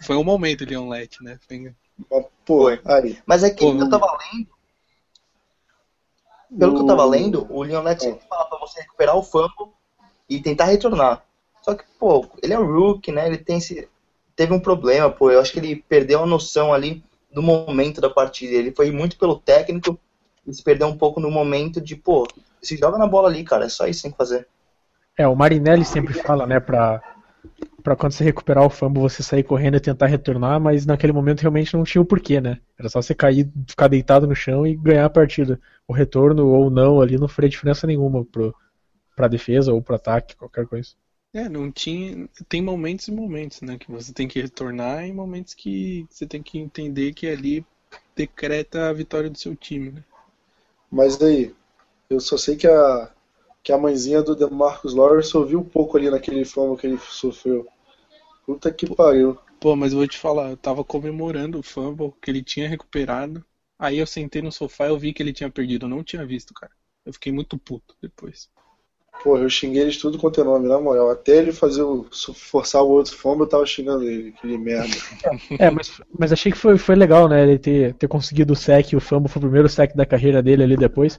foi 0.00 0.16
um 0.16 0.24
momento 0.24 0.62
o 0.62 0.66
Leon 0.66 0.88
Lett, 0.88 1.22
né? 1.22 1.38
Foi- 1.46 1.74
Mas, 2.10 2.26
pô, 2.44 2.68
aí. 2.84 3.18
Mas 3.26 3.42
é 3.42 3.50
que 3.50 3.60
Pô, 3.64 3.72
eu 3.72 3.88
tava 3.90 4.06
lendo. 4.32 4.48
Pelo 6.58 6.74
que 6.74 6.82
eu 6.82 6.86
tava 6.86 7.04
o- 7.04 7.08
lendo, 7.10 7.46
o 7.52 7.62
Leonete 7.62 8.04
sempre 8.04 8.26
fala 8.28 8.46
pra 8.46 8.58
você 8.58 8.80
recuperar 8.80 9.16
o 9.16 9.22
fumble 9.22 9.72
e 10.28 10.40
tentar 10.40 10.66
retornar. 10.66 11.24
Só 11.64 11.74
que, 11.74 11.84
pô, 11.98 12.26
ele 12.42 12.52
é 12.52 12.58
um 12.58 12.66
rookie, 12.66 13.10
né? 13.10 13.26
Ele 13.26 13.38
tem 13.38 13.56
esse. 13.56 13.88
Teve 14.36 14.52
um 14.52 14.60
problema, 14.60 15.08
pô. 15.08 15.30
Eu 15.30 15.40
acho 15.40 15.52
que 15.52 15.58
ele 15.58 15.76
perdeu 15.88 16.22
a 16.22 16.26
noção 16.26 16.74
ali 16.74 17.02
do 17.32 17.42
momento 17.42 18.00
da 18.00 18.10
partida. 18.10 18.52
Ele 18.52 18.70
foi 18.70 18.90
muito 18.90 19.16
pelo 19.16 19.38
técnico 19.38 19.98
e 20.46 20.52
se 20.52 20.62
perdeu 20.62 20.86
um 20.88 20.96
pouco 20.96 21.20
no 21.20 21.30
momento 21.30 21.80
de, 21.80 21.96
pô, 21.96 22.28
se 22.60 22.76
joga 22.76 22.98
na 22.98 23.06
bola 23.06 23.28
ali, 23.28 23.42
cara. 23.44 23.64
É 23.64 23.68
só 23.70 23.86
isso 23.86 24.00
que 24.00 24.02
tem 24.02 24.12
que 24.12 24.18
fazer. 24.18 24.46
É, 25.16 25.26
o 25.26 25.34
Marinelli 25.34 25.84
sempre 25.84 26.12
fala, 26.12 26.46
né, 26.46 26.60
pra, 26.60 27.00
pra 27.82 27.96
quando 27.96 28.12
você 28.12 28.24
recuperar 28.24 28.66
o 28.66 28.70
fumble 28.70 29.00
você 29.00 29.22
sair 29.22 29.44
correndo 29.44 29.76
e 29.76 29.80
tentar 29.80 30.06
retornar, 30.06 30.60
mas 30.60 30.84
naquele 30.84 31.12
momento 31.12 31.40
realmente 31.40 31.74
não 31.74 31.84
tinha 31.84 32.02
o 32.02 32.04
porquê, 32.04 32.40
né? 32.40 32.58
Era 32.78 32.88
só 32.88 33.00
você 33.00 33.14
cair, 33.14 33.48
ficar 33.66 33.88
deitado 33.88 34.26
no 34.26 34.34
chão 34.34 34.66
e 34.66 34.74
ganhar 34.74 35.06
a 35.06 35.10
partida. 35.10 35.58
O 35.88 35.92
retorno 35.92 36.46
ou 36.48 36.68
não 36.68 37.00
ali 37.00 37.16
não 37.16 37.28
faria 37.28 37.48
diferença 37.48 37.86
nenhuma 37.86 38.24
pro, 38.24 38.54
pra 39.16 39.28
defesa 39.28 39.72
ou 39.72 39.80
pro 39.80 39.94
ataque, 39.94 40.36
qualquer 40.36 40.66
coisa. 40.66 40.90
É, 41.34 41.48
não 41.48 41.70
tinha. 41.70 42.28
Tem 42.48 42.62
momentos 42.62 43.08
e 43.08 43.12
momentos, 43.12 43.60
né? 43.60 43.76
Que 43.76 43.90
você 43.90 44.12
tem 44.12 44.28
que 44.28 44.40
retornar 44.40 45.04
e 45.04 45.12
momentos 45.12 45.52
que 45.52 46.06
você 46.08 46.24
tem 46.24 46.40
que 46.40 46.58
entender 46.58 47.12
que 47.12 47.26
ali 47.26 47.66
decreta 48.14 48.88
a 48.88 48.92
vitória 48.92 49.28
do 49.28 49.36
seu 49.36 49.56
time, 49.56 49.90
né? 49.90 50.04
Mas 50.88 51.20
aí, 51.20 51.52
eu 52.08 52.20
só 52.20 52.36
sei 52.38 52.54
que 52.54 52.68
a, 52.68 53.10
que 53.64 53.72
a 53.72 53.78
mãezinha 53.78 54.22
do 54.22 54.36
DeMarcus 54.36 54.94
Lawrence 54.94 55.36
ouviu 55.36 55.58
um 55.58 55.64
pouco 55.64 55.96
ali 55.96 56.08
naquele 56.08 56.44
fumble 56.44 56.78
que 56.78 56.86
ele 56.86 56.98
sofreu. 56.98 57.66
Puta 58.46 58.72
que 58.72 58.94
pariu. 58.94 59.36
Pô, 59.58 59.74
mas 59.74 59.92
eu 59.92 59.98
vou 59.98 60.06
te 60.06 60.18
falar, 60.18 60.50
eu 60.50 60.56
tava 60.56 60.84
comemorando 60.84 61.58
o 61.58 61.62
fumble 61.64 62.12
que 62.22 62.30
ele 62.30 62.44
tinha 62.44 62.68
recuperado. 62.68 63.44
Aí 63.76 63.98
eu 63.98 64.06
sentei 64.06 64.40
no 64.40 64.52
sofá 64.52 64.86
e 64.86 64.90
eu 64.90 64.98
vi 64.98 65.12
que 65.12 65.20
ele 65.20 65.32
tinha 65.32 65.50
perdido. 65.50 65.86
Eu 65.86 65.90
não 65.90 66.04
tinha 66.04 66.24
visto, 66.24 66.54
cara. 66.54 66.72
Eu 67.04 67.12
fiquei 67.12 67.32
muito 67.32 67.58
puto 67.58 67.96
depois. 68.00 68.48
Porra, 69.22 69.40
eu 69.40 69.48
xinguei 69.48 69.82
eles 69.82 69.96
tudo 69.96 70.18
quanto 70.18 70.40
é 70.40 70.44
nome, 70.44 70.68
na 70.68 70.78
moral. 70.78 71.10
Até 71.10 71.36
ele 71.36 71.52
fazer 71.52 71.82
o, 71.82 72.06
forçar 72.34 72.82
o 72.82 72.88
outro 72.90 73.16
fumble, 73.16 73.44
eu 73.44 73.48
tava 73.48 73.64
xingando 73.64 74.04
ele, 74.04 74.34
aquele 74.36 74.58
merda. 74.58 74.94
É, 75.58 75.70
mas, 75.70 76.00
mas 76.18 76.32
achei 76.32 76.52
que 76.52 76.58
foi, 76.58 76.76
foi 76.76 76.94
legal, 76.94 77.28
né, 77.28 77.42
ele 77.42 77.58
ter, 77.58 77.94
ter 77.94 78.08
conseguido 78.08 78.52
o 78.52 78.56
sec, 78.56 78.92
o 78.92 79.00
fumble 79.00 79.28
foi 79.28 79.40
o 79.40 79.44
primeiro 79.44 79.68
sec 79.68 79.94
da 79.94 80.04
carreira 80.04 80.42
dele 80.42 80.64
ali 80.64 80.76
depois. 80.76 81.18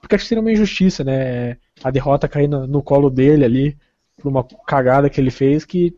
Porque 0.00 0.16
acho 0.16 0.24
que 0.24 0.28
seria 0.28 0.42
uma 0.42 0.52
injustiça, 0.52 1.04
né, 1.04 1.56
a 1.82 1.90
derrota 1.90 2.28
cair 2.28 2.48
no, 2.48 2.66
no 2.66 2.82
colo 2.82 3.08
dele 3.08 3.44
ali, 3.44 3.76
por 4.16 4.28
uma 4.28 4.44
cagada 4.66 5.08
que 5.08 5.20
ele 5.20 5.30
fez 5.30 5.64
que, 5.64 5.96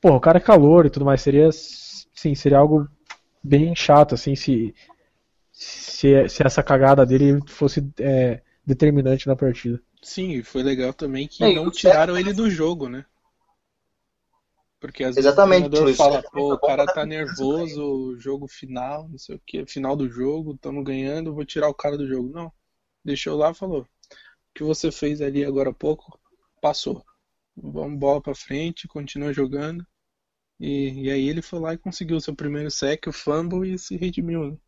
pô, 0.00 0.14
o 0.14 0.20
cara 0.20 0.38
é 0.38 0.40
calor 0.40 0.86
e 0.86 0.90
tudo 0.90 1.04
mais, 1.04 1.20
seria, 1.20 1.48
sim, 1.52 2.34
seria 2.34 2.58
algo 2.58 2.86
bem 3.42 3.74
chato, 3.74 4.14
assim, 4.14 4.34
se, 4.34 4.74
se, 5.52 6.28
se 6.28 6.46
essa 6.46 6.62
cagada 6.62 7.04
dele 7.04 7.40
fosse 7.46 7.86
é, 7.98 8.40
determinante 8.66 9.26
na 9.26 9.36
partida. 9.36 9.80
Sim, 10.04 10.30
e 10.30 10.42
foi 10.44 10.62
legal 10.62 10.94
também 10.94 11.26
que 11.26 11.48
É, 11.48 11.48
não 11.48 11.68
tiraram 11.68 12.16
ele 12.16 12.32
do 12.32 12.48
jogo, 12.48 12.88
né? 12.88 13.04
Porque 14.80 15.02
às 15.02 15.16
Exatamente, 15.16 15.18
vezes 15.18 15.36
o 15.36 15.42
treinador 15.42 15.88
fala, 15.88 16.22
pô, 16.32 16.52
o 16.54 16.58
cara 16.60 16.86
tá 16.86 17.04
nervoso, 17.04 18.16
jogo 18.20 18.46
final, 18.46 19.08
não 19.08 19.18
sei 19.18 19.34
o 19.36 19.40
que, 19.44 19.66
final 19.66 19.96
do 19.96 20.08
jogo, 20.08 20.52
estamos 20.54 20.84
ganhando, 20.84 21.34
vou 21.34 21.44
tirar 21.44 21.68
o 21.68 21.74
cara 21.74 21.96
do 21.98 22.06
jogo. 22.06 22.30
Não, 22.30 22.52
deixou 23.04 23.36
lá 23.38 23.52
e 23.52 23.54
falou, 23.54 23.82
o 23.82 23.88
que 24.54 24.64
você 24.64 24.92
fez 24.92 25.20
ali 25.22 25.44
agora 25.44 25.70
há 25.70 25.74
pouco, 25.74 26.18
passou. 26.62 27.04
Vamos 27.56 27.98
bola 28.00 28.22
pra 28.22 28.34
frente, 28.34 28.88
continua 28.88 29.32
jogando. 29.32 29.86
E, 30.60 31.04
e 31.06 31.10
aí 31.10 31.28
ele 31.28 31.42
foi 31.42 31.60
lá 31.60 31.74
e 31.74 31.78
conseguiu 31.78 32.16
o 32.18 32.22
seu 32.22 32.34
primeiro 32.36 32.70
sec, 32.70 33.06
o 33.08 33.12
fumble 33.12 33.72
e 33.74 33.78
se 33.78 33.96
redimiu. 33.96 34.52
né? 34.52 34.58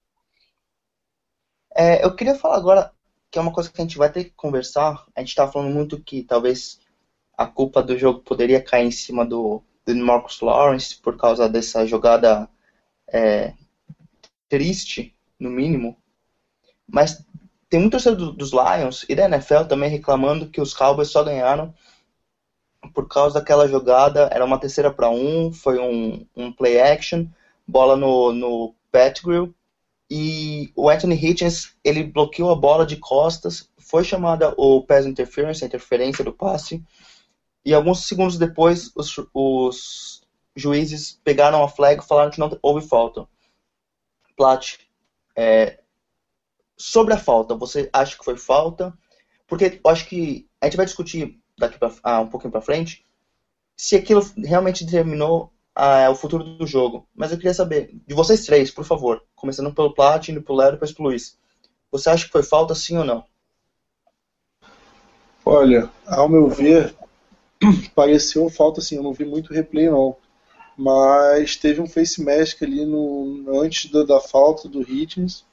É, 1.77 2.05
eu 2.05 2.15
queria 2.17 2.35
falar 2.35 2.57
agora 2.57 2.93
que 3.31 3.39
é 3.39 3.43
uma 3.43 3.53
coisa 3.53 3.71
que 3.71 3.81
a 3.81 3.85
gente 3.85 3.99
vai 3.99 4.11
ter 4.11 4.25
que 4.25 4.31
conversar. 4.31 5.05
A 5.15 5.21
gente 5.21 5.35
tá 5.35 5.47
falando 5.47 5.73
muito 5.73 6.01
que 6.01 6.23
talvez 6.23 6.81
a 7.37 7.47
culpa 7.47 7.83
do 7.83 7.99
jogo 7.99 8.21
poderia 8.21 8.63
cair 8.63 8.87
em 8.87 8.91
cima 8.91 9.25
do, 9.25 9.63
do 9.85 9.95
Marcus 9.97 10.41
Lawrence 10.41 10.97
por 10.97 11.17
causa 11.17 11.49
dessa 11.49 11.87
jogada 11.87 12.49
é, 13.13 13.53
triste, 14.49 15.15
no 15.39 15.51
mínimo. 15.51 15.97
Mas 16.89 17.23
tem 17.69 17.81
muito 17.81 17.93
torcedor 17.93 18.19
do- 18.19 18.33
dos 18.33 18.53
Lions 18.53 19.05
e 19.09 19.15
da 19.15 19.25
NFL 19.27 19.65
também 19.69 19.91
reclamando 19.91 20.49
que 20.49 20.61
os 20.61 20.73
Cowboys 20.75 21.09
só 21.09 21.23
ganharam 21.23 21.75
por 22.95 23.09
causa 23.09 23.39
daquela 23.39 23.69
jogada. 23.69 24.29
Era 24.33 24.45
uma 24.45 24.59
terceira 24.59 24.91
para 24.91 25.09
um, 25.11 25.53
foi 25.53 25.79
um, 25.79 26.25
um 26.37 26.53
play 26.53 26.81
action, 26.81 27.27
bola 27.67 27.97
no, 27.97 28.33
no 28.33 28.75
Pettigrew 28.91 29.53
e 30.11 30.73
o 30.77 30.89
Anthony 30.89 31.15
Hitchens 31.15 31.77
ele 31.83 32.05
bloqueou 32.05 32.51
a 32.51 32.57
bola 32.57 32.87
de 32.87 32.97
costas, 32.97 33.69
foi 33.79 34.05
chamada 34.05 34.55
o 34.57 34.83
pass 34.83 35.07
interference, 35.07 35.65
a 35.65 35.67
interferência 35.67 36.25
do 36.25 36.33
passe, 36.33 36.83
e 37.65 37.75
alguns 37.75 38.07
segundos 38.07 38.39
depois 38.39 38.93
os, 38.95 39.17
os 39.35 40.23
juízes 40.55 41.21
pegaram 41.25 41.63
a 41.63 41.69
flag 41.69 42.03
e 42.03 42.07
falaram 42.07 42.31
que 42.31 42.39
não 42.39 42.57
houve 42.63 42.87
falta. 42.87 43.27
Plat, 44.37 44.79
é, 45.35 45.81
sobre 46.77 47.15
a 47.15 47.19
falta, 47.19 47.55
você 47.55 47.89
acha 47.93 48.17
que 48.17 48.25
foi 48.25 48.37
falta? 48.37 48.97
Porque 49.47 49.81
eu 49.83 49.91
acho 49.91 50.07
que 50.07 50.49
a 50.61 50.67
gente 50.67 50.77
vai 50.77 50.87
discutir 50.87 51.41
daqui 51.59 51.79
pra, 51.79 51.93
ah, 52.03 52.21
um 52.21 52.29
pouquinho 52.29 52.53
para 52.53 52.61
frente 52.61 53.05
se 53.77 53.95
aquilo 53.95 54.23
realmente 54.37 54.85
determinou 54.85 55.53
ah, 55.77 56.09
o 56.11 56.15
futuro 56.15 56.43
do 56.43 56.67
jogo. 56.67 57.07
Mas 57.15 57.31
eu 57.31 57.37
queria 57.37 57.53
saber, 57.53 57.95
de 58.07 58.15
vocês 58.15 58.47
três, 58.47 58.71
por 58.71 58.85
favor, 58.87 59.23
começando 59.35 59.75
pelo 59.75 59.93
Plat, 59.93 60.27
indo 60.27 60.41
pro 60.41 60.55
Léo 60.55 60.71
e 60.71 60.73
depois 60.73 60.91
pro 60.91 61.05
Luiz. 61.05 61.39
Você 61.93 62.09
acha 62.09 62.25
que 62.25 62.33
foi 62.33 62.43
falta 62.43 62.75
sim 62.75 62.97
ou 62.97 63.05
não? 63.05 63.25
Olha, 65.45 65.91
ao 66.07 66.31
meu 66.31 66.49
ver, 66.49 66.95
pareceu 67.95 68.49
falta 68.49 68.81
assim, 68.81 68.97
eu 68.97 69.03
não 69.03 69.13
vi 69.13 69.27
muito 69.27 69.53
replay 69.53 69.91
não. 69.91 70.17
Mas 70.79 71.57
teve 71.57 71.81
um 71.81 71.87
face 71.87 72.23
mask 72.23 72.63
ali 72.63 72.85
no, 72.87 73.45
antes 73.63 73.91
da, 73.91 74.03
da 74.03 74.21
falta 74.21 74.69
do 74.69 74.81
Hitchens, 74.81 75.45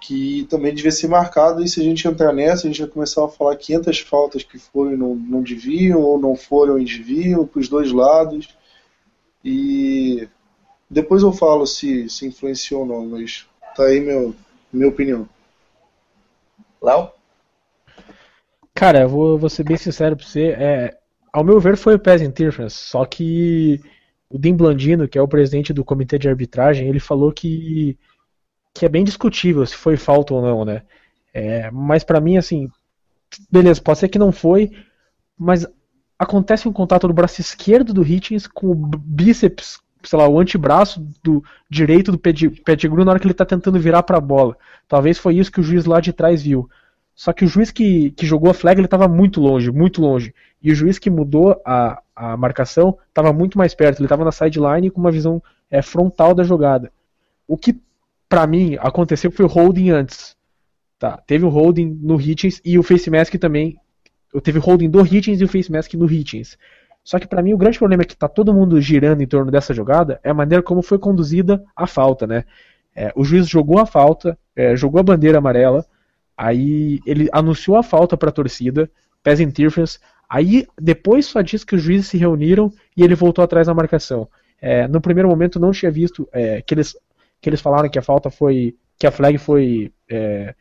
que 0.00 0.46
também 0.48 0.74
devia 0.74 0.90
ser 0.90 1.08
marcado, 1.08 1.62
e 1.62 1.68
se 1.68 1.80
a 1.80 1.84
gente 1.84 2.08
entrar 2.08 2.32
nessa, 2.32 2.66
a 2.66 2.70
gente 2.70 2.80
vai 2.80 2.90
começar 2.90 3.24
a 3.24 3.28
falar 3.28 3.56
500 3.56 4.00
faltas 4.00 4.42
que 4.42 4.58
foram 4.58 4.96
não, 4.96 5.14
não 5.14 5.42
deviam, 5.42 6.00
ou 6.00 6.18
não 6.18 6.34
foram 6.34 6.78
e 6.78 6.84
deviam, 6.84 7.46
para 7.46 7.60
os 7.60 7.68
dois 7.68 7.92
lados. 7.92 8.48
E 9.48 10.28
depois 10.90 11.22
eu 11.22 11.32
falo 11.32 11.64
se, 11.68 12.10
se 12.10 12.26
influenciou 12.26 12.80
ou 12.80 12.86
não, 12.86 13.06
mas 13.06 13.46
tá 13.76 13.84
aí 13.84 14.00
meu, 14.00 14.34
minha 14.72 14.88
opinião. 14.88 15.28
Léo? 16.82 17.12
Cara, 18.74 19.02
eu 19.02 19.08
vou, 19.08 19.38
vou 19.38 19.48
ser 19.48 19.62
bem 19.62 19.76
sincero 19.76 20.16
pra 20.16 20.26
você. 20.26 20.48
É, 20.48 20.98
ao 21.32 21.44
meu 21.44 21.60
ver, 21.60 21.76
foi 21.76 21.94
o 21.94 21.98
Pass 21.98 22.22
Interference. 22.22 22.74
Só 22.74 23.04
que 23.04 23.80
o 24.28 24.36
Dean 24.36 24.56
Blandino, 24.56 25.06
que 25.06 25.16
é 25.16 25.22
o 25.22 25.28
presidente 25.28 25.72
do 25.72 25.84
comitê 25.84 26.18
de 26.18 26.28
arbitragem, 26.28 26.88
ele 26.88 26.98
falou 26.98 27.30
que, 27.30 27.96
que 28.74 28.84
é 28.84 28.88
bem 28.88 29.04
discutível 29.04 29.64
se 29.64 29.76
foi 29.76 29.96
falta 29.96 30.34
ou 30.34 30.42
não, 30.42 30.64
né? 30.64 30.82
É, 31.32 31.70
mas 31.70 32.02
para 32.02 32.20
mim, 32.20 32.36
assim, 32.36 32.68
beleza, 33.48 33.80
pode 33.80 34.00
ser 34.00 34.08
que 34.08 34.18
não 34.18 34.32
foi, 34.32 34.72
mas 35.38 35.64
acontece 36.18 36.68
um 36.68 36.72
contato 36.72 37.06
do 37.06 37.14
braço 37.14 37.40
esquerdo 37.40 37.92
do 37.92 38.06
Hitchens 38.06 38.46
com 38.46 38.70
o 38.70 38.74
bíceps, 38.74 39.80
sei 40.02 40.18
lá, 40.18 40.28
o 40.28 40.38
antebraço 40.38 41.06
do 41.22 41.42
direito 41.68 42.12
do 42.12 42.18
Pettigrew 42.18 43.04
na 43.04 43.12
hora 43.12 43.20
que 43.20 43.26
ele 43.26 43.34
tá 43.34 43.44
tentando 43.44 43.78
virar 43.78 44.02
para 44.02 44.18
a 44.18 44.20
bola. 44.20 44.56
Talvez 44.88 45.18
foi 45.18 45.36
isso 45.36 45.50
que 45.50 45.60
o 45.60 45.62
juiz 45.62 45.84
lá 45.84 46.00
de 46.00 46.12
trás 46.12 46.42
viu. 46.42 46.68
Só 47.14 47.32
que 47.32 47.44
o 47.44 47.48
juiz 47.48 47.70
que, 47.70 48.10
que 48.10 48.26
jogou 48.26 48.50
a 48.50 48.54
flag 48.54 48.78
ele 48.78 48.86
estava 48.86 49.08
muito 49.08 49.40
longe, 49.40 49.70
muito 49.70 50.02
longe. 50.02 50.34
E 50.62 50.70
o 50.70 50.74
juiz 50.74 50.98
que 50.98 51.08
mudou 51.08 51.60
a, 51.64 52.00
a 52.14 52.36
marcação 52.36 52.98
estava 53.08 53.32
muito 53.32 53.56
mais 53.56 53.74
perto. 53.74 53.98
Ele 53.98 54.06
estava 54.06 54.24
na 54.24 54.32
sideline 54.32 54.90
com 54.90 55.00
uma 55.00 55.10
visão 55.10 55.42
é, 55.70 55.80
frontal 55.80 56.34
da 56.34 56.44
jogada. 56.44 56.92
O 57.48 57.56
que, 57.56 57.78
para 58.28 58.46
mim, 58.46 58.76
aconteceu 58.80 59.30
foi 59.30 59.46
o 59.46 59.48
holding 59.48 59.90
antes. 59.90 60.36
Tá, 60.98 61.18
teve 61.26 61.44
o 61.44 61.48
holding 61.48 61.98
no 62.02 62.20
Hitchens 62.20 62.60
e 62.64 62.78
o 62.78 62.82
face 62.82 63.10
mask 63.10 63.34
também. 63.36 63.78
Teve 64.40 64.58
o 64.58 64.62
holding 64.62 64.90
do 64.90 65.04
Hitchens 65.04 65.40
e 65.40 65.44
o 65.44 65.48
face 65.48 65.70
mask 65.70 65.94
no 65.94 66.10
Hitchens. 66.10 66.58
Só 67.02 67.18
que 67.18 67.26
para 67.26 67.42
mim 67.42 67.52
o 67.52 67.58
grande 67.58 67.78
problema 67.78 68.02
é 68.02 68.06
que 68.06 68.16
tá 68.16 68.28
todo 68.28 68.52
mundo 68.52 68.80
girando 68.80 69.22
em 69.22 69.26
torno 69.26 69.50
dessa 69.50 69.72
jogada 69.72 70.18
é 70.24 70.30
a 70.30 70.34
maneira 70.34 70.62
como 70.62 70.82
foi 70.82 70.98
conduzida 70.98 71.62
a 71.74 71.86
falta, 71.86 72.26
né? 72.26 72.44
É, 72.94 73.12
o 73.14 73.22
juiz 73.22 73.46
jogou 73.46 73.78
a 73.78 73.86
falta, 73.86 74.36
é, 74.56 74.74
jogou 74.74 74.98
a 74.98 75.04
bandeira 75.04 75.38
amarela, 75.38 75.84
aí 76.36 76.98
ele 77.06 77.28
anunciou 77.32 77.76
a 77.76 77.82
falta 77.82 78.16
para 78.16 78.30
a 78.30 78.32
torcida, 78.32 78.90
pass 79.22 79.38
interference, 79.38 79.98
aí 80.28 80.66
depois 80.80 81.26
só 81.26 81.42
diz 81.42 81.62
que 81.62 81.76
os 81.76 81.82
juízes 81.82 82.08
se 82.08 82.16
reuniram 82.16 82.72
e 82.96 83.04
ele 83.04 83.14
voltou 83.14 83.44
atrás 83.44 83.68
na 83.68 83.74
marcação. 83.74 84.28
É, 84.60 84.88
no 84.88 85.00
primeiro 85.00 85.28
momento 85.28 85.60
não 85.60 85.70
tinha 85.70 85.90
visto 85.90 86.28
é, 86.32 86.60
que 86.62 86.74
eles 86.74 86.96
que 87.40 87.48
eles 87.48 87.60
falaram 87.60 87.88
que 87.88 87.98
a 87.98 88.02
falta 88.02 88.30
foi 88.30 88.74
que 88.98 89.06
a 89.06 89.10
flag 89.12 89.38
foi 89.38 89.92
é, 90.10 90.54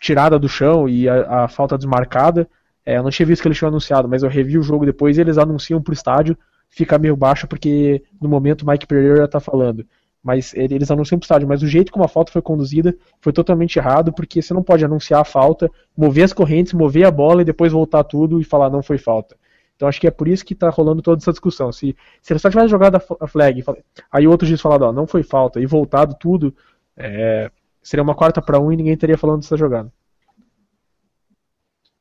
tirada 0.00 0.38
do 0.38 0.48
chão 0.48 0.88
e 0.88 1.08
a, 1.08 1.44
a 1.44 1.48
falta 1.48 1.76
desmarcada. 1.76 2.48
É, 2.84 2.96
eu 2.96 3.02
não 3.02 3.10
tinha 3.10 3.26
visto 3.26 3.42
que 3.42 3.48
eles 3.48 3.58
tinham 3.58 3.68
anunciado, 3.68 4.08
mas 4.08 4.22
eu 4.22 4.28
revi 4.28 4.58
o 4.58 4.62
jogo 4.62 4.84
depois 4.84 5.16
e 5.16 5.20
eles 5.20 5.38
anunciam 5.38 5.80
pro 5.80 5.92
estádio, 5.92 6.36
fica 6.68 6.98
meio 6.98 7.16
baixo 7.16 7.46
porque 7.46 8.02
no 8.20 8.28
momento 8.28 8.62
o 8.62 8.66
Mike 8.66 8.86
Pereira 8.86 9.28
tá 9.28 9.40
falando. 9.40 9.86
Mas 10.22 10.54
eles 10.54 10.88
anunciam 10.90 11.18
pro 11.18 11.24
estádio, 11.24 11.48
mas 11.48 11.62
o 11.62 11.66
jeito 11.66 11.90
como 11.90 12.04
a 12.04 12.08
falta 12.08 12.30
foi 12.30 12.40
conduzida 12.40 12.94
foi 13.20 13.32
totalmente 13.32 13.76
errado, 13.76 14.12
porque 14.12 14.40
você 14.40 14.54
não 14.54 14.62
pode 14.62 14.84
anunciar 14.84 15.20
a 15.20 15.24
falta, 15.24 15.68
mover 15.96 16.24
as 16.24 16.32
correntes, 16.32 16.72
mover 16.72 17.04
a 17.04 17.10
bola 17.10 17.42
e 17.42 17.44
depois 17.44 17.72
voltar 17.72 18.04
tudo 18.04 18.40
e 18.40 18.44
falar 18.44 18.70
não 18.70 18.82
foi 18.82 18.98
falta. 18.98 19.36
Então 19.74 19.88
acho 19.88 20.00
que 20.00 20.06
é 20.06 20.12
por 20.12 20.28
isso 20.28 20.44
que 20.44 20.54
tá 20.54 20.70
rolando 20.70 21.02
toda 21.02 21.20
essa 21.20 21.32
discussão. 21.32 21.72
Se, 21.72 21.96
se 22.20 22.32
ele 22.32 22.38
só 22.38 22.48
tivesse 22.48 22.68
jogado 22.68 23.02
a 23.20 23.26
flag, 23.26 23.64
aí 24.12 24.28
outro 24.28 24.46
juiz 24.46 24.60
falado, 24.60 24.82
ó, 24.82 24.92
não 24.92 25.08
foi 25.08 25.24
falta, 25.24 25.60
e 25.60 25.66
voltado 25.66 26.14
tudo, 26.14 26.54
é, 26.96 27.50
seria 27.82 28.04
uma 28.04 28.14
quarta 28.14 28.40
para 28.40 28.60
um 28.60 28.72
e 28.72 28.76
ninguém 28.76 28.96
teria 28.96 29.18
falando 29.18 29.40
dessa 29.40 29.56
jogada. 29.56 29.92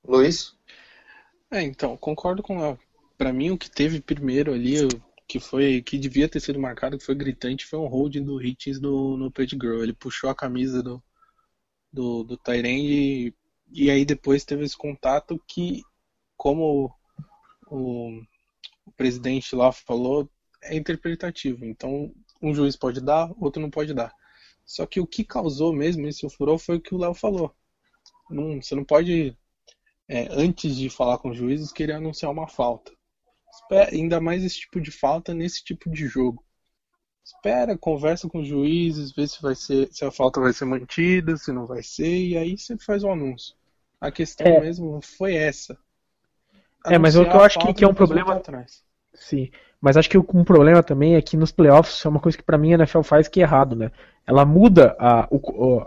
Luiz? 0.07 0.55
É, 1.51 1.61
então, 1.61 1.97
concordo 1.97 2.41
com 2.41 2.59
ela. 2.63 2.79
Para 3.17 3.33
mim, 3.33 3.51
o 3.51 3.57
que 3.57 3.69
teve 3.69 4.01
primeiro 4.01 4.53
ali, 4.53 4.75
que 5.27 5.39
foi 5.39 5.81
que 5.81 5.97
devia 5.97 6.29
ter 6.29 6.39
sido 6.39 6.59
marcado, 6.59 6.97
que 6.97 7.05
foi 7.05 7.15
gritante, 7.15 7.65
foi 7.65 7.79
um 7.79 7.87
holding 7.87 8.23
do 8.23 8.41
Hitchens 8.41 8.79
no, 8.79 9.17
no 9.17 9.31
Pettigrew. 9.31 9.83
Ele 9.83 9.93
puxou 9.93 10.29
a 10.29 10.35
camisa 10.35 10.81
do, 10.81 11.03
do, 11.91 12.23
do 12.23 12.37
Tyrande 12.37 12.93
e, 12.93 13.35
e 13.71 13.91
aí 13.91 14.05
depois 14.05 14.45
teve 14.45 14.63
esse 14.63 14.77
contato 14.77 15.41
que, 15.47 15.83
como 16.37 16.93
o, 17.67 18.21
o 18.85 18.91
presidente 18.95 19.55
lá 19.55 19.71
falou, 19.71 20.29
é 20.61 20.75
interpretativo. 20.75 21.65
Então, 21.65 22.13
um 22.41 22.53
juiz 22.53 22.75
pode 22.75 23.01
dar, 23.01 23.31
outro 23.39 23.61
não 23.61 23.69
pode 23.69 23.93
dar. 23.93 24.13
Só 24.65 24.85
que 24.85 24.99
o 24.99 25.07
que 25.07 25.23
causou 25.23 25.73
mesmo 25.73 26.07
esse 26.07 26.27
furor 26.29 26.57
foi 26.57 26.77
o 26.77 26.81
que 26.81 26.95
o 26.95 26.97
Léo 26.97 27.13
falou. 27.13 27.53
Não, 28.29 28.61
você 28.61 28.75
não 28.75 28.85
pode, 28.85 29.37
é, 30.11 30.27
antes 30.29 30.75
de 30.75 30.89
falar 30.89 31.17
com 31.19 31.29
os 31.29 31.37
juízes, 31.37 31.71
querer 31.71 31.93
anunciar 31.93 32.29
uma 32.29 32.45
falta. 32.45 32.91
Espera, 33.49 33.95
ainda 33.95 34.19
mais 34.19 34.43
esse 34.43 34.59
tipo 34.59 34.81
de 34.81 34.91
falta 34.91 35.33
nesse 35.33 35.63
tipo 35.63 35.89
de 35.89 36.05
jogo. 36.05 36.43
Espera, 37.23 37.77
conversa 37.77 38.27
com 38.27 38.39
os 38.39 38.47
juízes, 38.47 39.13
vê 39.13 39.25
se 39.25 39.41
vai 39.41 39.55
ser, 39.55 39.87
se 39.89 40.03
a 40.03 40.11
falta 40.11 40.41
vai 40.41 40.51
ser 40.51 40.65
mantida, 40.65 41.37
se 41.37 41.53
não 41.53 41.65
vai 41.65 41.81
ser, 41.81 42.13
e 42.13 42.37
aí 42.37 42.57
você 42.57 42.77
faz 42.77 43.05
o 43.05 43.09
anúncio. 43.09 43.55
A 44.01 44.11
questão 44.11 44.47
é. 44.47 44.59
mesmo 44.59 44.99
foi 45.01 45.35
essa. 45.35 45.77
Anunciar 46.83 46.93
é, 46.93 46.97
mas 46.97 47.15
o 47.15 47.23
que 47.23 47.35
eu 47.35 47.41
acho 47.41 47.59
que, 47.59 47.73
que 47.73 47.83
é 47.85 47.87
um 47.87 47.93
problema. 47.93 48.41
Sim. 49.13 49.49
Mas 49.79 49.95
acho 49.95 50.09
que 50.09 50.17
um 50.17 50.43
problema 50.43 50.83
também 50.83 51.15
é 51.15 51.21
que 51.21 51.37
nos 51.37 51.53
playoffs 51.53 52.05
é 52.05 52.09
uma 52.09 52.19
coisa 52.19 52.37
que 52.37 52.43
para 52.43 52.57
mim 52.57 52.73
a 52.73 52.77
NFL 52.77 53.01
faz 53.01 53.29
que 53.29 53.39
é 53.39 53.43
errado, 53.43 53.77
né? 53.77 53.91
Ela 54.27 54.43
muda 54.45 54.93
a, 54.99 55.25
o, 55.31 55.37
o, 55.37 55.85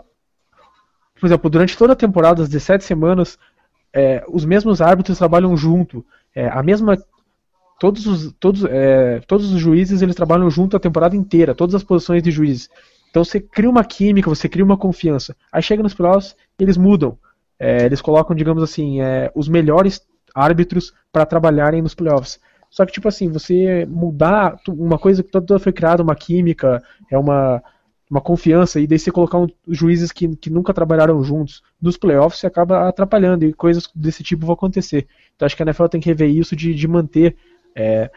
por 1.19 1.25
exemplo, 1.27 1.49
durante 1.49 1.77
toda 1.77 1.93
a 1.93 1.95
temporada, 1.95 2.41
as 2.41 2.49
17 2.49 2.83
semanas, 2.83 3.37
é, 3.95 4.25
os 4.27 4.43
mesmos 4.43 4.81
árbitros 4.81 5.17
trabalham 5.17 5.55
junto. 5.55 6.05
É, 6.35 6.49
a 6.49 6.61
mesma 6.61 6.97
todos 7.79 8.05
os, 8.05 8.33
todos, 8.39 8.65
é, 8.65 9.21
todos 9.25 9.53
os 9.53 9.59
juízes 9.59 10.01
eles 10.01 10.15
trabalham 10.15 10.49
junto 10.49 10.75
a 10.75 10.79
temporada 10.79 11.15
inteira, 11.15 11.55
todas 11.55 11.73
as 11.73 11.83
posições 11.83 12.21
de 12.21 12.29
juízes. 12.29 12.69
Então 13.09 13.23
você 13.23 13.39
cria 13.39 13.69
uma 13.69 13.85
química, 13.85 14.29
você 14.29 14.49
cria 14.49 14.65
uma 14.65 14.77
confiança. 14.77 15.33
Aí 15.49 15.61
chega 15.61 15.81
nos 15.81 15.93
playoffs, 15.93 16.35
eles 16.59 16.75
mudam. 16.75 17.17
É, 17.57 17.85
eles 17.85 18.01
colocam, 18.01 18.35
digamos 18.35 18.61
assim, 18.61 19.01
é, 19.01 19.31
os 19.33 19.47
melhores 19.47 20.05
árbitros 20.35 20.93
para 21.13 21.25
trabalharem 21.25 21.81
nos 21.81 21.95
playoffs. 21.95 22.37
Só 22.69 22.85
que, 22.85 22.91
tipo 22.91 23.07
assim, 23.07 23.29
você 23.29 23.85
mudar 23.85 24.59
uma 24.67 24.99
coisa 24.99 25.23
que 25.23 25.31
toda 25.31 25.57
foi 25.57 25.71
criada, 25.71 26.03
uma 26.03 26.15
química, 26.15 26.83
é 27.09 27.17
uma, 27.17 27.63
uma 28.09 28.21
confiança, 28.21 28.79
e 28.79 28.85
daí 28.85 28.99
você 28.99 29.11
colocar 29.11 29.39
um, 29.39 29.47
juízes 29.67 30.11
que, 30.11 30.35
que 30.35 30.49
nunca 30.49 30.73
trabalharam 30.73 31.23
juntos 31.23 31.63
nos 31.81 31.97
playoffs, 31.97 32.39
você 32.39 32.47
acaba 32.47 32.87
atrapalhando, 32.87 33.45
e 33.45 33.53
coisas 33.53 33.89
desse 33.95 34.23
tipo 34.23 34.45
vão 34.45 34.53
acontecer. 34.53 35.07
Então 35.35 35.45
acho 35.45 35.55
que 35.55 35.63
a 35.63 35.65
NFL 35.65 35.87
tem 35.87 35.99
que 35.99 36.09
rever 36.09 36.29
isso 36.29 36.55
de, 36.55 36.73
de 36.73 36.87
manter 36.87 37.35
é, 37.75 38.11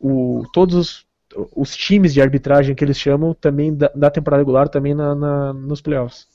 o, 0.00 0.44
todos 0.52 0.74
os, 0.74 1.06
os, 1.54 1.76
times 1.76 2.12
de 2.12 2.20
arbitragem 2.20 2.74
que 2.74 2.84
eles 2.84 2.98
chamam 2.98 3.34
também 3.34 3.74
da, 3.74 3.88
da 3.94 4.10
temporada 4.10 4.40
regular, 4.40 4.68
também 4.68 4.94
na, 4.94 5.14
na, 5.14 5.52
nos 5.52 5.80
playoffs. 5.80 6.26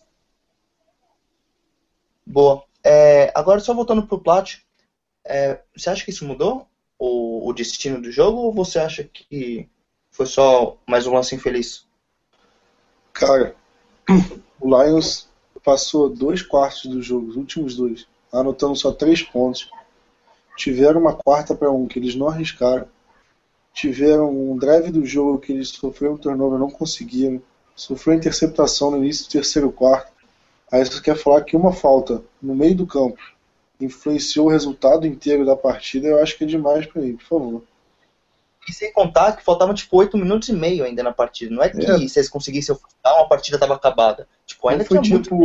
Boa. 2.26 2.64
É, 2.84 3.32
agora 3.36 3.60
só 3.60 3.74
voltando 3.74 4.08
pro 4.08 4.20
Plat, 4.20 4.56
é, 5.26 5.60
você 5.76 5.90
acha 5.90 6.06
que 6.06 6.12
isso 6.12 6.26
mudou? 6.26 6.70
o, 7.00 7.48
o 7.50 7.54
destino 7.54 8.02
do 8.02 8.12
jogo 8.12 8.40
ou 8.40 8.54
você 8.54 8.78
acha 8.78 9.06
que 9.06 9.70
foi 10.12 10.26
só 10.26 10.78
mais 10.86 11.08
um 11.08 11.14
lance 11.14 11.34
infeliz? 11.34 11.88
Cara, 13.14 13.56
o 14.60 14.68
Lions 14.68 15.28
passou 15.64 16.10
dois 16.10 16.42
quartos 16.42 16.86
do 16.86 17.02
jogo, 17.02 17.28
os 17.28 17.36
últimos 17.36 17.76
dois, 17.76 18.08
anotando 18.32 18.76
só 18.76 18.92
três 18.92 19.22
pontos. 19.22 19.70
Tiveram 20.58 21.00
uma 21.00 21.14
quarta 21.14 21.56
para 21.56 21.72
um 21.72 21.88
que 21.88 22.00
eles 22.00 22.16
não 22.16 22.28
arriscaram. 22.28 22.88
Tiveram 23.74 24.30
um 24.30 24.58
drive 24.58 24.92
do 24.92 25.06
jogo 25.06 25.40
que 25.40 25.54
eles 25.54 25.70
sofreram 25.70 26.16
um 26.16 26.18
turnover, 26.18 26.60
não 26.60 26.70
conseguiram. 26.70 27.42
Sofreu 27.76 28.14
interceptação 28.14 28.92
no 28.92 28.98
início 28.98 29.26
do 29.26 29.32
terceiro 29.32 29.72
quarto. 29.72 30.12
Aí 30.72 30.84
você 30.86 31.02
quer 31.02 31.16
falar 31.16 31.44
que 31.44 31.56
uma 31.56 31.72
falta 31.72 32.22
no 32.42 32.56
meio 32.56 32.76
do 32.76 32.86
campo 32.86 33.20
influenciou 33.80 34.48
o 34.48 34.50
resultado 34.50 35.08
inteiro 35.08 35.46
da 35.46 35.56
partida, 35.56 36.08
eu 36.08 36.22
acho 36.22 36.38
que 36.38 36.44
é 36.44 36.48
demais 36.48 36.86
para 36.86 37.02
mim, 37.02 37.16
por 37.16 37.26
favor. 37.26 37.64
E 38.68 38.74
sem 38.74 38.92
contar 38.92 39.36
que 39.36 39.44
faltavam 39.44 39.74
tipo 39.74 39.98
8 39.98 40.18
minutos 40.18 40.50
e 40.50 40.54
meio 40.54 40.84
ainda 40.84 41.02
na 41.02 41.14
partida. 41.14 41.54
Não 41.54 41.64
é 41.64 41.70
que 41.70 41.84
é. 41.84 42.08
se 42.08 42.20
eles 42.20 42.30
conseguissem 42.30 42.76
uma 43.06 43.28
partida 43.28 43.58
estava 43.58 43.76
acabada. 43.76 44.28
Tipo, 44.46 44.68
ainda 44.68 44.86
foi 44.86 45.02
tinha 45.02 45.22
tipo 45.22 45.36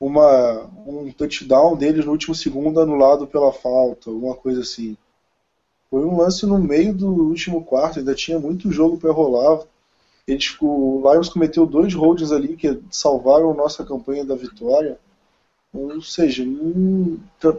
uma, 0.00 0.70
um 0.86 1.10
touchdown 1.10 1.76
deles 1.76 2.04
no 2.04 2.12
último 2.12 2.34
segundo 2.34 2.80
anulado 2.80 3.26
pela 3.26 3.52
falta, 3.52 4.10
alguma 4.10 4.34
coisa 4.34 4.60
assim. 4.60 4.96
Foi 5.90 6.04
um 6.04 6.18
lance 6.18 6.46
no 6.46 6.58
meio 6.58 6.94
do 6.94 7.08
último 7.08 7.64
quarto, 7.64 7.98
ainda 7.98 8.14
tinha 8.14 8.38
muito 8.38 8.70
jogo 8.70 8.98
para 8.98 9.12
rolar. 9.12 9.64
Eles, 10.26 10.54
o 10.60 11.02
Lions 11.10 11.30
cometeu 11.30 11.64
dois 11.66 11.94
holds 11.94 12.30
ali 12.30 12.56
que 12.56 12.78
salvaram 12.90 13.54
nossa 13.54 13.84
campanha 13.84 14.24
da 14.24 14.36
vitória. 14.36 14.98
Ou 15.72 16.00
seja, 16.02 16.44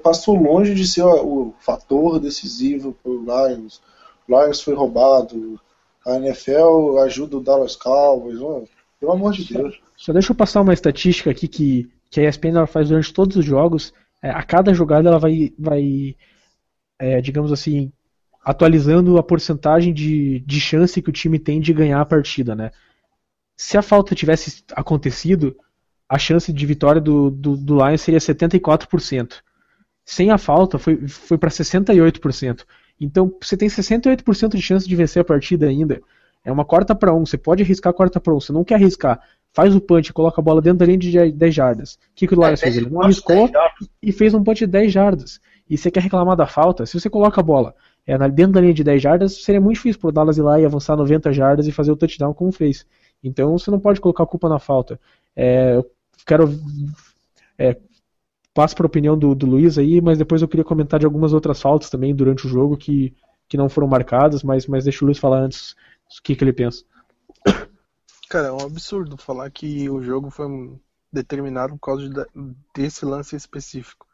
passou 0.03 0.35
longe 0.35 0.73
de 0.73 0.87
ser 0.87 1.03
o 1.03 1.53
fator 1.59 2.19
decisivo 2.19 2.95
para 3.03 3.11
o 3.11 3.21
Lions. 3.21 3.81
Lions 4.29 4.61
foi 4.61 4.73
roubado. 4.73 5.59
A 6.05 6.17
NFL 6.17 6.99
ajuda 7.03 7.37
o 7.37 7.41
Dallas 7.41 7.75
Cowboys. 7.75 8.39
Oh, 8.39 8.65
pelo 8.99 9.11
amor 9.11 9.33
de 9.33 9.53
Deus. 9.53 9.79
Só 9.97 10.13
deixa 10.13 10.31
eu 10.31 10.35
passar 10.35 10.61
uma 10.61 10.73
estatística 10.73 11.29
aqui 11.29 11.47
que, 11.47 11.89
que 12.09 12.21
a 12.21 12.29
ESPN 12.29 12.57
ela 12.57 12.67
faz 12.67 12.89
durante 12.89 13.13
todos 13.13 13.35
os 13.35 13.45
jogos. 13.45 13.93
É, 14.21 14.29
a 14.29 14.43
cada 14.43 14.73
jogada 14.73 15.09
ela 15.09 15.19
vai, 15.19 15.53
vai 15.57 16.15
é, 16.97 17.21
digamos 17.21 17.51
assim, 17.51 17.91
atualizando 18.43 19.17
a 19.17 19.23
porcentagem 19.23 19.93
de, 19.93 20.39
de 20.39 20.59
chance 20.59 21.01
que 21.01 21.09
o 21.09 21.13
time 21.13 21.39
tem 21.39 21.59
de 21.59 21.73
ganhar 21.73 22.01
a 22.01 22.05
partida, 22.05 22.55
né? 22.55 22.71
Se 23.55 23.77
a 23.77 23.81
falta 23.81 24.15
tivesse 24.15 24.63
acontecido, 24.73 25.55
a 26.07 26.17
chance 26.17 26.51
de 26.51 26.65
vitória 26.65 27.01
do, 27.01 27.29
do, 27.29 27.55
do 27.55 27.75
Lions 27.75 28.01
seria 28.01 28.19
74%. 28.19 29.35
Sem 30.05 30.31
a 30.31 30.37
falta, 30.37 30.79
foi, 30.79 31.07
foi 31.07 31.37
para 31.37 31.49
68%. 31.49 32.65
Então, 32.99 33.31
você 33.41 33.55
tem 33.55 33.69
68% 33.69 34.49
de 34.55 34.61
chance 34.61 34.87
de 34.87 34.95
vencer 34.95 35.21
a 35.21 35.25
partida 35.25 35.67
ainda. 35.67 36.01
É 36.43 36.51
uma 36.51 36.65
quarta 36.65 36.93
para 36.95 37.13
um. 37.13 37.25
Você 37.25 37.37
pode 37.37 37.63
arriscar 37.63 37.91
a 37.91 37.93
quarta 37.93 38.19
para 38.19 38.33
um. 38.33 38.39
Você 38.39 38.51
não 38.51 38.63
quer 38.63 38.75
arriscar. 38.75 39.19
Faz 39.51 39.75
o 39.75 39.81
punch, 39.81 40.13
coloca 40.13 40.39
a 40.39 40.43
bola 40.43 40.61
dentro 40.61 40.79
da 40.79 40.85
linha 40.85 40.97
de 40.97 41.31
10 41.31 41.55
jardas. 41.55 41.93
O 41.95 41.97
que, 42.15 42.27
que 42.27 42.33
o 42.35 42.37
Lions 42.37 42.61
É, 42.61 42.65
fez? 42.65 42.77
Ele 42.77 42.89
não 42.89 43.01
arriscou 43.01 43.35
10 43.35 43.51
jardas. 43.51 43.89
e 44.01 44.11
fez 44.11 44.33
um 44.33 44.43
punch 44.43 44.59
de 44.59 44.67
10 44.67 44.91
jardas. 44.91 45.39
E 45.69 45.77
você 45.77 45.89
quer 45.89 46.01
reclamar 46.01 46.35
da 46.35 46.45
falta? 46.45 46.85
Se 46.85 46.99
você 46.99 47.09
coloca 47.09 47.39
a 47.41 47.43
bola 47.43 47.73
é, 48.05 48.17
dentro 48.29 48.53
da 48.53 48.61
linha 48.61 48.73
de 48.73 48.83
10 48.83 49.01
jardas, 49.01 49.43
seria 49.43 49.59
muito 49.61 49.75
difícil 49.75 49.99
pro 49.99 50.11
Dallas 50.11 50.37
ir 50.37 50.41
lá 50.41 50.59
e 50.59 50.65
avançar 50.65 50.95
90 50.95 51.31
jardas 51.33 51.67
e 51.67 51.71
fazer 51.71 51.91
o 51.91 51.95
touchdown 51.95 52.33
como 52.33 52.51
fez. 52.51 52.85
Então 53.23 53.57
você 53.57 53.69
não 53.71 53.79
pode 53.79 53.99
colocar 53.99 54.23
a 54.23 54.27
culpa 54.27 54.47
na 54.47 54.59
falta. 54.59 54.99
É, 55.35 55.75
eu 55.75 55.85
quero. 56.25 56.47
É, 57.57 57.75
passo 58.53 58.75
para 58.75 58.85
a 58.85 58.87
opinião 58.87 59.17
do, 59.17 59.35
do 59.35 59.45
Luiz 59.45 59.77
aí, 59.77 60.01
mas 60.01 60.17
depois 60.17 60.41
eu 60.41 60.47
queria 60.47 60.63
comentar 60.65 60.99
de 60.99 61.05
algumas 61.05 61.33
outras 61.33 61.61
faltas 61.61 61.89
também 61.89 62.15
durante 62.15 62.45
o 62.45 62.49
jogo 62.49 62.77
que, 62.77 63.15
que 63.47 63.57
não 63.57 63.69
foram 63.69 63.87
marcadas, 63.87 64.43
mas, 64.43 64.67
mas 64.67 64.83
deixa 64.83 65.03
o 65.03 65.07
Luiz 65.07 65.17
falar 65.19 65.39
antes 65.41 65.73
o 66.19 66.23
que, 66.23 66.35
que 66.35 66.43
ele 66.43 66.53
pensa. 66.53 66.83
Cara, 68.29 68.47
é 68.47 68.51
um 68.51 68.61
absurdo 68.61 69.17
falar 69.17 69.49
que 69.51 69.89
o 69.89 70.01
jogo 70.01 70.29
foi 70.29 70.47
determinado 71.11 71.73
por 71.73 71.79
causa 71.79 72.07
de- 72.09 72.55
desse 72.75 73.03
lance 73.05 73.35
específico. 73.35 74.07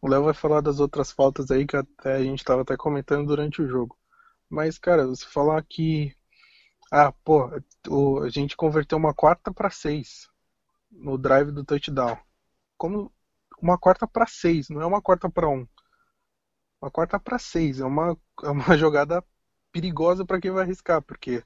O 0.00 0.08
Léo 0.08 0.24
vai 0.24 0.34
falar 0.34 0.60
das 0.62 0.80
outras 0.80 1.12
faltas 1.12 1.50
aí 1.50 1.66
que 1.66 1.76
até 1.76 2.14
a 2.16 2.22
gente 2.24 2.44
tava 2.44 2.62
até 2.62 2.76
comentando 2.76 3.26
durante 3.28 3.62
o 3.62 3.68
jogo. 3.68 3.98
Mas, 4.50 4.78
cara, 4.78 5.06
você 5.06 5.26
falar 5.26 5.62
que. 5.64 6.14
Ah, 6.92 7.12
pô, 7.12 7.50
a 8.24 8.28
gente 8.30 8.56
converteu 8.56 8.98
uma 8.98 9.14
quarta 9.14 9.52
pra 9.52 9.70
seis 9.70 10.28
no 10.90 11.18
drive 11.18 11.52
do 11.52 11.64
touchdown. 11.64 12.18
Como 12.78 13.12
uma 13.60 13.78
quarta 13.78 14.06
pra 14.06 14.26
seis, 14.26 14.68
não 14.68 14.80
é 14.80 14.86
uma 14.86 15.02
quarta 15.02 15.28
pra 15.30 15.48
um. 15.48 15.66
Uma 16.80 16.90
quarta 16.90 17.18
pra 17.20 17.38
seis. 17.38 17.80
É 17.80 17.84
uma, 17.84 18.16
é 18.44 18.48
uma 18.50 18.76
jogada 18.76 19.24
perigosa 19.72 20.24
pra 20.24 20.40
quem 20.40 20.50
vai 20.50 20.64
arriscar, 20.64 21.02
porque 21.02 21.44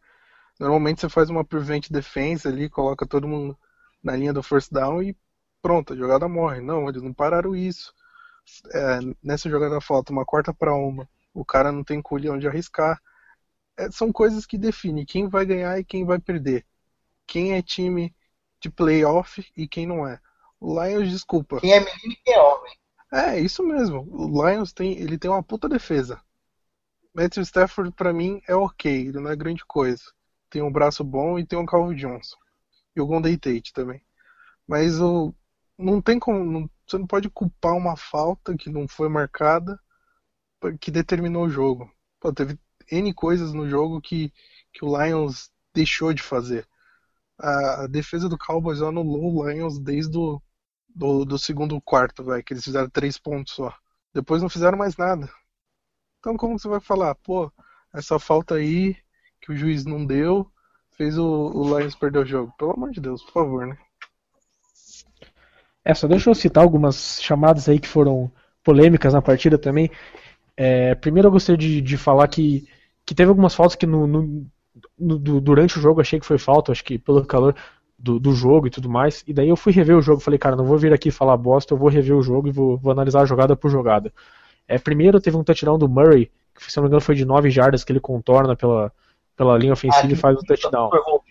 normalmente 0.58 1.00
você 1.00 1.08
faz 1.08 1.30
uma 1.30 1.44
prevent 1.44 1.90
defense 1.90 2.46
ali, 2.48 2.70
coloca 2.70 3.06
todo 3.06 3.28
mundo 3.28 3.58
na 4.02 4.16
linha 4.16 4.32
do 4.32 4.42
first 4.42 4.72
down 4.72 5.02
e 5.02 5.16
pronto, 5.62 5.92
a 5.94 5.96
jogada 5.96 6.28
morre. 6.28 6.60
Não, 6.60 6.88
eles 6.88 7.02
não 7.02 7.12
pararam 7.12 7.56
isso. 7.56 7.92
É, 8.72 8.98
nessa 9.22 9.48
jogada 9.48 9.80
falta 9.80 10.12
uma 10.12 10.24
quarta 10.24 10.52
para 10.54 10.74
uma. 10.74 11.08
O 11.32 11.44
cara 11.44 11.72
não 11.72 11.82
tem 11.84 12.00
culhão 12.02 12.38
de 12.38 12.46
arriscar. 12.46 13.00
É, 13.76 13.90
são 13.90 14.12
coisas 14.12 14.46
que 14.46 14.58
definem 14.58 15.04
quem 15.06 15.28
vai 15.28 15.46
ganhar 15.46 15.78
e 15.78 15.84
quem 15.84 16.04
vai 16.04 16.18
perder. 16.18 16.64
Quem 17.26 17.54
é 17.54 17.62
time 17.62 18.14
de 18.60 18.70
playoff 18.70 19.44
e 19.56 19.66
quem 19.68 19.86
não 19.86 20.06
é. 20.06 20.20
O 20.60 20.82
Lions, 20.82 21.10
desculpa. 21.10 21.60
Quem 21.60 21.72
é 21.72 21.80
menino 21.80 22.12
e 22.12 22.16
quem 22.24 22.34
é 22.34 22.40
homem. 22.40 22.72
É, 23.12 23.40
isso 23.40 23.62
mesmo. 23.62 24.06
O 24.10 24.26
Lions 24.48 24.72
tem, 24.72 24.98
ele 24.98 25.18
tem 25.18 25.30
uma 25.30 25.42
puta 25.42 25.68
defesa. 25.68 26.20
Matthew 27.14 27.42
Stafford 27.44 27.92
pra 27.92 28.12
mim 28.12 28.40
é 28.48 28.54
ok, 28.54 29.08
ele 29.08 29.20
não 29.20 29.30
é 29.30 29.36
grande 29.36 29.64
coisa. 29.64 30.02
Tem 30.50 30.62
um 30.62 30.72
braço 30.72 31.04
bom 31.04 31.38
e 31.38 31.46
tem 31.46 31.58
um 31.58 31.66
Calvin 31.66 31.94
Johnson. 31.94 32.36
E 32.96 33.00
o 33.00 33.06
Golden 33.06 33.36
Tate 33.38 33.72
também. 33.72 34.02
Mas 34.66 35.00
o 35.00 35.34
não 35.78 36.00
tem 36.02 36.18
como, 36.18 36.44
não- 36.44 36.70
você 36.86 36.98
não 36.98 37.06
pode 37.06 37.28
culpar 37.30 37.74
uma 37.76 37.96
falta 37.96 38.56
que 38.56 38.70
não 38.70 38.86
foi 38.88 39.08
marcada 39.08 39.78
que 40.80 40.90
determinou 40.90 41.44
o 41.44 41.50
jogo. 41.50 41.90
Pô, 42.20 42.32
teve 42.32 42.58
N 42.90 43.12
coisas 43.14 43.52
no 43.52 43.68
jogo 43.68 44.00
que, 44.00 44.32
que 44.72 44.84
o 44.84 44.96
Lions 45.02 45.50
deixou 45.74 46.12
de 46.12 46.22
fazer. 46.22 46.66
A, 47.38 47.86
defesa 47.88 48.28
do 48.28 48.38
Cowboys 48.38 48.80
anulou 48.82 49.34
o 49.34 49.48
Lions 49.50 49.78
desde 49.78 50.16
o 50.18 50.40
do, 50.94 51.24
do 51.24 51.38
segundo 51.38 51.80
quarto, 51.82 52.24
vai, 52.24 52.42
que 52.42 52.54
eles 52.54 52.64
fizeram 52.64 52.90
três 52.90 53.18
pontos 53.18 53.54
só. 53.54 53.74
Depois 54.14 54.42
não 54.42 54.48
fizeram 54.50 54.78
mais 54.78 54.96
nada. 54.96 55.28
Então 56.20 56.36
como 56.36 56.58
você 56.58 56.68
vai 56.68 56.80
falar, 56.80 57.14
pô, 57.16 57.52
essa 57.94 58.18
falta 58.18 58.56
aí 58.56 58.96
que 59.40 59.52
o 59.52 59.56
juiz 59.56 59.84
não 59.84 60.04
deu 60.06 60.50
fez 60.96 61.18
o, 61.18 61.24
o 61.26 61.78
Lions 61.78 61.94
perder 61.96 62.20
o 62.20 62.26
jogo? 62.26 62.52
Pelo 62.58 62.72
amor 62.72 62.90
de 62.92 63.00
Deus, 63.00 63.22
por 63.24 63.32
favor, 63.32 63.66
né? 63.66 63.78
É, 65.84 65.94
só 65.94 66.06
deixa 66.06 66.30
eu 66.30 66.34
citar 66.34 66.62
algumas 66.62 67.20
chamadas 67.22 67.68
aí 67.68 67.78
que 67.78 67.88
foram 67.88 68.30
polêmicas 68.62 69.12
na 69.12 69.20
partida 69.22 69.58
também. 69.58 69.90
É, 70.56 70.94
primeiro 70.96 71.28
eu 71.28 71.32
gostaria 71.32 71.58
de, 71.58 71.80
de 71.82 71.96
falar 71.98 72.28
que, 72.28 72.68
que 73.06 73.14
teve 73.14 73.30
algumas 73.30 73.54
faltas 73.54 73.76
que 73.76 73.86
no, 73.86 74.06
no- 74.06 74.46
no- 74.98 75.18
durante 75.40 75.78
o 75.78 75.80
jogo 75.80 76.00
achei 76.00 76.18
que 76.20 76.26
foi 76.26 76.38
falta, 76.38 76.72
acho 76.72 76.84
que 76.84 76.98
pelo 76.98 77.24
calor 77.24 77.54
do, 77.98 78.18
do 78.18 78.32
jogo 78.32 78.66
e 78.66 78.70
tudo 78.70 78.88
mais. 78.88 79.24
E 79.26 79.32
daí 79.32 79.48
eu 79.48 79.56
fui 79.56 79.72
rever 79.72 79.96
o 79.96 80.02
jogo, 80.02 80.20
falei, 80.20 80.38
cara, 80.38 80.56
não 80.56 80.64
vou 80.64 80.78
vir 80.78 80.92
aqui 80.92 81.10
falar 81.10 81.36
bosta, 81.36 81.74
eu 81.74 81.78
vou 81.78 81.88
rever 81.88 82.16
o 82.16 82.22
jogo 82.22 82.48
e 82.48 82.52
vou, 82.52 82.76
vou 82.76 82.92
analisar 82.92 83.24
jogada 83.26 83.56
por 83.56 83.70
jogada. 83.70 84.12
É, 84.66 84.78
primeiro 84.78 85.20
teve 85.20 85.36
um 85.36 85.44
touchdown 85.44 85.78
do 85.78 85.88
Murray, 85.88 86.30
que 86.54 86.70
se 86.70 86.76
não 86.76 86.84
me 86.84 86.88
engano 86.88 87.00
foi 87.00 87.14
de 87.14 87.24
9 87.24 87.50
jardas 87.50 87.84
que 87.84 87.92
ele 87.92 88.00
contorna 88.00 88.56
pela, 88.56 88.92
pela 89.36 89.56
linha 89.58 89.72
ofensiva 89.72 90.12
e 90.12 90.16
faz 90.16 90.38
o 90.38 90.42
touchdown. 90.42 90.90
Foi 90.90 91.00
hold. 91.02 91.22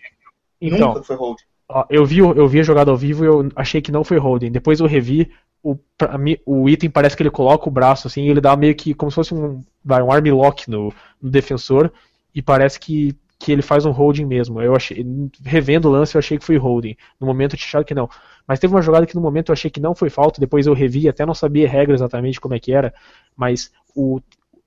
Então, 0.60 0.88
Nunca 0.88 1.02
foi 1.02 1.16
hold. 1.16 1.38
Ó, 1.68 1.84
eu 1.88 2.04
vi, 2.04 2.18
eu 2.18 2.46
vi 2.46 2.60
a 2.60 2.62
jogada 2.62 2.90
ao 2.90 2.96
vivo 2.96 3.24
e 3.24 3.26
eu 3.26 3.48
achei 3.56 3.80
que 3.80 3.90
não 3.90 4.04
foi 4.04 4.18
holding. 4.18 4.50
Depois 4.52 4.80
eu 4.80 4.86
revi, 4.86 5.30
o, 5.62 5.78
mim, 6.18 6.36
o 6.44 6.68
item 6.68 6.90
parece 6.90 7.16
que 7.16 7.22
ele 7.22 7.30
coloca 7.30 7.68
o 7.68 7.72
braço 7.72 8.06
assim, 8.06 8.24
e 8.24 8.28
ele 8.28 8.40
dá 8.40 8.54
meio 8.54 8.74
que 8.74 8.92
como 8.94 9.10
se 9.10 9.14
fosse 9.14 9.34
um, 9.34 9.62
vai, 9.82 10.02
um 10.02 10.12
arm 10.12 10.26
lock 10.26 10.70
no, 10.70 10.92
no 11.20 11.30
defensor 11.30 11.90
e 12.34 12.42
parece 12.42 12.78
que, 12.78 13.16
que 13.38 13.52
ele 13.52 13.62
faz 13.62 13.84
um 13.84 13.90
holding 13.90 14.24
mesmo. 14.24 14.60
Eu 14.60 14.74
achei, 14.74 15.04
revendo 15.44 15.88
o 15.88 15.92
lance, 15.92 16.14
eu 16.14 16.18
achei 16.18 16.38
que 16.38 16.44
foi 16.44 16.56
holding. 16.56 16.96
No 17.20 17.26
momento 17.26 17.54
eu 17.54 17.58
tinha 17.58 17.68
achado 17.68 17.84
que 17.84 17.94
não. 17.94 18.08
Mas 18.46 18.58
teve 18.58 18.74
uma 18.74 18.82
jogada 18.82 19.06
que 19.06 19.14
no 19.14 19.20
momento 19.20 19.50
eu 19.50 19.52
achei 19.54 19.70
que 19.70 19.80
não 19.80 19.94
foi 19.94 20.10
falta, 20.10 20.40
depois 20.40 20.66
eu 20.66 20.74
revi, 20.74 21.08
até 21.08 21.24
não 21.26 21.34
sabia 21.34 21.66
a 21.66 21.70
regra 21.70 21.94
exatamente 21.94 22.40
como 22.40 22.54
é 22.54 22.58
que 22.60 22.72
era, 22.72 22.92
mas 23.36 23.70
o 23.94 24.20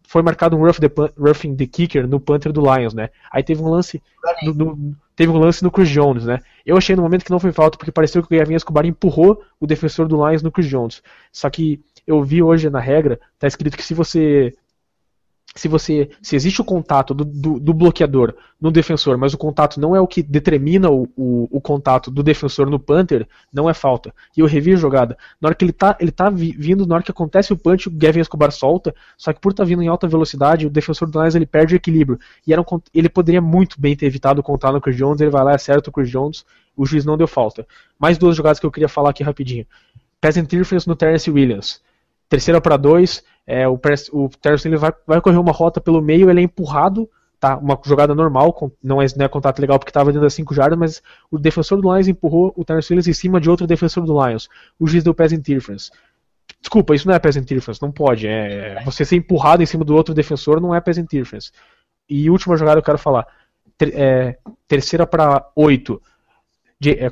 foi 0.09 0.21
marcado 0.21 0.55
um 0.55 0.59
rough 0.61 0.79
the, 0.79 0.89
roughing 1.17 1.55
the 1.55 1.65
kicker 1.67 2.07
no 2.07 2.19
punter 2.19 2.51
do 2.53 2.61
Lions, 2.61 2.93
né? 2.93 3.09
Aí 3.31 3.43
teve 3.43 3.61
um 3.61 3.67
lance 3.67 4.01
no- 4.41 4.53
no- 4.53 4.95
teve 5.15 5.31
um 5.31 5.37
lance 5.37 5.61
no 5.61 5.69
Chris 5.69 5.89
Jones, 5.89 6.23
né? 6.25 6.39
Eu 6.65 6.77
achei 6.77 6.95
no 6.95 7.01
momento 7.01 7.25
que 7.25 7.31
não 7.31 7.39
foi 7.39 7.51
falta, 7.51 7.77
porque 7.77 7.91
pareceu 7.91 8.23
que 8.23 8.33
o 8.33 8.39
Gavin 8.39 8.55
Escobar 8.55 8.85
empurrou 8.85 9.41
o 9.59 9.67
defensor 9.67 10.07
do 10.07 10.15
Lions 10.25 10.41
no 10.41 10.51
Chris 10.51 10.67
Jones. 10.67 11.01
Só 11.31 11.49
que 11.49 11.81
eu 12.05 12.23
vi 12.23 12.41
hoje 12.41 12.69
na 12.69 12.79
regra, 12.79 13.19
tá 13.37 13.47
escrito 13.47 13.75
que 13.75 13.83
se 13.83 13.93
você 13.93 14.53
se 15.57 15.67
você 15.67 16.09
se 16.21 16.35
existe 16.35 16.61
o 16.61 16.63
contato 16.63 17.13
do, 17.13 17.25
do, 17.25 17.59
do 17.59 17.73
bloqueador 17.73 18.33
no 18.59 18.71
defensor, 18.71 19.17
mas 19.17 19.33
o 19.33 19.37
contato 19.37 19.79
não 19.79 19.95
é 19.95 20.01
o 20.01 20.07
que 20.07 20.23
determina 20.23 20.89
o, 20.89 21.07
o, 21.15 21.47
o 21.51 21.61
contato 21.61 22.09
do 22.09 22.23
defensor 22.23 22.69
no 22.69 22.79
punter, 22.79 23.27
não 23.53 23.69
é 23.69 23.73
falta. 23.73 24.13
E 24.35 24.39
eu 24.39 24.45
revi 24.45 24.73
a 24.73 24.75
jogada. 24.75 25.17
Na 25.39 25.47
hora 25.47 25.55
que 25.55 25.65
ele 25.65 25.71
tá, 25.71 25.97
ele 25.99 26.11
tá 26.11 26.29
vi- 26.29 26.55
vindo, 26.57 26.85
na 26.85 26.95
hora 26.95 27.03
que 27.03 27.11
acontece 27.11 27.51
o 27.53 27.57
punch, 27.57 27.87
o 27.87 27.91
Gavin 27.91 28.19
Escobar 28.19 28.51
solta, 28.51 28.93
só 29.17 29.33
que 29.33 29.39
por 29.39 29.51
estar 29.51 29.63
vindo 29.63 29.81
em 29.81 29.87
alta 29.87 30.07
velocidade, 30.07 30.65
o 30.65 30.69
defensor 30.69 31.09
do 31.09 31.19
Lions 31.19 31.35
ele 31.35 31.45
perde 31.45 31.75
o 31.75 31.77
equilíbrio. 31.77 32.19
E 32.45 32.53
era 32.53 32.61
um 32.61 32.65
ele 32.93 33.09
poderia 33.09 33.41
muito 33.41 33.79
bem 33.79 33.95
ter 33.95 34.05
evitado 34.05 34.39
o 34.41 34.43
contato 34.43 34.73
no 34.73 34.81
Chris 34.81 34.95
Jones, 34.95 35.21
ele 35.21 35.31
vai 35.31 35.43
lá, 35.43 35.55
acerta 35.55 35.89
o 35.89 35.93
Chris 35.93 36.09
Jones, 36.09 36.45
o 36.75 36.85
juiz 36.85 37.05
não 37.05 37.17
deu 37.17 37.27
falta. 37.27 37.67
Mais 37.99 38.17
duas 38.17 38.35
jogadas 38.35 38.59
que 38.59 38.65
eu 38.65 38.71
queria 38.71 38.89
falar 38.89 39.09
aqui 39.09 39.23
rapidinho. 39.23 39.65
Pass 40.21 40.37
interference 40.37 40.87
no 40.87 40.95
Terrence 40.95 41.29
Williams. 41.29 41.81
Terceira 42.29 42.59
para 42.59 42.75
dois, 42.75 43.23
é, 43.47 43.67
o, 43.67 43.77
Pres- 43.77 44.09
o 44.11 44.29
Terrence 44.41 44.69
vai, 44.75 44.91
vai 45.07 45.21
correr 45.21 45.37
uma 45.37 45.53
rota 45.53 45.79
pelo 45.81 46.01
meio, 46.01 46.29
ele 46.29 46.41
é 46.41 46.43
empurrado, 46.43 47.09
tá? 47.39 47.57
Uma 47.57 47.79
jogada 47.85 48.13
normal, 48.13 48.53
não 48.83 49.01
é, 49.01 49.05
não 49.15 49.25
é 49.25 49.29
contato 49.29 49.59
legal 49.59 49.79
porque 49.79 49.89
estava 49.89 50.11
dentro 50.11 50.21
das 50.21 50.33
5 50.33 50.53
jardas, 50.53 50.77
mas 50.77 51.01
o 51.31 51.39
defensor 51.39 51.81
do 51.81 51.91
Lions 51.93 52.07
empurrou 52.09 52.53
o 52.57 52.65
Terrence 52.65 52.91
Williams 52.91 53.07
em 53.07 53.13
cima 53.13 53.39
de 53.39 53.49
outro 53.49 53.65
defensor 53.65 54.03
do 54.05 54.13
Lions. 54.25 54.49
O 54.77 54.85
juiz 54.85 55.03
deu 55.03 55.13
pass 55.13 55.31
interference. 55.31 55.89
Desculpa, 56.59 56.93
isso 56.93 57.07
não 57.07 57.15
é 57.15 57.19
pass 57.19 57.35
interference, 57.37 57.81
não 57.81 57.91
pode. 57.91 58.27
É, 58.27 58.83
você 58.83 59.05
ser 59.05 59.15
empurrado 59.15 59.63
em 59.63 59.65
cima 59.65 59.85
do 59.85 59.95
outro 59.95 60.13
defensor 60.13 60.59
não 60.59 60.75
é 60.75 60.81
pass 60.81 60.97
interference. 60.97 61.51
E 62.09 62.29
última 62.29 62.57
jogada 62.57 62.79
eu 62.79 62.83
quero 62.83 62.97
falar. 62.97 63.25
Ter- 63.77 63.93
é, 63.95 64.37
terceira 64.67 65.05
para 65.07 65.49
8. 65.55 66.01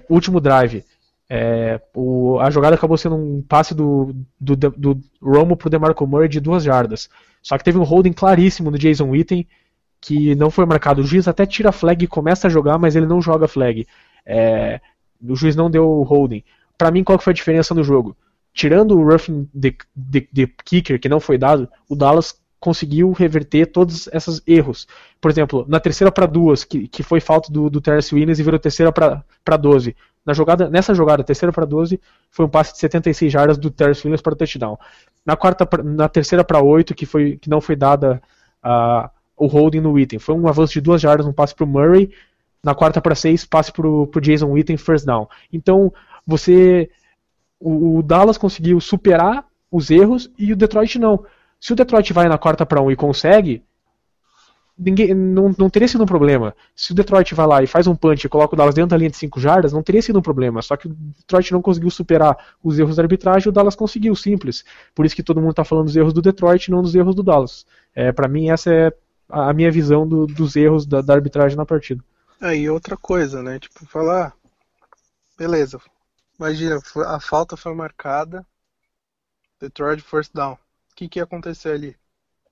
último 0.09 0.39
drive. 0.39 0.83
É, 1.29 1.81
o- 1.93 2.39
a 2.39 2.49
jogada 2.51 2.75
acabou 2.75 2.97
sendo 2.97 3.15
um 3.15 3.41
passe 3.41 3.73
do, 3.73 4.15
do, 4.39 4.55
do 4.55 4.99
Romo 5.21 5.57
pro 5.57 5.69
DeMarco 5.69 6.05
Murray 6.05 6.27
de 6.29 6.39
duas 6.39 6.63
jardas. 6.63 7.09
Só 7.41 7.57
que 7.57 7.63
teve 7.63 7.77
um 7.77 7.83
holding 7.83 8.13
claríssimo 8.13 8.69
no 8.71 8.77
Jason 8.77 9.09
Witten 9.09 9.47
que 10.01 10.35
não 10.35 10.51
foi 10.51 10.65
marcado. 10.65 11.01
O 11.01 11.05
juiz 11.05 11.27
até 11.27 11.45
tira 11.45 11.69
a 11.69 11.71
flag 11.71 12.03
e 12.05 12.07
começa 12.07 12.47
a 12.47 12.49
jogar, 12.49 12.77
mas 12.77 12.95
ele 12.95 13.07
não 13.07 13.21
joga 13.21 13.47
flag. 13.47 13.87
É, 14.25 14.79
o 15.21 15.35
juiz 15.35 15.55
não 15.55 15.69
deu 15.69 16.03
holding. 16.03 16.43
Pra 16.77 16.91
mim, 16.91 17.03
qual 17.03 17.17
que 17.17 17.23
foi 17.23 17.31
a 17.31 17.35
diferença 17.35 17.73
no 17.73 17.83
jogo? 17.83 18.15
Tirando 18.53 18.97
o 18.97 19.03
roughing 19.03 19.49
the 19.53 20.47
kicker, 20.63 20.99
que 20.99 21.09
não 21.09 21.19
foi 21.19 21.37
dado, 21.37 21.67
o 21.89 21.95
Dallas 21.95 22.39
conseguiu 22.59 23.11
reverter 23.11 23.67
todos 23.67 24.07
esses 24.07 24.41
erros. 24.47 24.87
Por 25.19 25.29
exemplo, 25.29 25.65
na 25.67 25.79
terceira 25.79 26.11
para 26.11 26.25
duas, 26.25 26.63
que, 26.63 26.87
que 26.87 27.03
foi 27.03 27.19
falta 27.19 27.51
do, 27.51 27.69
do 27.69 27.81
Terrence 27.81 28.13
Williams 28.13 28.39
e 28.39 28.43
virou 28.43 28.59
terceira 28.59 28.91
para 28.91 29.57
12. 29.57 29.95
Na 30.25 30.33
jogada, 30.33 30.69
nessa 30.69 30.93
jogada, 30.93 31.23
terceira 31.23 31.53
para 31.53 31.65
12, 31.65 31.99
foi 32.31 32.45
um 32.45 32.49
passe 32.49 32.73
de 32.73 32.79
76 32.79 33.31
jardas 33.31 33.57
do 33.57 33.69
Terrence 33.69 34.01
Williams 34.01 34.21
para 34.21 34.33
o 34.33 34.35
touchdown. 34.35 34.77
Na 35.25 35.35
quarta, 35.35 35.67
na 35.83 36.09
terceira 36.09 36.43
para 36.43 36.61
8, 36.61 36.95
que 36.95 37.05
foi 37.05 37.37
que 37.37 37.49
não 37.49 37.61
foi 37.61 37.75
dada 37.75 38.21
a, 38.63 39.11
o 39.37 39.45
holding 39.45 39.81
no 39.81 39.91
Witten. 39.91 40.19
Foi 40.19 40.33
um 40.33 40.47
avanço 40.47 40.73
de 40.73 40.81
duas 40.81 40.99
jardas, 41.01 41.27
um 41.27 41.33
passe 41.33 41.53
para 41.53 41.63
o 41.63 41.67
Murray, 41.67 42.11
na 42.63 42.73
quarta 42.73 42.99
para 42.99 43.13
seis, 43.13 43.45
passe 43.45 43.71
para 43.71 43.87
o 43.87 44.09
Jason 44.19 44.47
Witten, 44.47 44.77
first 44.77 45.05
down. 45.05 45.27
Então, 45.53 45.93
você. 46.25 46.89
O, 47.59 47.99
o, 47.99 48.03
Dallas 48.03 48.37
conseguiu 48.37 48.81
superar 48.81 49.45
os 49.71 49.89
erros 49.89 50.29
e 50.37 50.51
o 50.51 50.55
Detroit 50.55 50.99
não. 50.99 51.23
Se 51.59 51.73
o 51.73 51.75
Detroit 51.75 52.11
vai 52.11 52.27
na 52.27 52.37
quarta 52.37 52.65
para 52.65 52.81
um 52.81 52.91
e 52.91 52.95
consegue, 52.95 53.63
ninguém, 54.77 55.13
não, 55.13 55.53
não 55.57 55.69
teria 55.69 55.87
sido 55.87 56.03
um 56.03 56.07
problema. 56.07 56.55
Se 56.75 56.91
o 56.91 56.95
Detroit 56.95 57.33
vai 57.33 57.47
lá 57.47 57.63
e 57.63 57.67
faz 57.67 57.87
um 57.87 57.95
punch 57.95 58.25
e 58.25 58.29
coloca 58.29 58.53
o 58.53 58.57
Dallas 58.57 58.75
dentro 58.75 58.89
da 58.89 58.97
linha 58.97 59.09
de 59.09 59.17
5 59.17 59.39
jardas, 59.39 59.71
não 59.71 59.81
teria 59.81 60.01
sido 60.01 60.19
um 60.19 60.21
problema. 60.21 60.61
Só 60.61 60.75
que 60.75 60.87
o 60.87 60.89
Detroit 60.89 61.51
não 61.51 61.61
conseguiu 61.61 61.89
superar 61.89 62.37
os 62.63 62.77
erros 62.77 62.97
da 62.97 63.03
arbitragem 63.03 63.49
o 63.49 63.51
Dallas 63.51 63.75
conseguiu, 63.75 64.15
simples. 64.15 64.63
Por 64.93 65.05
isso 65.05 65.15
que 65.15 65.23
todo 65.23 65.39
mundo 65.39 65.51
está 65.51 65.63
falando 65.63 65.85
dos 65.85 65.95
erros 65.95 66.13
do 66.13 66.21
Detroit 66.21 66.67
e 66.67 66.71
não 66.71 66.81
dos 66.81 66.95
erros 66.95 67.15
do 67.15 67.23
Dallas. 67.23 67.65
É, 67.93 68.11
para 68.11 68.27
mim, 68.27 68.49
essa 68.49 68.73
é 68.73 68.93
a 69.29 69.53
minha 69.53 69.71
visão 69.71 70.07
do, 70.07 70.27
dos 70.27 70.55
erros 70.55 70.85
da, 70.85 71.01
da, 71.01 71.13
arbitragem 71.13 71.57
na 71.57 71.65
partida. 71.65 72.03
Aí 72.41 72.69
outra 72.69 72.97
coisa, 72.97 73.41
né? 73.41 73.59
Tipo, 73.59 73.85
falar, 73.85 74.33
beleza. 75.37 75.79
Imagina, 76.37 76.79
a 77.07 77.19
falta 77.19 77.55
foi 77.55 77.73
marcada, 77.73 78.45
Detroit 79.59 80.01
first 80.01 80.31
down. 80.33 80.53
O 80.53 80.95
que, 80.95 81.07
que 81.07 81.19
ia 81.19 81.23
acontecer 81.23 81.69
ali? 81.69 81.95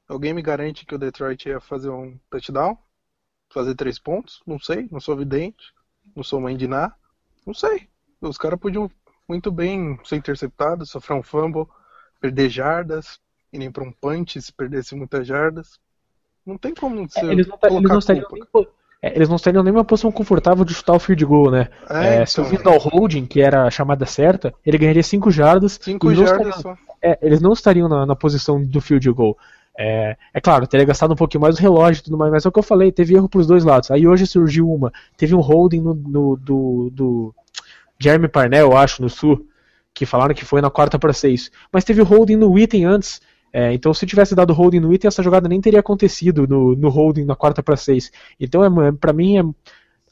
Alguém 0.08 0.34
me 0.34 0.42
garante 0.42 0.86
que 0.86 0.96
o 0.96 0.98
Detroit 1.00 1.48
ia 1.48 1.60
fazer 1.60 1.90
um 1.90 2.18
touchdown? 2.30 2.78
Fazer 3.50 3.76
três 3.76 4.00
pontos? 4.00 4.42
Não 4.46 4.60
sei, 4.60 4.88
não 4.92 5.00
sou 5.00 5.16
vidente, 5.16 5.74
não 6.16 6.24
sou 6.24 6.42
mãe 6.42 6.58
de 6.58 6.68
Ná, 6.68 6.94
não 7.46 7.54
sei. 7.54 7.88
Os 8.20 8.38
caras 8.38 8.60
podiam 8.60 8.90
muito 9.28 9.52
bem 9.52 10.00
ser 10.04 10.18
interceptados, 10.18 10.90
sofrer 10.90 11.16
um 11.16 11.24
fumble, 11.24 11.68
perder 12.20 12.50
jardas, 12.50 13.20
irem 13.52 13.72
para 13.72 13.84
um 13.84 13.92
punch 13.92 14.42
se 14.42 14.52
perdesse 14.52 14.96
muitas 14.96 15.28
jardas. 15.28 15.80
Não 16.46 16.58
tem 16.58 16.74
como 16.74 17.10
ser. 17.10 17.26
É, 17.26 17.32
eles, 17.32 17.48
não, 17.48 17.58
eles, 17.64 17.90
não 17.90 18.00
estariam 18.00 18.28
nem, 18.32 18.68
é, 19.02 19.16
eles 19.16 19.30
não 19.30 19.36
estariam 19.36 19.64
nem 19.64 19.74
numa 19.74 19.84
posição 19.84 20.12
confortável 20.12 20.66
de 20.66 20.74
chutar 20.74 20.94
o 20.94 21.00
field 21.00 21.26
goal, 21.26 21.52
né? 21.52 21.70
É, 21.90 22.22
é, 22.22 22.26
se 22.26 22.40
eu 22.40 22.54
então. 22.54 22.74
ao 22.74 22.80
holding, 22.80 23.26
que 23.26 23.42
era 23.42 23.64
a 23.66 23.72
chamada 23.72 24.06
certa, 24.06 24.54
ele 24.66 24.78
ganharia 24.78 25.04
5 25.04 25.30
jardas. 25.30 25.78
5 25.82 26.16
jardas 26.16 26.56
só. 26.56 26.78
É, 27.02 27.20
eles 27.22 27.42
não 27.42 27.52
estariam 27.52 27.90
na, 27.90 28.06
na, 28.06 28.16
posição 28.16 28.64
do 28.64 28.80
field 28.80 29.10
goal. 29.12 29.38
É, 29.78 30.16
é 30.34 30.42
claro, 30.42 30.68
teria 30.68 30.86
gastado 30.86 31.14
um 31.14 31.16
pouquinho 31.16 31.42
mais 31.42 31.58
o 31.58 31.62
relógio 31.62 32.02
e 32.02 32.04
tudo 32.04 32.18
mais, 32.18 32.32
mas 32.32 32.46
é 32.46 32.50
o 32.50 32.52
que 32.52 32.60
eu 32.60 32.64
falei, 32.64 32.92
teve 32.92 33.16
erro 33.16 33.30
pros 33.30 33.48
dois 33.48 33.64
lados. 33.64 33.90
Aí 33.92 34.08
hoje 34.08 34.28
surgiu 34.28 34.70
uma, 34.70 34.92
teve 35.18 35.34
um 35.34 35.40
holding 35.40 35.82
no, 35.82 35.94
no 35.94 36.38
do, 36.38 36.90
do 36.92 37.36
Jeremy 38.00 38.28
Parnell, 38.28 38.72
eu 38.72 38.78
acho, 38.78 39.02
no 39.02 39.10
Sul, 39.10 39.48
que 39.94 40.06
falaram 40.06 40.36
que 40.36 40.46
foi 40.46 40.62
na 40.62 40.70
quarta 40.70 41.00
para 41.00 41.14
seis. 41.14 41.52
Mas 41.72 41.84
teve 41.84 42.02
holding 42.02 42.36
no 42.36 42.52
Witten 42.52 42.86
antes, 42.86 43.20
é, 43.54 43.72
então, 43.72 43.94
se 43.94 44.08
tivesse 44.08 44.34
dado 44.34 44.52
holding 44.52 44.80
no 44.80 44.92
item, 44.92 45.08
essa 45.08 45.22
jogada 45.22 45.48
nem 45.48 45.62
teria 45.62 45.80
acontecido 45.80 46.48
no, 46.48 46.76
no 46.76 46.90
holding 46.90 47.24
na 47.24 47.36
quarta 47.36 47.62
para 47.62 47.78
seis. 47.78 48.12
Então, 48.40 48.64
é, 48.64 48.92
para 48.92 49.14
mim, 49.14 49.38
é, 49.38 49.44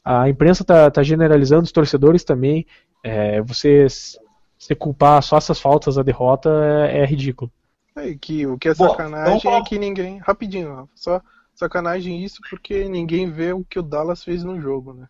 a 0.04 0.28
imprensa 0.28 0.62
está 0.62 0.88
tá 0.88 1.02
generalizando, 1.02 1.64
os 1.64 1.72
torcedores 1.72 2.22
também. 2.22 2.64
É, 3.02 3.42
você 3.42 3.88
se 3.88 4.74
culpar 4.76 5.20
só 5.24 5.38
essas 5.38 5.58
faltas 5.58 5.98
a 5.98 6.04
derrota 6.04 6.48
é, 6.88 7.00
é 7.00 7.04
ridículo. 7.04 7.50
É, 7.96 8.14
que, 8.14 8.46
o 8.46 8.58
que 8.58 8.68
é 8.68 8.74
sacanagem 8.74 9.50
Bom, 9.50 9.58
é 9.58 9.62
que 9.62 9.78
ninguém. 9.78 10.18
Rapidinho, 10.18 10.88
só 10.94 11.20
sacanagem 11.54 12.24
isso 12.24 12.40
porque 12.48 12.88
ninguém 12.88 13.30
vê 13.30 13.52
o 13.52 13.64
que 13.64 13.78
o 13.78 13.82
Dallas 13.82 14.24
fez 14.24 14.42
no 14.42 14.60
jogo, 14.60 14.94
né? 14.94 15.08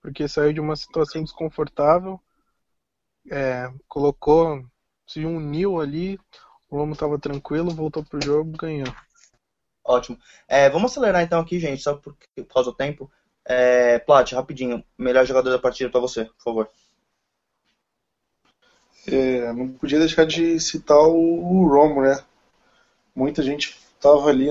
Porque 0.00 0.26
saiu 0.26 0.52
de 0.52 0.60
uma 0.60 0.74
situação 0.74 1.22
desconfortável, 1.22 2.20
é, 3.30 3.72
colocou, 3.86 4.64
se 5.06 5.24
uniu 5.24 5.80
ali, 5.80 6.18
o 6.68 6.78
Romo 6.78 6.96
tava 6.96 7.18
tranquilo, 7.18 7.70
voltou 7.70 8.04
pro 8.04 8.24
jogo, 8.24 8.56
ganhou. 8.56 8.92
Ótimo. 9.84 10.18
É, 10.48 10.70
vamos 10.70 10.90
acelerar 10.90 11.22
então 11.22 11.40
aqui, 11.40 11.58
gente, 11.58 11.82
só 11.82 11.94
por, 11.96 12.16
por 12.34 12.46
causa 12.46 12.70
do 12.70 12.76
tempo. 12.76 13.10
É, 13.44 13.98
Plat, 13.98 14.32
rapidinho, 14.32 14.84
melhor 14.96 15.26
jogador 15.26 15.50
da 15.50 15.58
partida 15.58 15.90
para 15.90 16.00
você, 16.00 16.24
por 16.24 16.42
favor. 16.42 16.70
É, 19.06 19.52
não 19.52 19.68
podia 19.68 19.98
deixar 19.98 20.24
de 20.24 20.58
citar 20.60 20.98
o 20.98 21.66
Romo, 21.66 22.02
né? 22.02 22.22
Muita 23.14 23.42
gente 23.42 23.76
tava 24.00 24.28
ali 24.28 24.48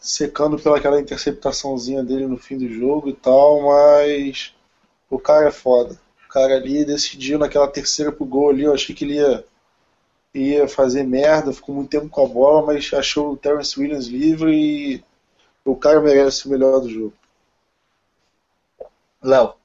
secando 0.00 0.58
pelaquela 0.58 1.00
interceptaçãozinha 1.00 2.02
dele 2.02 2.26
no 2.26 2.38
fim 2.38 2.56
do 2.56 2.68
jogo 2.68 3.08
e 3.10 3.12
tal, 3.12 3.62
mas 3.62 4.54
o 5.10 5.18
cara 5.18 5.48
é 5.48 5.52
foda. 5.52 6.00
O 6.26 6.28
cara 6.32 6.54
ali 6.56 6.84
decidiu 6.84 7.38
naquela 7.38 7.68
terceira 7.68 8.10
pro 8.10 8.24
gol 8.24 8.50
ali, 8.50 8.62
eu 8.64 8.74
achei 8.74 8.94
que 8.94 9.04
ele 9.04 9.16
ia 9.16 9.44
ia 10.32 10.68
fazer 10.68 11.02
merda, 11.02 11.52
ficou 11.52 11.74
muito 11.74 11.90
tempo 11.90 12.08
com 12.08 12.24
a 12.24 12.28
bola, 12.28 12.66
mas 12.66 12.92
achou 12.94 13.32
o 13.32 13.36
Terence 13.36 13.78
Williams 13.78 14.06
livre 14.06 14.52
e 14.54 15.04
o 15.64 15.76
cara 15.76 16.00
merece 16.00 16.46
o 16.46 16.50
melhor 16.50 16.80
do 16.80 16.88
jogo. 16.88 17.12
Léo. 19.22 19.59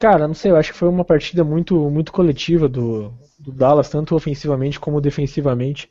Cara, 0.00 0.26
não 0.26 0.32
sei, 0.32 0.50
eu 0.50 0.56
acho 0.56 0.72
que 0.72 0.78
foi 0.78 0.88
uma 0.88 1.04
partida 1.04 1.44
muito, 1.44 1.76
muito 1.90 2.10
coletiva 2.10 2.66
do, 2.66 3.12
do 3.38 3.52
Dallas, 3.52 3.90
tanto 3.90 4.16
ofensivamente 4.16 4.80
como 4.80 4.98
defensivamente. 4.98 5.90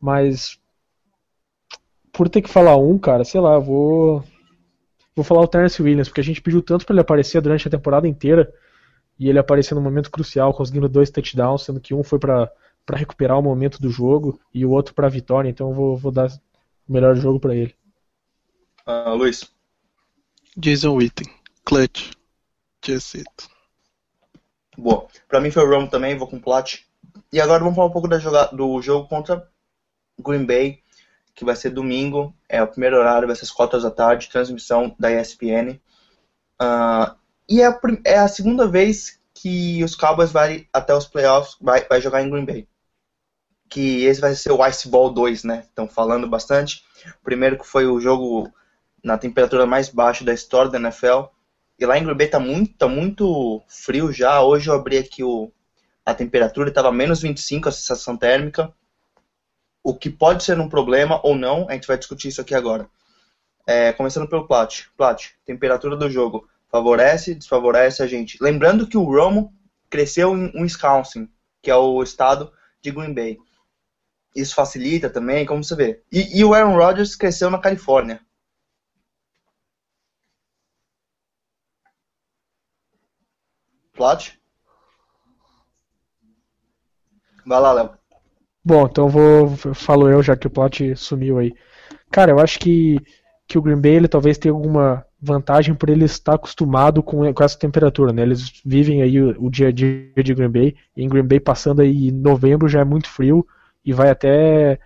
Mas 0.00 0.58
por 2.12 2.28
ter 2.28 2.42
que 2.42 2.50
falar 2.50 2.76
um, 2.76 2.98
cara, 2.98 3.22
sei 3.24 3.40
lá, 3.40 3.56
vou 3.56 4.24
vou 5.14 5.24
falar 5.24 5.42
o 5.42 5.46
Terence 5.46 5.80
Williams, 5.80 6.08
porque 6.08 6.20
a 6.20 6.24
gente 6.24 6.42
pediu 6.42 6.60
tanto 6.60 6.84
para 6.84 6.94
ele 6.94 7.00
aparecer 7.00 7.40
durante 7.40 7.68
a 7.68 7.70
temporada 7.70 8.08
inteira 8.08 8.52
e 9.16 9.28
ele 9.28 9.38
apareceu 9.38 9.76
no 9.76 9.80
momento 9.80 10.10
crucial, 10.10 10.52
conseguindo 10.52 10.88
dois 10.88 11.08
touchdowns, 11.08 11.62
sendo 11.62 11.80
que 11.80 11.94
um 11.94 12.02
foi 12.02 12.18
para 12.18 12.50
recuperar 12.94 13.38
o 13.38 13.42
momento 13.42 13.80
do 13.80 13.90
jogo 13.90 14.40
e 14.52 14.66
o 14.66 14.70
outro 14.70 14.92
para 14.92 15.06
a 15.06 15.10
vitória, 15.10 15.48
então 15.48 15.70
eu 15.70 15.74
vou, 15.74 15.96
vou 15.96 16.10
dar 16.10 16.30
o 16.88 16.92
melhor 16.92 17.14
jogo 17.14 17.38
para 17.38 17.54
ele. 17.54 17.74
Uh, 18.84 19.14
Luiz. 19.14 19.48
Jason 20.56 20.94
Witten, 20.96 21.26
clutch, 21.64 22.10
it. 22.92 23.26
Boa. 24.76 25.06
Para 25.28 25.40
mim 25.40 25.50
foi 25.50 25.64
o 25.64 25.70
Rome 25.70 25.88
também, 25.88 26.16
vou 26.16 26.28
com 26.28 26.40
Plat. 26.40 26.80
E 27.32 27.40
agora 27.40 27.60
vamos 27.60 27.74
falar 27.74 27.88
um 27.88 27.92
pouco 27.92 28.08
da 28.08 28.18
joga 28.18 28.46
do 28.46 28.80
jogo 28.82 29.08
contra 29.08 29.48
Green 30.18 30.44
Bay, 30.44 30.82
que 31.34 31.44
vai 31.44 31.56
ser 31.56 31.70
domingo, 31.70 32.34
é 32.48 32.62
o 32.62 32.66
primeiro 32.66 32.96
horário, 32.96 33.26
vai 33.26 33.36
ser 33.36 33.44
às 33.44 33.50
4 33.50 33.80
da 33.80 33.90
tarde, 33.90 34.28
transmissão 34.28 34.94
da 34.98 35.10
ESPN. 35.10 35.80
Uh, 36.60 37.14
e 37.48 37.60
é 37.60 37.66
a, 37.66 37.80
é 38.04 38.18
a 38.18 38.28
segunda 38.28 38.66
vez 38.66 39.20
que 39.34 39.84
os 39.84 39.94
Cowboys 39.94 40.32
vai 40.32 40.66
até 40.72 40.94
os 40.94 41.06
playoffs, 41.06 41.56
vai, 41.60 41.86
vai 41.86 42.00
jogar 42.00 42.22
em 42.22 42.30
Green 42.30 42.44
Bay. 42.44 42.68
Que 43.68 44.04
esse 44.04 44.20
vai 44.20 44.34
ser 44.34 44.52
o 44.52 44.66
Ice 44.66 44.88
Ball 44.88 45.12
2, 45.12 45.44
né? 45.44 45.64
Estão 45.68 45.86
falando 45.88 46.28
bastante. 46.28 46.84
O 47.20 47.24
primeiro 47.24 47.58
que 47.58 47.66
foi 47.66 47.86
o 47.86 48.00
jogo 48.00 48.50
na 49.02 49.18
temperatura 49.18 49.66
mais 49.66 49.88
baixa 49.88 50.24
da 50.24 50.32
história 50.32 50.70
da 50.70 50.78
NFL. 50.78 51.24
E 51.78 51.84
lá 51.84 51.98
em 51.98 52.14
Bay 52.14 52.28
tá 52.28 52.40
muito, 52.40 52.74
tá 52.74 52.88
muito 52.88 53.62
frio 53.68 54.10
já. 54.10 54.42
Hoje 54.42 54.70
eu 54.70 54.74
abri 54.74 54.96
aqui 54.96 55.22
o, 55.22 55.52
a 56.04 56.14
temperatura, 56.14 56.70
estava 56.70 56.90
menos 56.90 57.20
25 57.20 57.68
a 57.68 57.72
sensação 57.72 58.16
térmica. 58.16 58.72
O 59.82 59.94
que 59.94 60.08
pode 60.08 60.42
ser 60.42 60.58
um 60.58 60.68
problema 60.68 61.20
ou 61.22 61.36
não, 61.36 61.68
a 61.68 61.74
gente 61.74 61.86
vai 61.86 61.98
discutir 61.98 62.28
isso 62.28 62.40
aqui 62.40 62.54
agora. 62.54 62.88
É, 63.66 63.92
começando 63.92 64.28
pelo 64.28 64.46
Plat. 64.46 64.84
Plat, 64.96 65.30
temperatura 65.44 65.96
do 65.96 66.10
jogo 66.10 66.48
favorece, 66.70 67.34
desfavorece 67.34 68.02
a 68.02 68.06
gente. 68.06 68.38
Lembrando 68.40 68.86
que 68.86 68.96
o 68.96 69.04
Romo 69.04 69.52
cresceu 69.90 70.36
em 70.36 70.52
Wisconsin, 70.62 71.28
que 71.62 71.70
é 71.70 71.76
o 71.76 72.02
estado 72.02 72.52
de 72.80 72.90
Green 72.90 73.12
Bay. 73.14 73.38
Isso 74.34 74.54
facilita 74.54 75.08
também, 75.08 75.46
como 75.46 75.64
você 75.64 75.74
vê. 75.74 76.02
E, 76.12 76.38
e 76.38 76.44
o 76.44 76.54
Aaron 76.54 76.76
Rodgers 76.76 77.16
cresceu 77.16 77.50
na 77.50 77.58
Califórnia. 77.58 78.20
Plot? 83.96 84.38
Vai 87.46 87.60
lá, 87.60 87.72
Léo. 87.72 87.90
Bom, 88.64 88.86
então 88.86 89.08
vou 89.08 89.56
falo 89.74 90.08
eu 90.08 90.22
já 90.22 90.36
que 90.36 90.46
o 90.46 90.50
Plot 90.50 90.96
sumiu 90.96 91.38
aí. 91.38 91.54
Cara, 92.10 92.32
eu 92.32 92.38
acho 92.38 92.58
que 92.58 92.98
que 93.48 93.56
o 93.56 93.62
Green 93.62 93.80
Bay 93.80 93.92
ele 93.92 94.08
talvez 94.08 94.38
tenha 94.38 94.52
alguma 94.52 95.06
vantagem 95.20 95.74
por 95.74 95.88
ele 95.88 96.04
estar 96.04 96.34
acostumado 96.34 97.02
com, 97.02 97.32
com 97.32 97.44
essa 97.44 97.58
temperatura, 97.58 98.12
né? 98.12 98.22
Eles 98.22 98.60
vivem 98.64 99.02
aí 99.02 99.20
o, 99.20 99.36
o, 99.44 99.50
dia 99.50 99.68
a 99.68 99.72
dia 99.72 100.10
de 100.16 100.34
Green 100.34 100.50
Bay, 100.50 100.76
e 100.96 101.04
em 101.04 101.08
Green 101.08 101.26
Bay 101.26 101.40
passando 101.40 101.80
aí 101.80 102.10
novembro 102.10 102.68
já 102.68 102.80
é 102.80 102.84
muito 102.84 103.08
frio 103.08 103.46
e 103.84 103.92
vai 103.92 104.10
até 104.10 104.78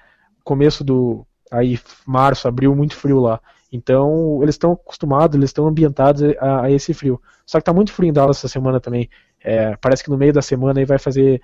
começo 0.44 0.84
do 0.84 1.26
aí 1.50 1.78
março, 2.06 2.46
abril 2.46 2.76
muito 2.76 2.94
frio 2.94 3.18
lá. 3.18 3.40
Então 3.72 4.40
eles 4.42 4.54
estão 4.54 4.72
acostumados, 4.72 5.36
eles 5.36 5.50
estão 5.50 5.66
ambientados 5.66 6.22
a, 6.38 6.62
a, 6.64 6.70
esse 6.70 6.92
frio. 6.92 7.20
Só 7.46 7.58
que 7.58 7.64
tá 7.64 7.72
muito 7.72 7.92
frio 7.92 8.08
em 8.08 8.12
Dallas 8.12 8.38
essa 8.38 8.48
semana 8.48 8.80
também. 8.80 9.08
É, 9.42 9.76
parece 9.76 10.02
que 10.04 10.10
no 10.10 10.18
meio 10.18 10.32
da 10.32 10.42
semana 10.42 10.80
aí 10.80 10.84
vai 10.84 10.98
fazer, 10.98 11.40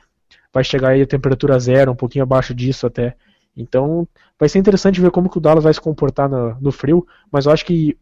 vai 0.52 0.64
chegar 0.64 0.90
aí 0.90 1.02
a 1.02 1.06
temperatura 1.06 1.58
zero, 1.58 1.92
um 1.92 1.96
pouquinho 1.96 2.24
abaixo 2.24 2.54
disso 2.54 2.86
até. 2.86 3.16
Então, 3.56 4.06
vai 4.38 4.48
ser 4.48 4.58
interessante 4.58 5.00
ver 5.00 5.10
como 5.10 5.30
que 5.30 5.38
o 5.38 5.40
Dallas 5.40 5.64
vai 5.64 5.72
se 5.72 5.80
comportar 5.80 6.28
no, 6.28 6.54
no 6.60 6.70
frio, 6.70 7.06
mas 7.32 7.46
eu 7.46 7.52
acho 7.52 7.64
que 7.64 7.96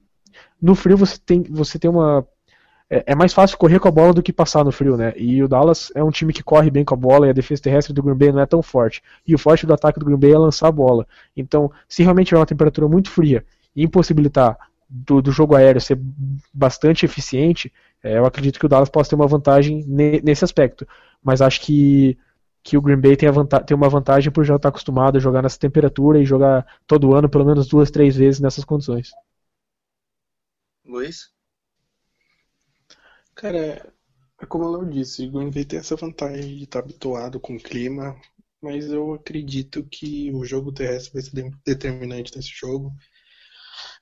no 0.61 0.75
frio 0.75 0.97
você 0.97 1.17
tem, 1.25 1.43
você 1.45 1.79
tem 1.79 1.89
uma. 1.89 2.27
é, 2.91 3.05
é 3.13 3.15
mais 3.15 3.33
fácil 3.33 3.57
correr 3.57 3.79
com 3.79 3.87
a 3.89 3.91
bola 3.91 4.13
do 4.13 4.23
que 4.23 4.33
passar 4.33 4.65
no 4.65 4.73
frio, 4.73 4.97
né? 4.97 5.13
E 5.17 5.43
o 5.43 5.49
Dallas 5.49 5.93
é 5.95 6.03
um 6.03 6.11
time 6.11 6.33
que 6.33 6.43
corre 6.43 6.71
bem 6.71 6.85
com 6.85 6.95
a 6.95 6.97
bola 6.97 7.27
e 7.27 7.31
a 7.31 7.33
defesa 7.33 7.63
terrestre 7.63 7.95
do 7.95 8.03
Green 8.03 8.17
Bay 8.17 8.33
não 8.33 8.41
é 8.41 8.47
tão 8.47 8.63
forte. 8.63 9.01
E 9.27 9.35
o 9.35 9.39
forte 9.39 9.67
do 9.67 9.73
ataque 9.73 10.01
do 10.01 10.07
Green 10.07 10.19
Bay 10.19 10.33
é 10.33 10.39
lançar 10.39 10.69
a 10.69 10.73
bola. 10.73 11.07
Então, 11.37 11.71
se 11.89 12.03
realmente 12.03 12.29
tiver 12.29 12.41
uma 12.41 12.47
temperatura 12.47 12.89
muito 12.89 13.11
fria 13.11 13.45
impossibilitar 13.75 14.57
do, 14.89 15.21
do 15.21 15.33
jogo 15.33 15.57
aéreo 15.57 15.81
ser 15.81 15.99
bastante 16.53 17.05
eficiente, 17.05 17.73
é, 18.03 18.19
eu 18.19 18.27
acredito 18.27 18.59
que 18.59 18.67
o 18.67 18.69
Dallas 18.69 18.89
possa 18.89 19.11
ter 19.11 19.17
uma 19.17 19.27
vantagem 19.27 19.83
ne, 19.87 20.21
nesse 20.21 20.45
aspecto. 20.45 20.87
Mas 21.23 21.41
acho 21.41 21.61
que, 21.63 22.19
que 22.63 22.77
o 22.77 22.83
Green 22.83 23.01
Bay 23.01 23.17
tem, 23.17 23.29
tem 23.67 23.77
uma 23.77 23.89
vantagem 23.89 24.31
por 24.31 24.45
já 24.45 24.57
estar 24.57 24.69
acostumado 24.69 25.17
a 25.17 25.21
jogar 25.21 25.43
nessa 25.43 25.59
temperatura 25.59 26.21
e 26.21 26.25
jogar 26.25 26.67
todo 26.87 27.15
ano 27.15 27.29
pelo 27.29 27.47
menos 27.47 27.67
duas, 27.67 27.91
três 27.91 28.15
vezes 28.15 28.41
nessas 28.41 28.65
condições. 28.65 29.11
Luiz? 30.85 31.33
Cara, 33.35 33.93
é 34.41 34.47
como 34.47 34.65
eu 34.77 34.85
disse, 34.85 35.27
o 35.27 35.33
Green 35.33 35.51
Bay 35.51 35.65
tem 35.65 35.79
essa 35.79 35.97
vantagem 35.97 36.57
de 36.59 36.65
estar 36.65 36.81
habituado 36.81 37.41
com 37.41 37.57
o 37.57 37.61
clima, 37.61 38.15
mas 38.61 38.87
eu 38.87 39.15
acredito 39.15 39.83
que 39.85 40.31
o 40.33 40.45
jogo 40.45 40.73
terrestre 40.73 41.13
vai 41.13 41.23
ser 41.23 41.51
determinante 41.65 42.37
nesse 42.37 42.51
jogo. 42.51 42.93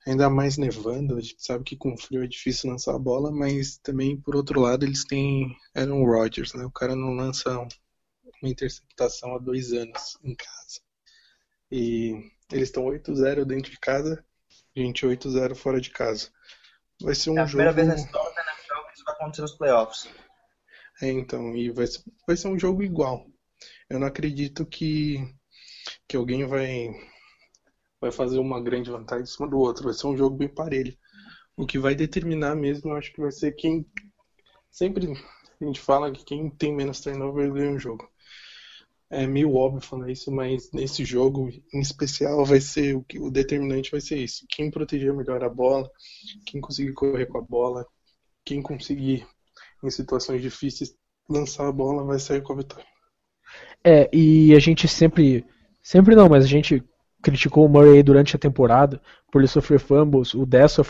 Ainda 0.06 0.28
mais 0.28 0.56
nevando, 0.56 1.16
a 1.16 1.20
gente 1.20 1.44
sabe 1.44 1.62
que 1.62 1.76
com 1.76 1.96
frio 1.96 2.24
é 2.24 2.26
difícil 2.26 2.70
lançar 2.70 2.94
a 2.94 2.98
bola, 2.98 3.30
mas 3.30 3.78
também, 3.78 4.20
por 4.20 4.34
outro 4.34 4.60
lado, 4.60 4.84
eles 4.84 5.04
têm 5.04 5.56
Aaron 5.74 6.04
Rodgers, 6.04 6.54
né? 6.54 6.64
O 6.64 6.72
cara 6.72 6.96
não 6.96 7.14
lança 7.14 7.56
uma 8.42 8.50
interceptação 8.50 9.34
há 9.36 9.38
dois 9.38 9.72
anos 9.72 10.18
em 10.24 10.34
casa. 10.34 10.80
E 11.70 12.30
eles 12.50 12.68
estão 12.68 12.84
8-0 12.84 13.44
dentro 13.44 13.70
de 13.70 13.78
casa, 13.78 14.24
gente 14.76 15.06
8-0 15.06 15.54
fora 15.54 15.80
de 15.80 15.90
casa. 15.90 16.30
Vai 17.00 17.14
ser 17.14 17.30
um 17.30 17.38
é 17.38 17.42
a 17.42 17.46
jogo. 17.46 17.64
primeira 17.64 17.72
vez 17.72 17.88
na 17.88 17.94
história 17.94 18.34
da 18.34 18.42
NFL 18.42 18.86
que 18.88 18.94
isso 18.94 19.04
vai 19.04 19.14
acontecer 19.14 19.42
nos 19.42 19.52
playoffs. 19.52 20.08
É, 21.00 21.10
então, 21.10 21.56
e 21.56 21.70
vai 21.70 21.86
ser, 21.86 22.02
vai 22.26 22.36
ser 22.36 22.48
um 22.48 22.58
jogo 22.58 22.82
igual. 22.82 23.26
Eu 23.88 23.98
não 23.98 24.06
acredito 24.06 24.66
que, 24.66 25.18
que 26.06 26.16
alguém 26.16 26.44
vai, 26.46 26.90
vai 28.02 28.10
fazer 28.10 28.40
uma 28.40 28.60
grande 28.60 28.90
vantagem 28.90 29.22
em 29.22 29.26
cima 29.26 29.48
do 29.48 29.58
outro. 29.58 29.84
Vai 29.84 29.94
ser 29.94 30.08
um 30.08 30.16
jogo 30.16 30.36
bem 30.36 30.48
parelho. 30.48 30.92
O 31.56 31.64
que 31.64 31.78
vai 31.78 31.94
determinar 31.94 32.56
mesmo, 32.56 32.90
eu 32.90 32.96
acho 32.96 33.12
que 33.12 33.20
vai 33.20 33.30
ser 33.30 33.52
quem. 33.52 33.86
Sempre 34.68 35.12
a 35.60 35.64
gente 35.64 35.80
fala 35.80 36.10
que 36.10 36.24
quem 36.24 36.50
tem 36.50 36.74
menos 36.74 37.00
turnover 37.00 37.52
ganha 37.52 37.72
o 37.72 37.78
jogo. 37.78 38.10
É 39.08 39.26
meio 39.26 39.54
óbvio 39.54 39.80
falar 39.80 40.10
isso, 40.10 40.32
mas 40.32 40.72
nesse 40.72 41.04
jogo 41.04 41.48
em 41.72 41.80
especial 41.80 42.44
vai 42.44 42.60
ser 42.60 42.96
o 42.96 43.04
que 43.04 43.20
o 43.20 43.30
determinante 43.30 43.90
vai 43.90 44.00
ser 44.00 44.16
isso. 44.16 44.46
Quem 44.48 44.70
proteger 44.70 45.14
melhor 45.14 45.44
a 45.44 45.48
bola, 45.48 45.88
quem 46.46 46.60
conseguir 46.60 46.94
correr 46.94 47.26
com 47.26 47.38
a 47.38 47.42
bola, 47.42 47.86
quem 48.44 48.62
conseguir 48.62 49.24
em 49.84 49.90
situações 49.90 50.42
difíceis 50.42 50.96
lançar 51.28 51.68
a 51.68 51.72
bola 51.72 52.04
vai 52.04 52.18
sair 52.18 52.42
com 52.42 52.54
a 52.54 52.56
vitória. 52.56 52.86
É, 53.84 54.08
e 54.12 54.54
a 54.54 54.58
gente 54.58 54.88
sempre. 54.88 55.44
Sempre 55.82 56.14
não, 56.14 56.28
mas 56.28 56.44
a 56.44 56.46
gente 56.46 56.82
criticou 57.22 57.64
o 57.64 57.68
Murray 57.68 58.02
durante 58.02 58.36
a 58.36 58.38
temporada 58.38 59.00
por 59.30 59.40
ele 59.40 59.48
sofrer 59.48 59.78
fumbles. 59.78 60.34
O 60.34 60.44
Dessa 60.44 60.84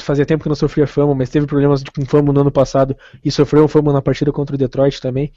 fazia 0.00 0.24
tempo 0.24 0.42
que 0.42 0.48
não 0.48 0.56
sofria 0.56 0.86
fumble, 0.86 1.14
mas 1.14 1.28
teve 1.28 1.46
problemas 1.46 1.82
com 1.82 2.06
fumble 2.06 2.32
no 2.32 2.40
ano 2.40 2.50
passado 2.50 2.96
e 3.24 3.30
sofreu 3.30 3.64
um 3.64 3.68
fumble 3.68 3.92
na 3.92 4.00
partida 4.00 4.32
contra 4.32 4.54
o 4.54 4.58
Detroit 4.58 5.00
também. 5.00 5.32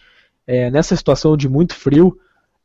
É, 0.48 0.70
nessa 0.70 0.96
situação 0.96 1.36
de 1.36 1.50
muito 1.50 1.76
frio, 1.76 2.18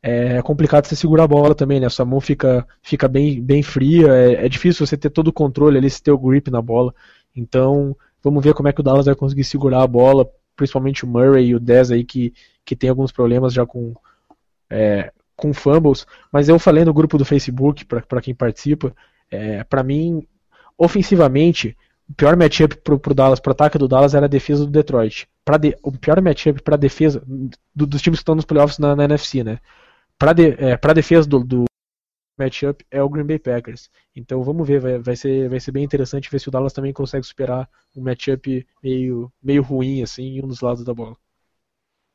é 0.03 0.41
complicado 0.41 0.85
você 0.85 0.95
segurar 0.95 1.25
a 1.25 1.27
bola 1.27 1.53
também, 1.53 1.79
né? 1.79 1.89
Sua 1.89 2.05
mão 2.05 2.19
fica, 2.19 2.65
fica 2.81 3.07
bem, 3.07 3.41
bem 3.41 3.61
fria, 3.61 4.07
é, 4.07 4.45
é 4.45 4.49
difícil 4.49 4.85
você 4.85 4.97
ter 4.97 5.09
todo 5.09 5.27
o 5.27 5.33
controle 5.33 5.77
ali, 5.77 5.89
se 5.89 6.01
ter 6.01 6.11
o 6.11 6.17
grip 6.17 6.49
na 6.49 6.61
bola. 6.61 6.93
Então, 7.35 7.95
vamos 8.23 8.43
ver 8.43 8.53
como 8.53 8.67
é 8.67 8.73
que 8.73 8.81
o 8.81 8.83
Dallas 8.83 9.05
vai 9.05 9.15
conseguir 9.15 9.43
segurar 9.43 9.83
a 9.83 9.87
bola, 9.87 10.29
principalmente 10.55 11.03
o 11.05 11.07
Murray 11.07 11.47
e 11.47 11.55
o 11.55 11.59
Dez 11.59 11.91
aí 11.91 12.03
que, 12.03 12.33
que 12.65 12.75
tem 12.75 12.89
alguns 12.89 13.11
problemas 13.11 13.53
já 13.53 13.65
com, 13.65 13.93
é, 14.69 15.11
com 15.41 15.53
fumbles. 15.53 16.05
Mas 16.31 16.47
eu 16.47 16.59
falei 16.59 16.85
no 16.85 16.93
grupo 16.93 17.17
do 17.17 17.25
Facebook, 17.25 17.85
para 17.85 18.21
quem 18.21 18.33
participa, 18.35 18.95
é, 19.29 19.63
para 19.63 19.83
mim, 19.83 20.27
ofensivamente, 20.77 21.75
o 22.09 22.13
pior 22.13 22.35
matchup 22.35 22.75
pro, 22.77 22.99
pro 22.99 23.13
Dallas, 23.13 23.39
pro 23.39 23.51
ataque 23.51 23.77
do 23.77 23.87
Dallas 23.87 24.13
era 24.13 24.25
a 24.25 24.29
defesa 24.29 24.65
do 24.65 24.71
Detroit. 24.71 25.27
Pra 25.43 25.57
de, 25.57 25.75
o 25.81 25.91
pior 25.91 26.21
matchup 26.21 26.61
para 26.61 26.77
defesa 26.77 27.23
do, 27.75 27.87
dos 27.87 28.01
times 28.01 28.19
que 28.19 28.23
estão 28.23 28.35
nos 28.35 28.45
playoffs 28.45 28.77
na, 28.77 28.95
na 28.95 29.05
NFC, 29.05 29.43
né? 29.43 29.59
Para 30.17 30.33
de, 30.33 30.49
é, 30.63 30.77
pra 30.77 30.93
defesa 30.93 31.27
do, 31.27 31.43
do 31.43 31.65
matchup 32.37 32.85
é 32.91 33.01
o 33.01 33.09
Green 33.09 33.25
Bay 33.25 33.39
Packers. 33.39 33.89
Então 34.15 34.43
vamos 34.43 34.67
ver, 34.67 34.79
vai, 34.79 34.99
vai, 34.99 35.15
ser, 35.15 35.49
vai 35.49 35.59
ser 35.59 35.71
bem 35.71 35.83
interessante 35.83 36.29
ver 36.29 36.39
se 36.39 36.49
o 36.49 36.51
Dallas 36.51 36.73
também 36.73 36.93
consegue 36.93 37.25
superar 37.25 37.69
um 37.95 38.01
matchup 38.01 38.67
meio, 38.83 39.31
meio 39.41 39.63
ruim 39.63 40.03
assim 40.03 40.23
em 40.23 40.43
um 40.43 40.47
dos 40.47 40.61
lados 40.61 40.83
da 40.83 40.93
bola. 40.93 41.15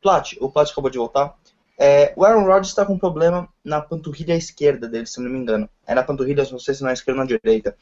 Plat, 0.03 0.35
o 0.41 0.51
Plat 0.51 0.71
acabou 0.71 0.91
de 0.91 0.99
voltar. 0.99 1.37
É, 1.79 2.13
o 2.17 2.25
Aaron 2.25 2.45
Rodgers 2.45 2.69
está 2.69 2.87
com 2.87 2.95
um 2.95 2.99
problema 2.99 3.49
na 3.63 3.81
panturrilha 3.81 4.35
esquerda 4.35 4.89
dele, 4.89 5.07
se 5.07 5.21
não 5.21 5.31
me 5.31 5.39
engano. 5.39 5.69
É 5.87 5.95
na 5.95 6.03
panturrilha, 6.03 6.47
não 6.51 6.59
sei 6.59 6.75
se 6.75 6.83
na 6.83 6.93
esquerda 6.93 7.21
ou 7.21 7.27
na 7.27 7.29
direita. 7.29 7.77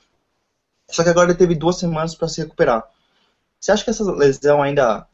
Só 0.88 1.02
que 1.02 1.10
agora 1.10 1.30
ele 1.30 1.38
teve 1.38 1.54
duas 1.54 1.78
semanas 1.78 2.14
para 2.14 2.28
se 2.28 2.40
recuperar. 2.42 2.84
Você 3.60 3.72
acha 3.72 3.84
que 3.84 3.90
essa 3.90 4.04
lesão 4.12 4.62
ainda 4.62 5.06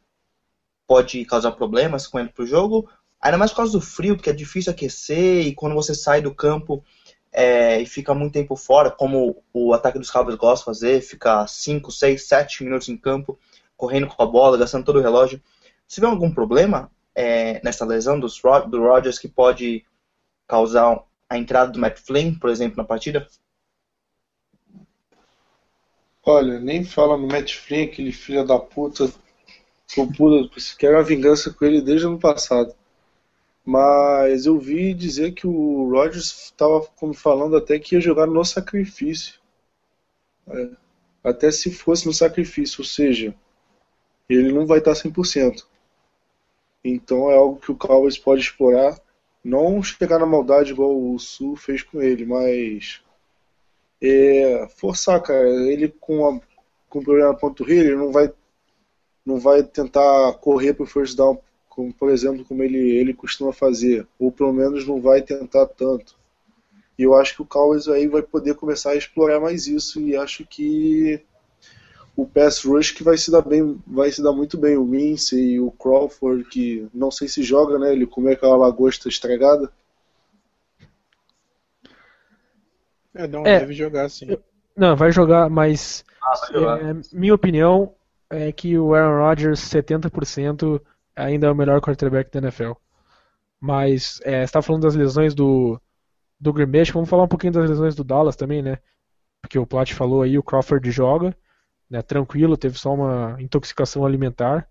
pode 0.86 1.24
causar 1.24 1.52
problemas 1.52 2.06
com 2.06 2.18
ele 2.18 2.30
pro 2.30 2.46
jogo? 2.46 2.90
Ainda 3.20 3.38
mais 3.38 3.50
por 3.50 3.58
causa 3.58 3.72
do 3.72 3.80
frio, 3.80 4.16
porque 4.16 4.30
é 4.30 4.32
difícil 4.32 4.72
aquecer 4.72 5.46
e 5.46 5.54
quando 5.54 5.74
você 5.74 5.94
sai 5.94 6.22
do 6.22 6.34
campo 6.34 6.82
é, 7.30 7.80
e 7.80 7.86
fica 7.86 8.14
muito 8.14 8.32
tempo 8.32 8.56
fora, 8.56 8.90
como 8.90 9.42
o 9.52 9.72
ataque 9.72 9.98
dos 9.98 10.10
Cowboys 10.10 10.36
gosta 10.36 10.62
de 10.62 10.64
fazer, 10.64 11.00
ficar 11.02 11.46
5, 11.46 11.92
6, 11.92 12.26
7 12.26 12.64
minutos 12.64 12.88
em 12.88 12.96
campo, 12.96 13.38
correndo 13.76 14.08
com 14.08 14.22
a 14.22 14.26
bola, 14.26 14.56
gastando 14.58 14.84
todo 14.84 14.98
o 14.98 15.02
relógio. 15.02 15.40
Você 15.86 16.00
vê 16.00 16.06
algum 16.06 16.32
problema 16.32 16.90
é, 17.14 17.60
nessa 17.64 17.84
lesão 17.84 18.18
dos, 18.18 18.40
do 18.68 18.82
Rodgers 18.82 19.18
que 19.18 19.28
pode 19.28 19.84
causar 20.46 21.04
a 21.28 21.38
entrada 21.38 21.70
do 21.70 21.78
Matt 21.78 21.98
Flynn, 21.98 22.34
por 22.34 22.50
exemplo, 22.50 22.76
na 22.76 22.84
partida? 22.84 23.26
Olha, 26.24 26.58
nem 26.60 26.84
fala 26.84 27.16
no 27.16 27.26
Matt 27.26 27.54
Flynn, 27.54 27.84
aquele 27.84 28.12
filho 28.12 28.44
da 28.46 28.58
puta. 28.58 29.10
Puta, 30.16 30.50
quero 30.78 30.96
uma 30.96 31.02
vingança 31.02 31.52
com 31.52 31.64
ele 31.64 31.80
desde 31.80 32.06
o 32.06 32.10
ano 32.10 32.18
passado. 32.18 32.74
Mas 33.64 34.46
eu 34.46 34.58
vi 34.58 34.94
dizer 34.94 35.32
que 35.32 35.46
o 35.46 35.90
Rodgers 35.90 36.44
estava 36.44 36.86
falando 37.14 37.56
até 37.56 37.78
que 37.78 37.94
ia 37.94 38.00
jogar 38.00 38.26
no 38.26 38.44
sacrifício. 38.44 39.40
É, 40.48 40.70
até 41.22 41.50
se 41.50 41.70
fosse 41.70 42.06
no 42.06 42.12
sacrifício, 42.12 42.80
ou 42.80 42.84
seja, 42.84 43.34
ele 44.28 44.52
não 44.52 44.66
vai 44.66 44.78
estar 44.78 44.92
100%. 44.92 45.64
Então 46.84 47.30
é 47.30 47.36
algo 47.36 47.60
que 47.60 47.70
o 47.70 47.76
Cowboys 47.76 48.18
pode 48.18 48.40
explorar. 48.42 48.98
Não 49.44 49.82
chegar 49.82 50.18
na 50.18 50.26
maldade 50.26 50.72
igual 50.72 50.96
o 50.96 51.18
Sul 51.18 51.56
fez 51.56 51.82
com 51.82 52.00
ele, 52.00 52.26
mas 52.26 53.02
é, 54.00 54.66
forçar, 54.76 55.20
cara. 55.22 55.48
Ele 55.48 55.88
com, 55.88 56.26
a, 56.28 56.40
com 56.88 57.02
problema 57.02 57.28
na 57.28 57.38
panturrilha, 57.38 57.88
ele 57.88 57.96
não 57.96 58.12
vai, 58.12 58.32
não 59.24 59.38
vai 59.38 59.62
tentar 59.62 60.34
correr 60.34 60.74
pro 60.74 60.86
first 60.86 61.16
down 61.16 61.38
como, 61.68 61.94
por 61.94 62.10
exemplo, 62.10 62.44
como 62.44 62.62
ele, 62.62 62.78
ele 62.78 63.14
costuma 63.14 63.52
fazer, 63.52 64.06
ou 64.18 64.30
pelo 64.30 64.52
menos 64.52 64.86
não 64.86 65.00
vai 65.00 65.22
tentar 65.22 65.66
tanto. 65.66 66.18
E 66.98 67.02
eu 67.04 67.14
acho 67.14 67.36
que 67.36 67.42
o 67.42 67.46
Cowboys 67.46 67.88
aí 67.88 68.06
vai 68.06 68.20
poder 68.20 68.54
começar 68.54 68.90
a 68.90 68.96
explorar 68.96 69.40
mais 69.40 69.66
isso 69.66 70.00
e 70.00 70.14
acho 70.14 70.44
que 70.44 71.22
o 72.22 72.26
pass 72.26 72.62
rush 72.64 72.90
que 72.92 73.02
vai 73.02 73.16
se 73.16 73.30
dar 73.30 73.42
bem, 73.42 73.80
vai 73.86 74.10
se 74.10 74.22
dar 74.22 74.32
muito 74.32 74.58
bem 74.58 74.76
o 74.76 74.84
Mince 74.84 75.40
e 75.40 75.60
o 75.60 75.70
Crawford 75.70 76.44
que 76.44 76.88
não 76.92 77.10
sei 77.10 77.28
se 77.28 77.42
joga, 77.42 77.78
né? 77.78 77.92
Ele 77.92 78.06
comeu 78.06 78.32
aquela 78.32 78.56
lagosta 78.56 79.08
estragada. 79.08 79.70
É, 83.14 83.26
não 83.26 83.44
É. 83.46 83.60
deve 83.60 83.72
jogar 83.74 84.08
sim. 84.08 84.28
Não, 84.76 84.94
vai 84.96 85.10
jogar, 85.10 85.50
mas 85.50 86.04
Ah, 86.22 86.36
vai 86.40 86.52
jogar. 86.52 86.80
é, 86.82 86.94
minha 87.12 87.34
opinião 87.34 87.94
é 88.28 88.52
que 88.52 88.78
o 88.78 88.94
Aaron 88.94 89.26
Rodgers 89.26 89.60
70% 89.60 90.80
ainda 91.16 91.48
é 91.48 91.50
o 91.50 91.54
melhor 91.56 91.80
quarterback 91.80 92.30
da 92.30 92.38
NFL. 92.38 92.72
Mas 93.60 94.20
é, 94.24 94.38
você 94.40 94.44
está 94.44 94.62
falando 94.62 94.82
das 94.82 94.94
lesões 94.94 95.34
do, 95.34 95.80
do 96.38 96.52
Green 96.52 96.66
Bay, 96.66 96.84
vamos 96.92 97.08
falar 97.08 97.24
um 97.24 97.28
pouquinho 97.28 97.52
das 97.52 97.68
lesões 97.68 97.94
do 97.94 98.04
Dallas 98.04 98.36
também, 98.36 98.62
né? 98.62 98.78
Porque 99.42 99.58
o 99.58 99.66
Plat 99.66 99.92
falou 99.92 100.22
aí, 100.22 100.38
o 100.38 100.42
Crawford 100.42 100.90
joga, 100.90 101.36
né, 101.90 102.02
tranquilo, 102.02 102.56
teve 102.56 102.78
só 102.78 102.94
uma 102.94 103.36
intoxicação 103.42 104.06
alimentar. 104.06 104.68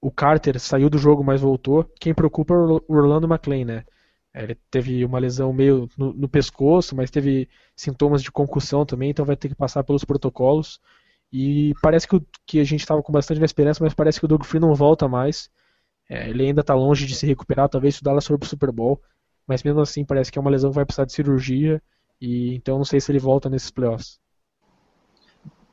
O 0.00 0.10
Carter 0.10 0.58
saiu 0.60 0.90
do 0.90 0.98
jogo, 0.98 1.24
mas 1.24 1.40
voltou. 1.40 1.84
Quem 2.00 2.14
preocupa 2.14 2.54
é 2.54 2.56
o 2.58 2.82
Orlando 2.88 3.26
McClain, 3.26 3.64
né? 3.64 3.84
É, 4.34 4.44
Ele 4.44 4.54
teve 4.70 5.04
uma 5.04 5.18
lesão 5.18 5.52
meio 5.52 5.88
no, 5.96 6.12
no 6.12 6.28
pescoço, 6.28 6.94
mas 6.96 7.10
teve 7.10 7.48
sintomas 7.76 8.22
de 8.22 8.30
concussão 8.32 8.86
também, 8.86 9.10
então 9.10 9.24
vai 9.24 9.36
ter 9.36 9.48
que 9.48 9.54
passar 9.54 9.84
pelos 9.84 10.04
protocolos. 10.04 10.80
E 11.32 11.74
parece 11.82 12.06
que, 12.08 12.16
o- 12.16 12.26
que 12.46 12.60
a 12.60 12.64
gente 12.64 12.80
estava 12.80 13.02
com 13.02 13.12
bastante 13.12 13.42
esperança, 13.44 13.82
mas 13.84 13.94
parece 13.94 14.18
que 14.20 14.26
o 14.26 14.28
Doug 14.28 14.44
Free 14.44 14.60
não 14.60 14.74
volta 14.74 15.08
mais. 15.08 15.50
É, 16.08 16.28
ele 16.30 16.44
ainda 16.46 16.60
está 16.62 16.74
longe 16.74 17.06
de 17.06 17.14
se 17.14 17.26
recuperar, 17.26 17.68
talvez 17.68 17.98
o 17.98 18.04
Dallas 18.04 18.26
for 18.26 18.38
pro 18.38 18.48
Super 18.48 18.70
Bowl, 18.72 19.00
mas 19.46 19.62
mesmo 19.62 19.80
assim 19.80 20.04
parece 20.04 20.30
que 20.32 20.38
é 20.38 20.40
uma 20.42 20.50
lesão 20.50 20.70
que 20.70 20.76
vai 20.76 20.84
precisar 20.86 21.04
de 21.06 21.12
cirurgia, 21.12 21.82
e 22.20 22.54
então 22.54 22.78
não 22.78 22.84
sei 22.84 23.00
se 23.00 23.10
ele 23.12 23.18
volta 23.18 23.48
nesses 23.50 23.70
playoffs. 23.70 24.20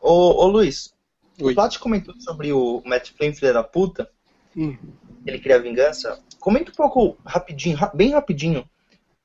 Ô, 0.03 0.43
ô 0.43 0.47
Luiz, 0.47 0.93
O 1.39 1.45
Oi. 1.45 1.53
Plat 1.55 1.77
comentou 1.79 2.13
sobre 2.19 2.51
o 2.51 2.81
Matt 2.85 3.11
Flynn, 3.11 3.33
filho 3.33 3.53
da 3.53 3.63
puta, 3.63 4.11
Hum. 4.55 4.77
ele 5.25 5.39
queria 5.39 5.61
vingança. 5.61 6.21
Comenta 6.41 6.71
um 6.71 6.75
pouco 6.75 7.17
rapidinho, 7.25 7.77
ra- 7.77 7.91
bem 7.95 8.11
rapidinho, 8.11 8.69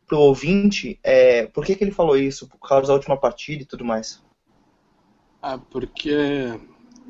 pro 0.06 0.20
ouvinte, 0.20 0.98
é, 1.02 1.46
por 1.46 1.64
que, 1.66 1.74
que 1.74 1.82
ele 1.82 1.90
falou 1.90 2.16
isso, 2.16 2.48
por 2.48 2.58
causa 2.60 2.86
da 2.86 2.94
última 2.94 3.16
partida 3.16 3.62
e 3.64 3.66
tudo 3.66 3.84
mais. 3.84 4.22
Ah, 5.42 5.58
porque 5.58 6.10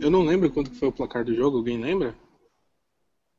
eu 0.01 0.11
não 0.11 0.23
lembro 0.23 0.51
quanto 0.51 0.71
que 0.71 0.77
foi 0.79 0.89
o 0.89 0.93
placar 0.93 1.23
do 1.23 1.35
jogo, 1.35 1.59
alguém 1.59 1.79
lembra? 1.79 2.15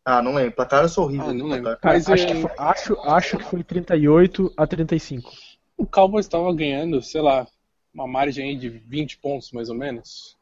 Ah, 0.06 0.22
não 0.22 0.34
lembro. 0.34 0.56
Placar 0.56 0.84
eu 0.84 0.90
sou 0.90 1.06
horrível. 1.06 1.30
Ah, 1.30 1.34
não 1.34 1.48
lembro. 1.48 1.76
Mas 1.84 2.08
acho, 2.08 2.24
é- 2.24 2.28
que 2.28 2.42
foi, 2.42 2.52
acho, 2.58 2.94
acho 3.02 3.38
que 3.38 3.44
foi 3.44 3.64
38 3.64 4.54
a 4.56 4.68
35. 4.68 5.32
O 5.76 5.86
Cowboys 5.88 6.26
estava 6.26 6.54
ganhando, 6.54 7.02
sei 7.02 7.22
lá, 7.22 7.48
uma 7.94 8.08
margem 8.08 8.50
aí 8.50 8.56
de 8.56 8.70
20 8.70 9.18
pontos 9.18 9.52
mais 9.52 9.70
ou 9.70 9.76
menos. 9.76 10.38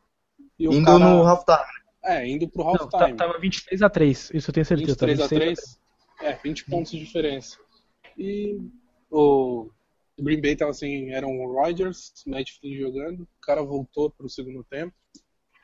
E 0.59 0.67
o 0.67 0.73
Indo 0.73 0.85
cara- 0.85 0.99
no 0.99 1.23
halftime. 1.23 1.77
É, 2.03 2.27
indo 2.27 2.47
pro 2.47 2.63
Não, 2.63 2.73
tá- 2.87 2.97
halftime. 2.97 3.17
tava 3.17 3.37
23 3.39 3.81
a 3.81 3.89
3, 3.89 4.31
isso 4.33 4.49
eu 4.49 4.53
tenho 4.53 4.65
certeza. 4.65 4.95
tá 4.95 5.05
23 5.05 5.19
a 5.19 5.27
26 5.27 5.77
3. 6.19 6.31
É, 6.33 6.39
20 6.41 6.65
pontos 6.65 6.91
de 6.91 6.99
diferença. 6.99 7.57
E 8.17 8.59
o 9.11 9.69
Green 10.19 10.41
Bay 10.41 10.55
tava 10.55 10.71
assim, 10.71 11.11
era 11.11 11.27
um 11.27 11.45
Rodgers, 11.51 12.13
Matt 12.25 12.51
Flynn 12.59 12.77
jogando, 12.79 13.21
o 13.23 13.27
cara 13.41 13.61
voltou 13.63 14.09
pro 14.09 14.29
segundo 14.29 14.63
tempo 14.63 14.93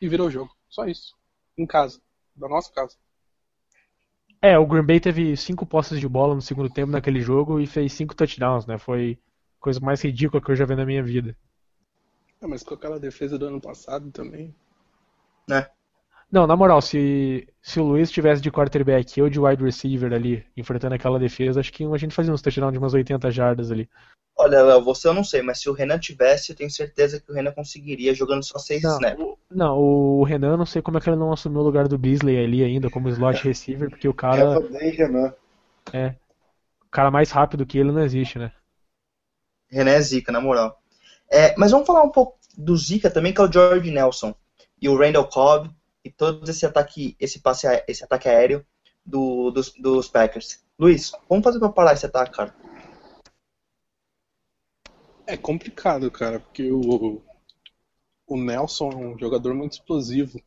e 0.02 0.08
virou 0.08 0.28
o 0.28 0.32
jogo. 0.32 0.52
Só 0.70 0.86
isso. 0.86 1.16
Em 1.58 1.66
casa. 1.66 2.02
Da 2.36 2.48
nossa 2.50 2.72
casa. 2.74 2.96
É, 4.42 4.58
o 4.60 4.66
Green 4.66 4.84
Bay 4.86 5.00
teve 5.00 5.38
cinco 5.38 5.66
posses 5.66 6.00
de 6.00 6.08
bola 6.08 6.36
no 6.36 6.42
segundo 6.42 6.70
tempo 6.70 6.92
naquele 6.92 7.22
jogo 7.22 7.60
e 7.62 7.66
fez 7.66 7.94
cinco 7.94 8.14
touchdowns, 8.16 8.66
né? 8.66 8.78
Foi 8.78 9.18
a 9.58 9.64
coisa 9.64 9.80
mais 9.80 10.02
ridícula 10.02 10.42
que 10.42 10.52
eu 10.52 10.56
já 10.56 10.66
vi 10.66 10.76
na 10.76 10.86
minha 10.86 11.02
vida. 11.02 11.38
É, 12.44 12.48
mas 12.48 12.62
com 12.62 12.76
aquela 12.76 13.00
defesa 13.00 13.40
do 13.40 13.48
ano 13.48 13.60
passado 13.60 14.12
também. 14.12 14.54
Né? 15.48 15.70
Não, 16.32 16.46
na 16.48 16.56
moral, 16.56 16.82
se, 16.82 17.48
se 17.62 17.80
o 17.80 17.84
Luiz 17.84 18.10
tivesse 18.12 18.42
de 18.42 18.52
quarterback 18.52 19.16
e 19.16 19.20
eu 19.22 19.30
de 19.30 19.40
wide 19.40 19.64
receiver 19.64 20.12
ali, 20.12 20.44
enfrentando 20.58 20.96
aquela 20.96 21.20
defesa, 21.20 21.60
acho 21.60 21.72
que 21.72 21.84
a 21.86 21.98
gente 21.98 22.14
fazia 22.16 22.34
uns 22.34 22.42
touchdowns 22.42 22.74
de 22.74 22.80
umas 22.80 22.94
80 22.94 23.30
jardas 23.32 23.72
ali. 23.72 23.88
Olha, 24.38 24.62
Léo, 24.62 24.84
você 24.84 25.08
eu 25.08 25.14
não 25.16 25.24
sei, 25.24 25.42
mas 25.42 25.60
se 25.60 25.68
o 25.68 25.74
Renan 25.74 25.98
tivesse, 25.98 26.52
eu 26.52 26.56
tenho 26.56 26.70
certeza 26.70 27.20
que 27.20 27.32
o 27.32 27.34
Renan 27.34 27.52
conseguiria 27.52 28.14
jogando 28.14 28.44
só 28.44 28.60
seis 28.60 28.84
Não, 28.84 28.88
snaps. 28.88 29.26
o, 29.34 29.40
não, 29.50 29.78
o 29.80 30.24
Renan, 30.24 30.58
não 30.58 30.66
sei 30.66 30.82
como 30.82 30.98
é 30.98 31.02
que 31.02 31.10
ele 31.10 31.16
não 31.18 31.32
assumiu 31.34 31.62
o 31.62 31.64
lugar 31.64 31.88
do 31.88 31.98
Beasley 31.98 32.38
ali 32.44 32.64
ainda 32.64 32.90
como 32.90 33.10
slot 33.10 33.44
receiver, 33.48 33.90
porque 33.90 34.08
o 34.08 34.14
cara, 34.14 34.42
Eva 34.42 34.60
bem, 34.60 34.92
Renan. 34.92 35.34
é, 35.94 36.10
o 36.82 36.90
cara 36.92 37.12
mais 37.12 37.32
rápido 37.32 37.66
que 37.66 37.78
ele 37.80 37.92
não 37.92 38.02
existe, 38.04 38.40
né? 38.40 38.54
Renan 39.70 39.92
é 39.96 40.02
zica, 40.02 40.32
na 40.32 40.40
moral. 40.40 40.82
É, 41.34 41.56
mas 41.58 41.72
vamos 41.72 41.88
falar 41.88 42.04
um 42.04 42.12
pouco 42.12 42.38
do 42.56 42.78
Zika 42.78 43.10
também, 43.10 43.34
que 43.34 43.42
é 43.42 43.44
o 43.44 43.52
George 43.52 43.90
Nelson. 43.90 44.36
E 44.80 44.88
o 44.88 44.96
Randall 44.96 45.28
Cobb 45.28 45.70
e 46.04 46.12
todo 46.12 46.48
esse 46.48 46.64
ataque, 46.66 47.16
esse 47.20 47.40
passe, 47.40 47.66
esse 47.88 48.04
ataque 48.04 48.30
aéreo 48.30 48.64
do- 49.04 49.50
dos, 49.50 49.74
dos 49.74 50.08
Packers. 50.08 50.64
Luiz, 50.78 51.12
vamos 51.28 51.44
fazer 51.44 51.58
pra 51.60 51.70
parar 51.70 51.94
esse 51.94 52.06
ataque, 52.06 52.36
cara. 52.36 52.56
É 55.26 55.36
complicado, 55.36 56.12
cara, 56.12 56.40
porque 56.40 56.70
o, 56.72 57.22
o 58.28 58.38
Nelson 58.38 58.92
é 58.92 58.96
um 58.96 59.18
jogador 59.18 59.56
muito 59.56 59.74
explosivo. 59.74 60.40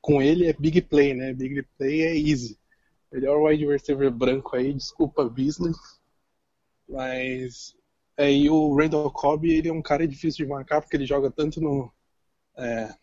Com 0.00 0.22
ele 0.22 0.46
é 0.46 0.52
big 0.52 0.82
play, 0.82 1.14
né? 1.14 1.32
Big 1.32 1.62
play 1.76 2.02
é 2.02 2.16
easy. 2.16 2.58
O 3.10 3.46
wide 3.46 3.66
receiver 3.66 4.10
branco 4.10 4.54
aí, 4.54 4.72
desculpa 4.72 5.28
Beasley. 5.28 5.72
Mas 6.88 7.74
aí 8.16 8.48
o 8.50 8.74
Randall 8.76 9.10
Cobb, 9.10 9.46
ele 9.50 9.68
é 9.68 9.72
um 9.72 9.82
cara 9.82 10.06
difícil 10.06 10.44
de 10.44 10.50
marcar 10.50 10.80
porque 10.80 10.96
ele 10.96 11.06
joga 11.06 11.30
tanto 11.30 11.60
no 11.60 11.92
é, 12.56 12.94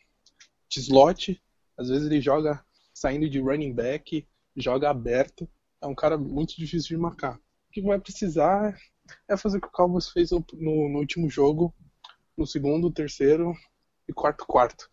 slot, 0.69 1.41
às 1.77 1.89
vezes 1.89 2.05
ele 2.07 2.21
joga 2.21 2.63
saindo 2.93 3.29
de 3.29 3.39
running 3.39 3.73
back, 3.73 4.27
joga 4.55 4.89
aberto. 4.89 5.49
É 5.81 5.87
um 5.87 5.95
cara 5.95 6.17
muito 6.17 6.55
difícil 6.57 6.89
de 6.95 7.01
marcar. 7.01 7.37
O 7.37 7.71
que 7.71 7.81
vai 7.81 7.99
precisar 7.99 8.77
é 9.27 9.37
fazer 9.37 9.57
o 9.57 9.61
que 9.61 9.67
o 9.67 9.71
Cowboys 9.71 10.09
fez 10.09 10.31
no, 10.31 10.45
no- 10.53 10.89
no 10.89 10.99
último 10.99 11.29
jogo, 11.29 11.73
no 12.37 12.45
segundo, 12.45 12.91
terceiro 12.91 13.53
e 14.07 14.13
quarto 14.13 14.45
quarto. 14.45 14.89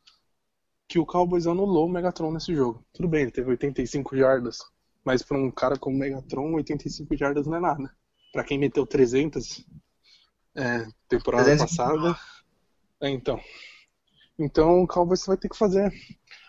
Que 0.88 0.98
o 0.98 1.06
Cowboys 1.06 1.46
anulou 1.46 1.86
o 1.86 1.88
Megatron 1.90 2.32
nesse 2.32 2.54
jogo. 2.54 2.84
Tudo 2.92 3.08
bem, 3.08 3.22
ele 3.22 3.30
teve 3.32 3.50
85 3.50 4.16
jardas, 4.16 4.58
mas 5.04 5.22
para 5.22 5.38
um 5.38 5.50
cara 5.50 5.78
como 5.78 5.96
o 5.96 5.98
Megatron, 5.98 6.54
85 6.54 7.16
jardas 7.16 7.46
não 7.46 7.56
é 7.56 7.60
nada. 7.60 7.94
Para 8.32 8.44
quem 8.44 8.58
meteu 8.58 8.86
300 8.86 9.66
é, 10.57 10.86
temporada 11.09 11.44
300. 11.44 11.76
passada, 11.76 12.18
é, 13.00 13.11
então. 13.11 13.40
Então 14.38 14.82
o 14.82 14.86
Cowboys 14.86 15.24
vai 15.26 15.36
ter 15.36 15.48
que 15.48 15.57
fazer, 15.57 15.90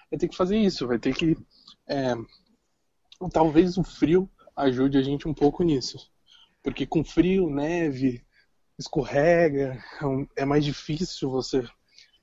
vai 0.10 0.20
ter 0.20 0.28
que 0.28 0.36
fazer 0.36 0.58
isso, 0.58 0.88
vai 0.88 1.00
ter 1.00 1.16
que 1.16 1.38
é, 1.88 2.14
talvez 3.32 3.78
o 3.78 3.84
frio 3.84 4.30
ajude 4.56 4.98
a 4.98 5.02
gente 5.02 5.28
um 5.28 5.34
pouco 5.34 5.64
nisso. 5.64 5.98
Porque 6.64 6.86
com 6.86 7.04
frio, 7.04 7.50
neve, 7.50 8.26
escorrega, 8.78 9.82
é 10.36 10.42
é 10.42 10.46
mais 10.46 10.66
difícil 10.66 11.30
você 11.30 11.64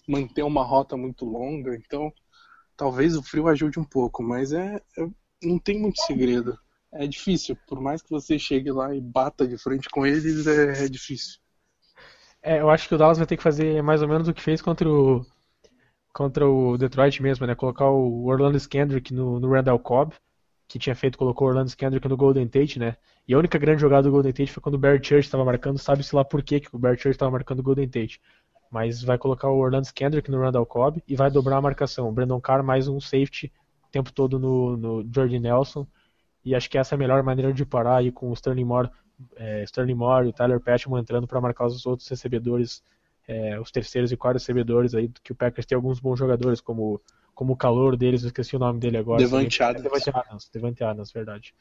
manter 0.06 0.42
uma 0.42 0.62
rota 0.64 0.96
muito 0.96 1.24
longa. 1.24 1.74
Então, 1.76 2.12
talvez 2.76 3.16
o 3.16 3.22
frio 3.22 3.48
ajude 3.48 3.78
um 3.78 3.84
pouco, 3.84 4.22
mas 4.22 4.52
é, 4.52 4.76
é- 4.98 5.08
não 5.42 5.58
tem 5.58 5.78
muito 5.80 6.00
segredo. 6.02 6.58
É 6.92 7.06
difícil, 7.06 7.56
por 7.66 7.80
mais 7.80 8.02
que 8.02 8.10
você 8.10 8.38
chegue 8.38 8.70
lá 8.70 8.94
e 8.94 9.00
bata 9.00 9.46
de 9.48 9.58
frente 9.58 9.88
com 9.90 10.06
eles, 10.06 10.46
é, 10.46 10.84
é 10.84 10.88
difícil. 10.88 11.40
É, 12.46 12.60
eu 12.60 12.68
acho 12.68 12.86
que 12.86 12.94
o 12.94 12.98
Dallas 12.98 13.16
vai 13.16 13.26
ter 13.26 13.38
que 13.38 13.42
fazer 13.42 13.82
mais 13.82 14.02
ou 14.02 14.08
menos 14.08 14.28
o 14.28 14.34
que 14.34 14.42
fez 14.42 14.60
contra 14.60 14.86
o 14.88 15.24
contra 16.12 16.46
o 16.46 16.76
Detroit 16.76 17.22
mesmo, 17.22 17.46
né? 17.46 17.54
Colocar 17.54 17.88
o 17.88 18.26
Orlando 18.26 18.58
Skendrick 18.58 19.12
no, 19.14 19.40
no 19.40 19.50
Randall 19.50 19.78
Cobb, 19.78 20.14
que 20.68 20.78
tinha 20.78 20.94
feito, 20.94 21.18
colocou 21.18 21.46
o 21.46 21.50
Orlando 21.50 21.70
Skendrick 21.70 22.06
no 22.06 22.16
Golden 22.18 22.46
Tate, 22.46 22.78
né? 22.78 22.96
E 23.26 23.34
a 23.34 23.38
única 23.38 23.58
grande 23.58 23.80
jogada 23.80 24.02
do 24.04 24.10
Golden 24.10 24.32
Tate 24.32 24.52
foi 24.52 24.62
quando 24.62 24.74
o 24.74 24.78
Barry 24.78 24.98
Church 24.98 25.26
estava 25.26 25.44
marcando, 25.44 25.78
sabe-se 25.78 26.14
lá 26.14 26.24
por 26.24 26.42
que 26.42 26.62
o 26.72 26.78
Barry 26.78 26.96
Church 26.98 27.16
estava 27.16 27.32
marcando 27.32 27.60
o 27.60 27.62
Golden 27.62 27.88
Tate. 27.88 28.20
Mas 28.70 29.02
vai 29.02 29.16
colocar 29.16 29.48
o 29.48 29.58
Orlando 29.58 29.86
Skendrick 29.86 30.30
no 30.30 30.40
Randall 30.40 30.66
Cobb 30.66 31.02
e 31.08 31.16
vai 31.16 31.30
dobrar 31.30 31.56
a 31.56 31.62
marcação. 31.62 32.08
O 32.08 32.12
Brandon 32.12 32.40
Carr 32.40 32.62
mais 32.62 32.88
um 32.88 33.00
safety 33.00 33.50
o 33.86 33.90
tempo 33.90 34.12
todo 34.12 34.38
no, 34.38 34.76
no 34.76 35.08
Jordan 35.12 35.40
Nelson. 35.40 35.86
E 36.44 36.54
acho 36.54 36.68
que 36.68 36.76
essa 36.76 36.94
é 36.94 36.96
a 36.96 36.98
melhor 36.98 37.22
maneira 37.22 37.52
de 37.54 37.64
parar 37.64 37.96
aí 37.96 38.12
com 38.12 38.30
o 38.30 38.34
Sterling 38.34 38.64
Moore, 38.64 38.90
é, 39.36 39.62
Sterling 39.64 39.94
Moore 39.94 40.26
e 40.26 40.30
o 40.30 40.32
Tyler 40.32 40.60
Patchman 40.60 41.00
entrando 41.00 41.26
para 41.26 41.40
marcar 41.40 41.66
os 41.66 41.84
outros 41.86 42.08
recebedores, 42.08 42.82
é, 43.26 43.58
os 43.58 43.70
terceiros 43.70 44.12
e 44.12 44.16
quartos 44.16 44.42
recebedores 44.42 44.94
aí, 44.94 45.10
que 45.22 45.32
o 45.32 45.34
Packers 45.34 45.66
tem 45.66 45.76
alguns 45.76 46.00
bons 46.00 46.18
jogadores, 46.18 46.60
como, 46.60 47.00
como 47.34 47.52
o 47.52 47.56
calor 47.56 47.96
deles, 47.96 48.22
eu 48.22 48.28
esqueci 48.28 48.56
o 48.56 48.58
nome 48.58 48.78
dele 48.78 48.98
agora. 48.98 49.18
Devante 49.18 49.58
também. 49.58 49.70
Adams. 49.70 49.82
Devante 49.82 50.10
Adams, 50.10 50.50
Devante 50.52 50.84
Adams, 50.84 51.12
verdade. 51.12 51.54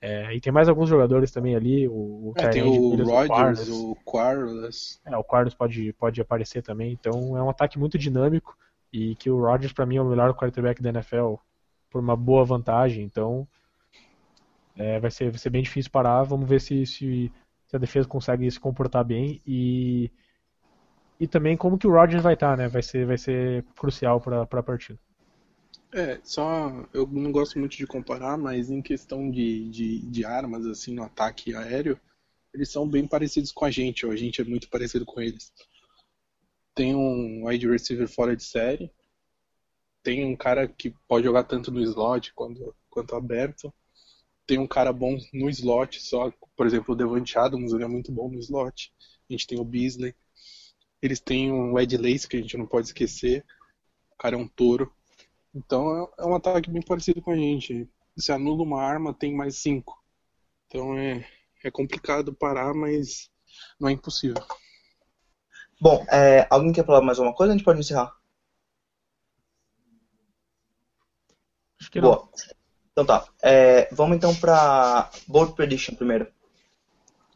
É, 0.00 0.34
e 0.34 0.40
tem 0.40 0.52
mais 0.52 0.68
alguns 0.68 0.88
jogadores 0.88 1.30
também 1.30 1.56
ali, 1.56 1.88
o, 1.88 1.92
o 1.92 2.34
É, 2.36 2.48
tem 2.48 2.62
o 2.62 2.96
Rodgers, 3.02 3.26
Quarles. 3.26 3.68
o 3.68 3.96
Quarles. 4.04 5.00
É, 5.06 5.16
o 5.16 5.24
Quarles 5.24 5.54
pode, 5.54 5.92
pode 5.94 6.20
aparecer 6.20 6.62
também. 6.62 6.92
Então 6.92 7.36
é 7.36 7.42
um 7.42 7.48
ataque 7.48 7.78
muito 7.78 7.96
dinâmico 7.96 8.56
e 8.92 9.14
que 9.16 9.30
o 9.30 9.40
Rodgers 9.40 9.72
para 9.72 9.86
mim 9.86 9.96
é 9.96 10.02
o 10.02 10.04
melhor 10.04 10.34
quarterback 10.34 10.82
da 10.82 10.90
NFL 10.90 11.34
por 11.90 12.00
uma 12.00 12.14
boa 12.14 12.44
vantagem. 12.44 13.04
Então 13.04 13.48
é, 14.76 15.00
vai, 15.00 15.10
ser, 15.10 15.30
vai 15.30 15.38
ser 15.38 15.50
bem 15.50 15.62
difícil 15.62 15.90
parar. 15.90 16.22
Vamos 16.22 16.48
ver 16.48 16.60
se, 16.60 16.84
se, 16.86 17.32
se 17.66 17.76
a 17.76 17.78
defesa 17.78 18.08
consegue 18.08 18.50
se 18.50 18.60
comportar 18.60 19.04
bem 19.04 19.40
e 19.46 20.10
e 21.18 21.26
também 21.26 21.56
como 21.56 21.78
que 21.78 21.86
o 21.86 21.92
Rodgers 21.92 22.22
vai 22.22 22.34
estar, 22.34 22.56
né? 22.56 22.68
Vai 22.68 22.82
ser, 22.82 23.06
vai 23.06 23.16
ser 23.16 23.64
crucial 23.74 24.20
para 24.20 24.42
a 24.42 24.62
partida. 24.62 24.98
É, 25.92 26.20
só 26.22 26.86
eu 26.92 27.06
não 27.06 27.32
gosto 27.32 27.58
muito 27.58 27.76
de 27.76 27.86
comparar, 27.86 28.36
mas 28.36 28.70
em 28.70 28.82
questão 28.82 29.30
de, 29.30 29.68
de, 29.70 29.98
de 30.00 30.24
armas, 30.24 30.66
assim, 30.66 30.94
no 30.94 31.02
ataque 31.02 31.54
aéreo, 31.54 31.98
eles 32.52 32.70
são 32.70 32.86
bem 32.86 33.06
parecidos 33.06 33.50
com 33.50 33.64
a 33.64 33.70
gente, 33.70 34.04
ou 34.04 34.12
a 34.12 34.16
gente 34.16 34.40
é 34.40 34.44
muito 34.44 34.68
parecido 34.68 35.06
com 35.06 35.20
eles. 35.20 35.52
Tem 36.74 36.94
um 36.94 37.46
wide 37.46 37.66
receiver 37.66 38.08
fora 38.08 38.36
de 38.36 38.44
série, 38.44 38.90
tem 40.02 40.24
um 40.24 40.36
cara 40.36 40.68
que 40.68 40.94
pode 41.08 41.24
jogar 41.24 41.44
tanto 41.44 41.70
no 41.70 41.80
slot 41.80 42.34
quanto, 42.34 42.74
quanto 42.90 43.16
aberto, 43.16 43.72
tem 44.46 44.58
um 44.58 44.66
cara 44.66 44.92
bom 44.92 45.16
no 45.32 45.50
slot, 45.50 46.00
só, 46.02 46.32
por 46.56 46.66
exemplo, 46.66 46.94
o 46.94 46.96
Devante 46.96 47.38
Adams, 47.38 47.72
ele 47.72 47.84
é 47.84 47.88
muito 47.88 48.12
bom 48.12 48.30
no 48.30 48.38
slot, 48.38 48.92
a 49.28 49.32
gente 49.32 49.46
tem 49.46 49.58
o 49.60 49.64
Beasley, 49.64 50.14
eles 51.02 51.20
têm 51.20 51.52
um 51.52 51.78
Ed 51.78 51.96
Lace, 51.96 52.28
que 52.28 52.36
a 52.36 52.40
gente 52.40 52.56
não 52.56 52.66
pode 52.66 52.88
esquecer, 52.88 53.44
o 54.12 54.16
cara 54.18 54.36
é 54.36 54.38
um 54.38 54.48
touro. 54.48 54.92
Então 55.54 56.04
é- 56.18 56.24
é 56.24 56.26
um 56.26 56.34
ataque 56.36 56.70
bem 56.70 56.82
parecido 56.82 57.22
com 57.22 57.32
a 57.32 57.36
gente. 57.36 57.88
Se 58.18 58.32
anula 58.32 58.62
uma 58.64 58.82
arma, 58.82 59.14
tem 59.14 59.34
mais 59.34 59.56
cinco. 59.58 59.96
Então 60.68 60.96
é, 60.98 61.26
é 61.64 61.70
complicado 61.70 62.34
parar, 62.34 62.74
mas 62.74 63.30
não 63.80 63.88
é 63.88 63.92
impossível. 63.92 64.36
Bom, 65.80 66.04
é, 66.10 66.46
alguém 66.50 66.72
quer 66.72 66.84
falar 66.84 67.00
mais 67.02 67.18
alguma 67.18 67.34
coisa? 67.34 67.52
A 67.52 67.56
gente 67.56 67.64
pode 67.64 67.80
encerrar. 67.80 68.12
Acho 71.80 71.90
que 71.90 72.00
não. 72.00 72.28
Então 72.96 73.04
tá. 73.04 73.26
É, 73.42 73.90
vamos 73.92 74.16
então 74.16 74.34
pra 74.34 75.10
Bold 75.28 75.52
Prediction 75.52 75.94
primeiro. 75.94 76.26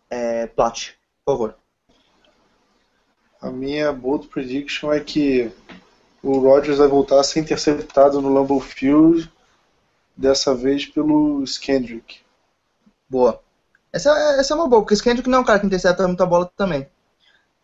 É, 0.08 0.46
Plat, 0.46 0.92
por 1.22 1.32
favor. 1.34 1.54
A 3.42 3.50
minha 3.50 3.92
bold 3.92 4.28
prediction 4.28 4.90
é 4.92 5.00
que 5.00 5.52
O 6.22 6.38
Rodgers 6.38 6.78
vai 6.78 6.88
voltar 6.88 7.20
a 7.20 7.22
ser 7.24 7.40
interceptado 7.40 8.20
no 8.20 8.32
Lambeau 8.32 8.60
Field, 8.60 9.30
dessa 10.16 10.54
vez 10.54 10.84
pelo 10.86 11.42
Skendrick. 11.44 12.20
Boa. 13.08 13.42
Essa, 13.92 14.10
é- 14.10 14.40
essa 14.40 14.52
é 14.54 14.56
uma 14.56 14.68
boa, 14.68 14.82
porque 14.82 14.94
o 14.94 15.02
Kendrick 15.02 15.28
não 15.28 15.38
é 15.38 15.40
um 15.40 15.44
cara 15.44 15.58
que 15.58 15.66
intercepta 15.66 16.06
muita 16.06 16.26
bola 16.26 16.50
também. 16.56 16.86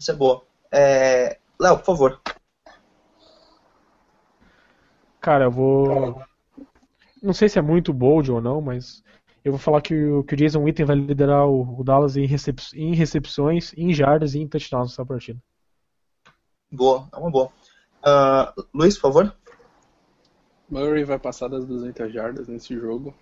Essa 0.01 0.13
é 0.13 0.15
boa. 0.15 0.43
É... 0.71 1.39
Léo, 1.59 1.79
por 1.79 1.85
favor. 1.85 2.21
Cara, 5.21 5.45
eu 5.45 5.51
vou. 5.51 6.23
Não 7.27 7.33
sei 7.33 7.49
se 7.49 7.59
é 7.59 7.63
muito 7.63 7.93
bold 7.93 8.31
ou 8.31 8.41
não, 8.41 8.61
mas 8.61 9.03
eu 9.45 9.51
vou 9.51 9.59
falar 9.59 9.83
que 9.83 9.95
o, 9.95 10.23
que 10.23 10.35
o 10.35 10.37
Jason 10.37 10.63
Witten 10.63 10.87
vai 10.87 10.95
liderar 10.95 11.45
o, 11.49 11.81
o 11.81 11.83
Dallas 11.83 12.17
em, 12.17 12.25
recep- 12.25 12.73
em 12.73 12.95
recepções, 12.95 13.73
em 13.77 13.93
jardas 13.93 14.35
e 14.35 14.39
em 14.39 14.47
touchdowns 14.47 14.91
nessa 14.93 15.05
partida. 15.05 15.41
Boa, 16.71 17.09
é 17.13 17.17
uma 17.17 17.31
boa. 17.31 17.51
Ah, 18.01 18.55
Luiz, 18.73 18.95
por 18.97 19.13
favor. 19.13 19.37
Murray 20.71 21.03
vai 21.05 21.19
passar 21.19 21.49
das 21.49 21.65
200 21.65 22.13
jardas 22.13 22.47
nesse 22.47 22.75
jogo. 22.79 23.13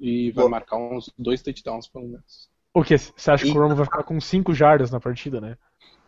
E 0.00 0.32
vai 0.32 0.42
Boa. 0.42 0.50
marcar 0.50 0.78
uns 0.78 1.12
dois 1.16 1.42
touchdowns 1.42 1.86
pelo 1.86 2.08
menos. 2.08 2.50
O 2.74 2.82
que? 2.82 2.98
Você 2.98 3.30
acha 3.30 3.44
que 3.44 3.50
o 3.50 3.54
Romo 3.54 3.76
vai 3.76 3.84
ficar 3.84 4.02
com 4.02 4.20
5 4.20 4.52
jardas 4.52 4.90
na 4.90 4.98
partida, 4.98 5.40
né? 5.40 5.56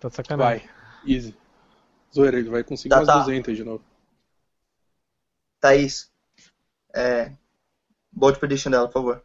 Tá 0.00 0.08
de 0.08 0.16
sacanagem. 0.16 0.66
Vai. 0.66 0.74
Easy. 1.06 1.36
Zoeira, 2.12 2.38
ele 2.38 2.48
vai 2.50 2.64
conseguir 2.64 2.90
Tá, 2.90 3.00
umas 3.00 3.06
tá. 3.06 3.18
200 3.20 3.56
de 3.56 3.62
novo. 3.62 3.84
Thaís. 5.60 6.10
É... 6.94 7.32
Bold 8.12 8.38
prediction 8.38 8.70
dela, 8.70 8.86
por 8.86 8.92
favor. 8.94 9.24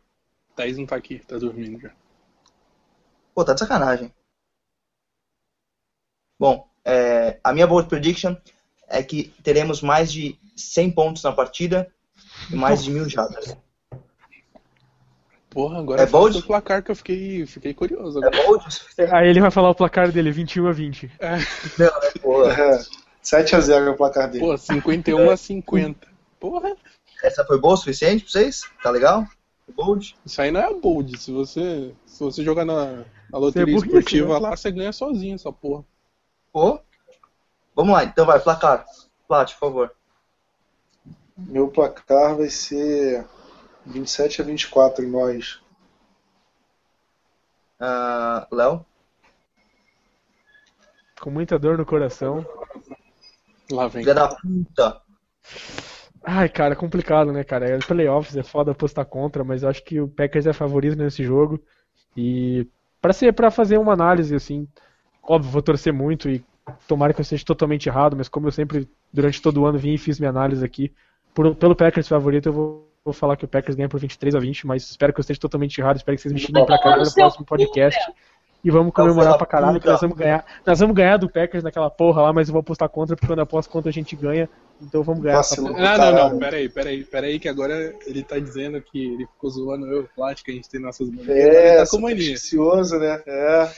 Thaís 0.56 0.78
não 0.78 0.86
tá 0.86 0.96
aqui, 0.96 1.20
tá 1.20 1.38
dormindo 1.38 1.80
já. 1.80 1.92
Pô, 3.36 3.46
tá 3.46 3.54
de 3.54 3.60
sacanagem. 3.60 4.12
Bom, 6.40 6.68
é, 6.84 7.40
a 7.44 7.54
minha 7.54 7.68
bold 7.68 7.88
prediction 7.88 8.36
é 8.88 9.04
que 9.04 9.34
teremos 9.44 9.82
mais 9.82 10.12
de 10.12 10.38
100 10.56 10.92
pontos 10.92 11.24
na 11.24 11.32
partida 11.32 11.92
e 12.52 12.56
mais 12.56 12.84
de 12.84 12.92
mil 12.92 13.08
jardas. 13.08 13.56
Porra, 15.50 15.80
agora 15.80 16.02
É 16.02 16.06
bold? 16.06 16.40
do 16.40 16.46
placar 16.46 16.84
que 16.84 16.92
eu 16.92 16.96
fiquei, 16.96 17.46
fiquei 17.46 17.74
curioso 17.74 18.24
É 18.24 18.28
agora. 18.28 18.44
bold 18.46 18.68
o 18.68 18.72
suficiente? 18.72 19.14
Aí 19.14 19.28
ele 19.28 19.42
vai 19.42 19.52
falar 19.52 19.70
o 19.70 19.76
placar 19.76 20.12
dele, 20.12 20.32
21 20.32 20.68
a 20.68 20.72
20. 20.72 21.12
Não, 21.78 21.88
é 21.88 22.20
boa. 22.20 22.50
É, 23.22 23.44
7x0 23.44 23.88
é 23.88 23.90
o 23.90 23.96
placar 23.98 24.30
dele. 24.32 24.44
Pô, 24.46 24.58
51 24.58 25.30
a 25.30 25.36
50. 25.38 26.08
Porra, 26.40 26.76
Essa 27.24 27.46
foi 27.46 27.60
boa 27.60 27.74
o 27.74 27.78
suficiente 27.78 28.24
pra 28.24 28.32
vocês? 28.32 28.64
Tá 28.82 28.90
legal? 28.90 29.26
Bold? 29.76 30.16
isso 30.26 30.42
aí 30.42 30.52
não 30.52 30.62
é 30.62 30.74
bold. 30.74 31.18
Se 31.18 31.32
você, 31.32 31.94
se 32.06 32.24
você 32.24 32.44
jogar 32.44 32.66
na, 32.66 33.06
na 33.32 33.38
loteria 33.38 33.74
burrice, 33.74 33.88
esportiva 33.88 34.34
né? 34.34 34.40
lá, 34.40 34.56
você 34.56 34.72
ganha 34.72 34.92
sozinho 34.92 35.36
essa 35.36 35.52
porra. 35.52 35.86
Pô. 36.52 36.80
Vamos 37.76 37.94
lá, 37.94 38.04
então 38.04 38.26
vai, 38.26 38.40
placar. 38.40 38.86
Plat, 39.28 39.54
por 39.54 39.60
favor. 39.60 39.96
Meu 41.38 41.70
placar 41.70 42.36
vai 42.36 42.50
ser 42.50 43.26
27 43.86 44.42
a 44.42 44.46
24 44.46 45.06
em 45.06 45.10
nós. 45.10 45.62
Ah, 47.80 48.48
Léo? 48.52 48.86
Com 51.22 51.30
muita 51.30 51.60
dor 51.60 51.78
no 51.78 51.86
coração. 51.86 52.46
Lá 53.72 53.88
vem. 53.88 54.04
Filha 54.04 54.16
da 54.16 54.28
puta. 54.28 55.02
Ai, 56.24 56.50
cara, 56.50 56.76
complicado, 56.76 57.32
né, 57.32 57.44
cara? 57.44 57.68
É 57.70 57.78
playoffs, 57.80 58.36
é 58.36 58.44
foda 58.44 58.72
apostar 58.72 59.06
contra, 59.06 59.44
mas 59.44 59.64
eu 59.64 59.70
acho 59.70 59.84
que 59.84 60.00
o 60.02 60.08
Packers 60.08 60.46
é 60.48 60.54
favorito 60.54 60.98
nesse 60.98 61.24
jogo. 61.24 61.60
E 62.16 62.68
pra 63.02 63.14
ser 63.14 63.34
para 63.34 63.50
fazer 63.50 63.78
uma 63.78 63.94
análise 63.94 64.36
assim, 64.36 64.68
óbvio, 65.24 65.52
vou 65.52 65.62
torcer 65.62 65.94
muito 65.94 66.30
e 66.30 66.44
tomara 66.88 67.14
que 67.14 67.20
eu 67.20 67.24
esteja 67.24 67.46
totalmente 67.46 67.88
errado, 67.88 68.16
mas 68.18 68.28
como 68.28 68.48
eu 68.48 68.52
sempre 68.52 68.88
durante 69.12 69.42
todo 69.42 69.62
o 69.62 69.66
ano 69.66 69.78
vim 69.80 69.94
e 69.94 69.98
fiz 69.98 70.20
minha 70.20 70.30
análise 70.30 70.64
aqui, 70.64 70.92
por- 71.34 71.56
pelo 71.56 71.76
Packers 71.76 72.08
favorito, 72.08 72.48
eu 72.50 72.54
vou, 72.54 72.92
vou 73.04 73.14
falar 73.14 73.36
que 73.38 73.46
o 73.46 73.48
Packers 73.48 73.76
ganha 73.76 73.90
por 73.90 74.00
23 74.00 74.36
a 74.36 74.40
20, 74.40 74.68
mas 74.68 74.84
espero 74.90 75.14
que 75.14 75.20
eu 75.20 75.22
esteja 75.22 75.40
totalmente 75.40 75.78
errado, 75.80 75.96
espero 75.98 76.16
que 76.18 76.22
vocês 76.22 76.34
me 76.34 76.40
xinguem 76.40 76.66
pra 76.66 76.78
caralho 76.78 77.04
no 77.04 77.14
próximo 77.14 77.46
podcast. 77.46 78.00
E 78.64 78.70
vamos 78.70 78.94
comemorar 78.94 79.38
pra 79.38 79.48
caralho 79.48 79.80
que 79.80 79.88
nós 79.88 80.02
vamos 80.02 80.18
ganhar. 80.18 80.46
Nós 80.66 80.80
vamos 80.80 80.94
ganhar 80.96 81.16
do 81.18 81.30
Packers 81.30 81.64
naquela 81.64 81.90
porra 81.90 82.24
lá, 82.24 82.34
mas 82.34 82.50
eu 82.50 82.54
vou 82.54 82.60
apostar 82.60 82.90
contra, 82.90 83.16
porque 83.16 83.26
quando 83.28 83.40
eu 83.40 83.44
aposto 83.44 83.70
contra 83.70 83.90
a 83.90 83.94
gente 83.94 84.16
ganha. 84.18 84.50
Então 84.82 85.02
vamos 85.02 85.22
ganhar 85.22 85.40
essa 85.40 85.56
Vacilou. 85.56 85.74
porra. 85.74 85.98
Não, 85.98 86.12
não, 86.12 86.30
não, 86.32 86.40
peraí, 86.40 86.68
peraí, 86.70 87.04
peraí, 87.06 87.40
que 87.40 87.48
agora 87.48 87.96
ele 88.06 88.22
tá 88.22 88.38
dizendo 88.38 88.82
que 88.82 89.14
ele 89.14 89.26
ficou 89.28 89.50
zoando 89.50 89.88
eu, 89.88 90.02
o 90.02 90.10
Plat, 90.14 90.42
que 90.44 90.52
a 90.52 90.54
gente 90.54 90.70
tem 90.70 90.82
nossas 90.82 91.10
maneiras. 91.10 91.36
É, 91.38 91.70
ele 91.76 91.86
tá 91.86 91.90
com 91.90 92.02
mania. 92.02 92.36
né? 93.00 93.24
É. 93.26 93.70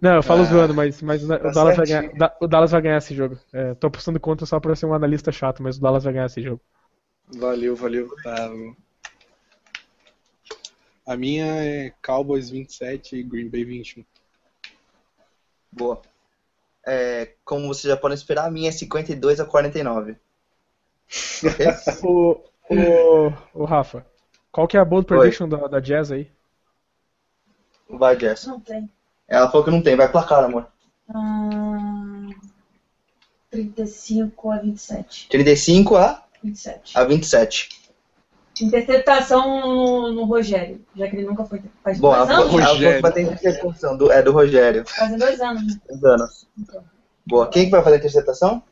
Não, 0.00 0.14
eu 0.16 0.22
falo 0.22 0.40
Ah, 0.40 0.44
zoando, 0.46 0.74
mas, 0.74 1.00
mas 1.02 1.22
o 1.22 1.28
tá 1.28 1.36
Dallas 1.50 1.76
vai 1.76 1.86
ganhar, 1.86 2.10
o 2.40 2.48
Dallas 2.48 2.70
vai 2.72 2.82
ganhar 2.82 2.96
esse 2.98 3.14
jogo. 3.14 3.38
É, 3.52 3.74
tô 3.74 3.86
apostando 3.86 4.18
contra 4.18 4.44
só 4.46 4.58
pra 4.58 4.74
ser 4.74 4.86
um 4.86 4.94
analista 4.94 5.30
chato, 5.30 5.62
mas 5.62 5.76
o 5.76 5.80
Dallas 5.80 6.02
vai 6.02 6.12
ganhar 6.14 6.26
esse 6.26 6.42
jogo. 6.42 6.60
Valeu, 7.36 7.76
valeu. 7.76 8.08
Tá. 8.24 8.50
A 11.12 11.16
minha 11.16 11.44
é 11.44 11.92
Cowboys 12.02 12.48
27 12.48 13.16
e 13.16 13.22
Green 13.22 13.50
Bay 13.50 13.66
21. 13.66 14.02
Boa. 15.70 16.00
É, 16.86 17.34
como 17.44 17.68
vocês 17.68 17.92
já 17.92 17.98
podem 17.98 18.14
esperar, 18.14 18.46
a 18.46 18.50
minha 18.50 18.70
é 18.70 18.72
52 18.72 19.38
a 19.38 19.44
49. 19.44 20.16
Ok? 21.44 21.66
O, 22.02 22.40
o, 22.70 23.60
o 23.60 23.64
Rafa, 23.66 24.06
qual 24.50 24.66
que 24.66 24.78
é 24.78 24.80
a 24.80 24.84
bold 24.86 25.06
Oi. 25.12 25.18
prediction 25.18 25.46
da, 25.46 25.66
da 25.66 25.80
Jazz 25.80 26.10
aí? 26.10 26.30
Vai, 27.90 28.18
Jess. 28.18 28.46
Não 28.46 28.58
tem. 28.58 28.88
Ela 29.28 29.50
falou 29.50 29.64
que 29.64 29.70
não 29.70 29.82
tem. 29.82 29.94
Vai 29.94 30.10
placar, 30.10 30.44
amor. 30.44 30.66
Hum, 31.14 32.30
35 33.50 34.50
a 34.50 34.58
27. 34.60 35.28
35 35.28 35.94
a, 35.94 36.26
27. 36.42 36.96
a 36.96 37.04
27. 37.04 37.81
Interceptação 38.60 39.60
no, 39.60 40.12
no 40.12 40.24
Rogério, 40.24 40.84
já 40.94 41.08
que 41.08 41.16
ele 41.16 41.26
nunca 41.26 41.44
foi. 41.44 41.62
Faz 41.82 41.98
Bom, 41.98 42.14
dois 42.14 42.30
anos? 42.30 42.50
Rogério. 42.50 43.02
vai 43.02 43.12
ter 43.12 43.22
interceptação. 43.22 43.96
Do, 43.96 44.12
é 44.12 44.22
do 44.22 44.32
Rogério. 44.32 44.84
Fazem 44.86 45.18
dois 45.18 45.40
anos, 45.40 45.66
né? 45.66 45.80
Dois 45.88 46.04
anos. 46.04 46.46
Então, 46.58 46.84
Boa. 47.26 47.48
Quem 47.48 47.64
que 47.64 47.70
vai 47.70 47.82
fazer 47.82 47.96
a 47.96 47.98
interceptação? 47.98 48.62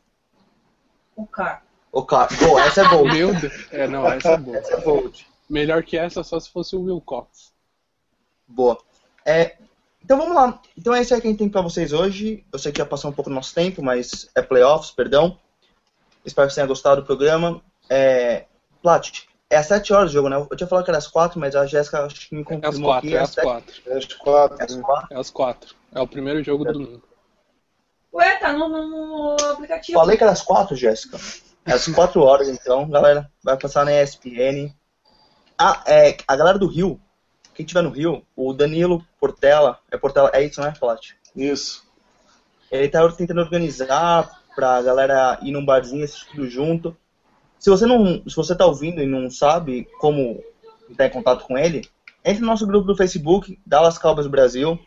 o 1.15 1.25
cara. 1.25 1.61
O 1.91 2.03
cara. 2.03 2.29
Boa, 2.37 2.63
essa 2.63 2.81
é 2.81 2.87
boa. 2.87 3.13
Meu 3.13 3.33
Deus. 3.33 3.53
É, 3.71 3.87
não, 3.87 4.07
essa 4.07 4.29
é 4.29 4.37
boa. 4.37 4.57
Essa 4.57 4.73
é 4.73 4.81
bold. 4.81 5.27
Melhor 5.49 5.83
que 5.83 5.97
essa 5.97 6.23
só 6.23 6.39
se 6.39 6.49
fosse 6.49 6.75
o 6.75 6.83
Will 6.83 7.01
Cox. 7.01 7.51
Boa. 8.47 8.77
É, 9.25 9.57
então 10.03 10.17
vamos 10.17 10.35
lá. 10.35 10.61
Então 10.77 10.93
é 10.93 11.01
isso 11.01 11.13
aí 11.13 11.21
que 11.21 11.27
a 11.27 11.29
gente 11.29 11.39
tem 11.39 11.49
pra 11.49 11.61
vocês 11.61 11.93
hoje. 11.93 12.45
Eu 12.51 12.59
sei 12.59 12.71
que 12.71 12.79
já 12.79 12.85
passou 12.85 13.11
um 13.11 13.13
pouco 13.13 13.29
do 13.29 13.35
nosso 13.35 13.53
tempo, 13.53 13.83
mas 13.83 14.29
é 14.35 14.41
playoffs, 14.41 14.91
perdão. 14.91 15.37
Espero 16.25 16.47
que 16.47 16.53
vocês 16.53 16.55
tenham 16.55 16.67
gostado 16.67 17.01
do 17.01 17.05
programa. 17.05 17.61
É, 17.89 18.45
Plat, 18.81 19.25
é 19.51 19.57
às 19.57 19.67
7 19.67 19.93
horas 19.93 20.09
o 20.09 20.13
jogo, 20.13 20.29
né? 20.29 20.35
Eu 20.49 20.55
tinha 20.57 20.67
falado 20.67 20.85
que 20.85 20.91
era 20.91 20.97
às 20.97 21.07
4, 21.07 21.39
mas 21.39 21.55
a 21.55 21.65
Jéssica 21.65 22.05
acho 22.05 22.27
que 22.29 22.35
me 22.35 22.41
É 22.41 22.43
às 22.43 22.61
confirmou 22.61 22.95
é 23.03 23.17
às 23.17 23.29
sete- 23.29 23.43
quatro. 23.45 23.73
É 23.85 23.97
as 23.97 24.05
quatro. 24.13 24.57
É 24.59 24.63
às 24.65 24.75
né? 24.75 24.81
4. 24.83 25.07
É 25.11 25.19
às 25.19 25.29
quatro. 25.29 25.75
É 25.93 25.99
o 26.01 26.07
primeiro 26.07 26.43
jogo 26.43 26.65
do 26.65 26.73
domingo. 26.73 27.03
Ué, 28.13 28.35
tá 28.37 28.51
no, 28.53 28.67
no- 28.67 29.37
aplicativo. 29.51 29.97
Falei 29.99 30.17
que 30.17 30.23
era 30.23 30.31
às 30.33 30.41
4, 30.41 30.75
Jéssica. 30.75 31.17
É 31.65 31.73
às 31.73 31.85
4 31.87 32.21
horas, 32.21 32.49
então, 32.49 32.89
galera. 32.89 33.29
Vai 33.43 33.57
passar 33.57 33.85
na 33.85 33.91
ESPN. 33.93 34.73
Ah, 35.57 35.83
é, 35.85 36.17
a 36.27 36.35
galera 36.35 36.57
do 36.57 36.67
Rio, 36.67 36.99
quem 37.53 37.65
tiver 37.65 37.81
no 37.83 37.89
Rio, 37.91 38.25
o 38.35 38.51
Danilo 38.53 39.05
Portela, 39.19 39.79
é 39.91 39.97
Portela, 39.97 40.31
é 40.33 40.43
isso, 40.43 40.59
né, 40.61 40.73
Plat? 40.79 41.11
Isso. 41.35 41.85
Ele 42.71 42.89
tá 42.89 43.07
tentando 43.11 43.41
organizar 43.41 44.41
pra 44.55 44.81
galera 44.81 45.37
ir 45.41 45.51
num 45.51 45.63
barzinho, 45.63 46.03
assistir 46.03 46.27
tudo 46.31 46.49
junto. 46.49 46.97
Se 47.61 47.69
você 47.69 47.85
não, 47.85 48.23
se 48.27 48.35
você 48.35 48.55
tá 48.55 48.65
ouvindo 48.65 49.03
e 49.03 49.05
não 49.05 49.29
sabe 49.29 49.87
como 49.99 50.43
entrar 50.89 51.05
em 51.05 51.11
contato 51.11 51.45
com 51.45 51.55
ele, 51.55 51.87
entre 52.25 52.41
no 52.41 52.47
nosso 52.47 52.65
grupo 52.65 52.87
do 52.87 52.97
Facebook, 52.97 53.59
Dallas 53.63 53.99
Cowboys 53.99 54.25
Brasil. 54.25 54.79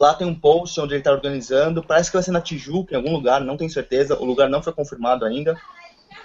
Lá 0.00 0.14
tem 0.14 0.26
um 0.26 0.34
post 0.34 0.80
onde 0.80 0.94
ele 0.94 1.02
tá 1.02 1.12
organizando. 1.12 1.82
Parece 1.82 2.10
que 2.10 2.16
vai 2.16 2.22
ser 2.22 2.30
na 2.30 2.40
Tijuca, 2.40 2.94
em 2.94 2.96
algum 2.96 3.12
lugar, 3.12 3.42
não 3.42 3.54
tenho 3.54 3.70
certeza. 3.70 4.18
O 4.18 4.24
lugar 4.24 4.48
não 4.48 4.62
foi 4.62 4.72
confirmado 4.72 5.26
ainda. 5.26 5.60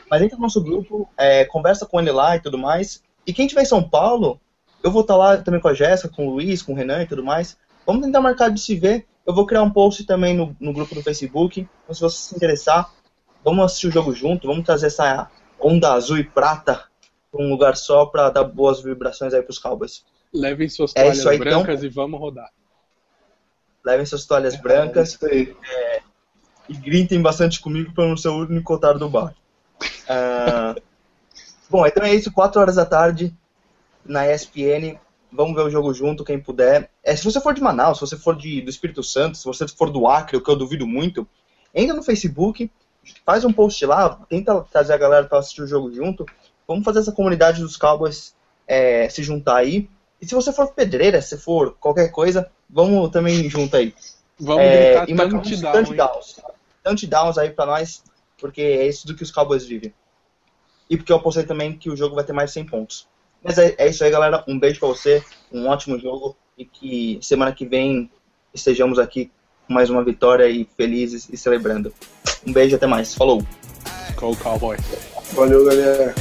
Mas 0.10 0.22
entra 0.22 0.38
no 0.38 0.44
nosso 0.44 0.64
grupo, 0.64 1.10
é, 1.18 1.44
conversa 1.44 1.86
com 1.86 2.00
ele 2.00 2.10
lá 2.10 2.38
e 2.38 2.40
tudo 2.40 2.58
mais. 2.58 3.04
E 3.28 3.34
quem 3.34 3.46
tiver 3.46 3.64
em 3.64 3.66
São 3.66 3.84
Paulo, 3.84 4.40
eu 4.82 4.90
vou 4.90 5.02
estar 5.02 5.18
lá 5.18 5.36
também 5.36 5.60
com 5.60 5.68
a 5.68 5.74
Jéssica, 5.74 6.08
com 6.08 6.26
o 6.26 6.36
Luiz, 6.36 6.62
com 6.62 6.72
o 6.72 6.76
Renan 6.76 7.04
e 7.04 7.08
tudo 7.08 7.22
mais. 7.22 7.58
Vamos 7.86 8.06
tentar 8.06 8.22
marcar 8.22 8.48
de 8.48 8.62
se 8.62 8.76
ver. 8.76 9.06
Eu 9.28 9.36
vou 9.36 9.46
criar 9.46 9.62
um 9.62 9.72
post 9.72 10.06
também 10.06 10.34
no, 10.34 10.56
no 10.58 10.72
grupo 10.72 10.96
do 10.96 11.04
Facebook. 11.04 11.68
Então, 11.84 11.94
se 11.94 12.00
você 12.00 12.30
se 12.30 12.34
interessar, 12.34 12.90
vamos 13.44 13.66
assistir 13.66 13.88
o 13.88 13.92
jogo 13.92 14.14
junto. 14.14 14.48
Vamos 14.48 14.64
trazer 14.64 14.88
essa 14.88 15.30
onda 15.66 15.94
azul 15.94 16.18
e 16.18 16.24
prata 16.24 16.86
um 17.34 17.50
lugar 17.50 17.76
só 17.76 18.06
para 18.06 18.30
dar 18.30 18.44
boas 18.44 18.82
vibrações 18.82 19.34
aí 19.34 19.42
pros 19.42 19.60
Cowboys. 19.60 20.06
Levem 20.34 20.70
suas 20.70 20.92
É 20.96 21.02
toalhas 21.02 21.18
isso 21.18 21.30
aí, 21.30 21.38
então. 21.38 21.64
brancas 21.64 21.84
e 21.84 21.90
vamos 21.90 22.20
rodar. 22.20 22.50
Levem 23.84 24.06
suas 24.06 24.26
toalhas 24.26 24.54
É 24.56 24.58
brancas 24.62 25.14
isso 25.14 25.26
aí. 25.26 25.56
e 26.68 26.74
gritem 26.74 27.22
bastante 27.22 27.60
comigo 27.60 27.94
para 27.94 28.08
não 28.08 28.18
ser 28.18 28.30
o 28.30 28.38
único 28.40 28.74
otário 28.74 29.00
do 29.00 29.10
bar. 29.10 29.36
Ah, 30.10 30.76
bom, 31.70 31.86
então 31.86 32.04
é 32.04 32.14
isso. 32.14 32.32
4 32.32 32.60
horas 32.60 32.76
da 32.76 32.86
tarde 32.86 33.34
na 34.06 34.28
ESPN. 34.32 34.98
Vamos 35.32 35.54
ver 35.56 35.64
o 35.64 35.70
jogo 35.70 35.94
junto, 35.94 36.24
quem 36.24 36.40
puder. 36.40 36.90
É, 37.04 37.14
se 37.16 37.24
você 37.26 37.42
for 37.42 37.54
de 37.54 37.62
Manaus, 37.62 37.98
se 37.98 38.02
você 38.08 38.18
for 38.18 38.36
de, 38.36 38.62
do 38.62 38.70
Espírito 38.70 39.04
Santo, 39.04 39.38
se 39.38 39.44
você 39.46 39.68
for 39.68 39.90
do 39.90 40.08
Acre, 40.08 40.38
o 40.38 40.42
que 40.42 40.50
eu 40.50 40.56
duvido 40.56 40.88
muito, 40.88 41.28
entra 41.74 41.94
no 41.96 42.02
Facebook 42.02 42.72
faz 43.26 43.46
um 43.46 43.52
post 43.52 43.86
lá, 43.86 44.10
tenta 44.30 44.62
trazer 44.72 44.94
a 44.94 44.98
galera 44.98 45.26
para 45.26 45.40
assistir 45.40 45.62
o 45.62 45.68
jogo 45.68 45.92
junto. 45.94 46.26
Vamos 46.68 46.84
fazer 46.84 47.00
essa 47.00 47.12
comunidade 47.12 47.62
dos 47.62 47.78
Cowboys 47.78 48.36
é, 48.68 49.08
se 49.10 49.24
juntar 49.24 49.58
aí. 49.58 49.90
E 50.22 50.28
se 50.28 50.34
você 50.34 50.52
for 50.52 50.72
pedreira, 50.74 51.22
se 51.22 51.38
for 51.38 51.76
qualquer 51.80 52.12
coisa, 52.12 52.50
vamos 52.70 53.10
também 53.10 53.48
junto 53.50 53.76
aí. 53.76 53.94
Vamos 54.40 54.64
É, 54.64 55.06
gritar 55.06 55.26
e 55.26 55.30
touchdown, 55.30 55.72
touchdowns. 55.72 56.40
Touchdowns 56.84 57.38
aí 57.38 57.50
pra 57.52 57.66
nós, 57.66 58.04
porque 58.38 58.62
é 58.62 58.88
isso 58.88 59.08
do 59.08 59.16
que 59.16 59.24
os 59.24 59.32
Cowboys 59.32 59.66
vivem. 59.66 59.94
E 60.90 60.98
porque 60.98 61.12
eu 61.12 61.18
apostei 61.18 61.44
também 61.44 61.78
que 61.78 61.90
o 61.90 61.98
jogo 61.98 62.16
vai 62.16 62.24
ter 62.24 62.34
mais 62.34 62.50
de 62.50 62.56
100 62.56 62.66
pontos. 62.66 63.08
Mas 63.44 63.58
é, 63.58 63.76
é 63.78 63.88
isso 63.88 64.04
aí, 64.04 64.10
galera. 64.10 64.44
Um 64.48 64.60
beijo 64.60 64.80
pra 64.80 64.90
você, 64.90 65.24
um 65.52 65.68
ótimo 65.68 66.00
jogo 66.00 66.36
e 66.58 66.66
que 66.66 67.20
semana 67.22 67.52
que 67.52 67.66
vem 67.66 68.10
estejamos 68.54 68.98
aqui 68.98 69.32
mais 69.68 69.90
uma 69.90 70.04
vitória 70.04 70.48
e 70.48 70.68
felizes 70.78 71.28
e 71.32 71.38
celebrando. 71.38 71.94
Um 72.46 72.54
beijo, 72.54 72.76
até 72.76 72.88
mais. 72.88 73.14
Falou! 73.14 73.44
Go 74.16 74.36
Cowboys. 74.38 74.82
Valeu, 75.34 75.66
galera. 75.66 76.16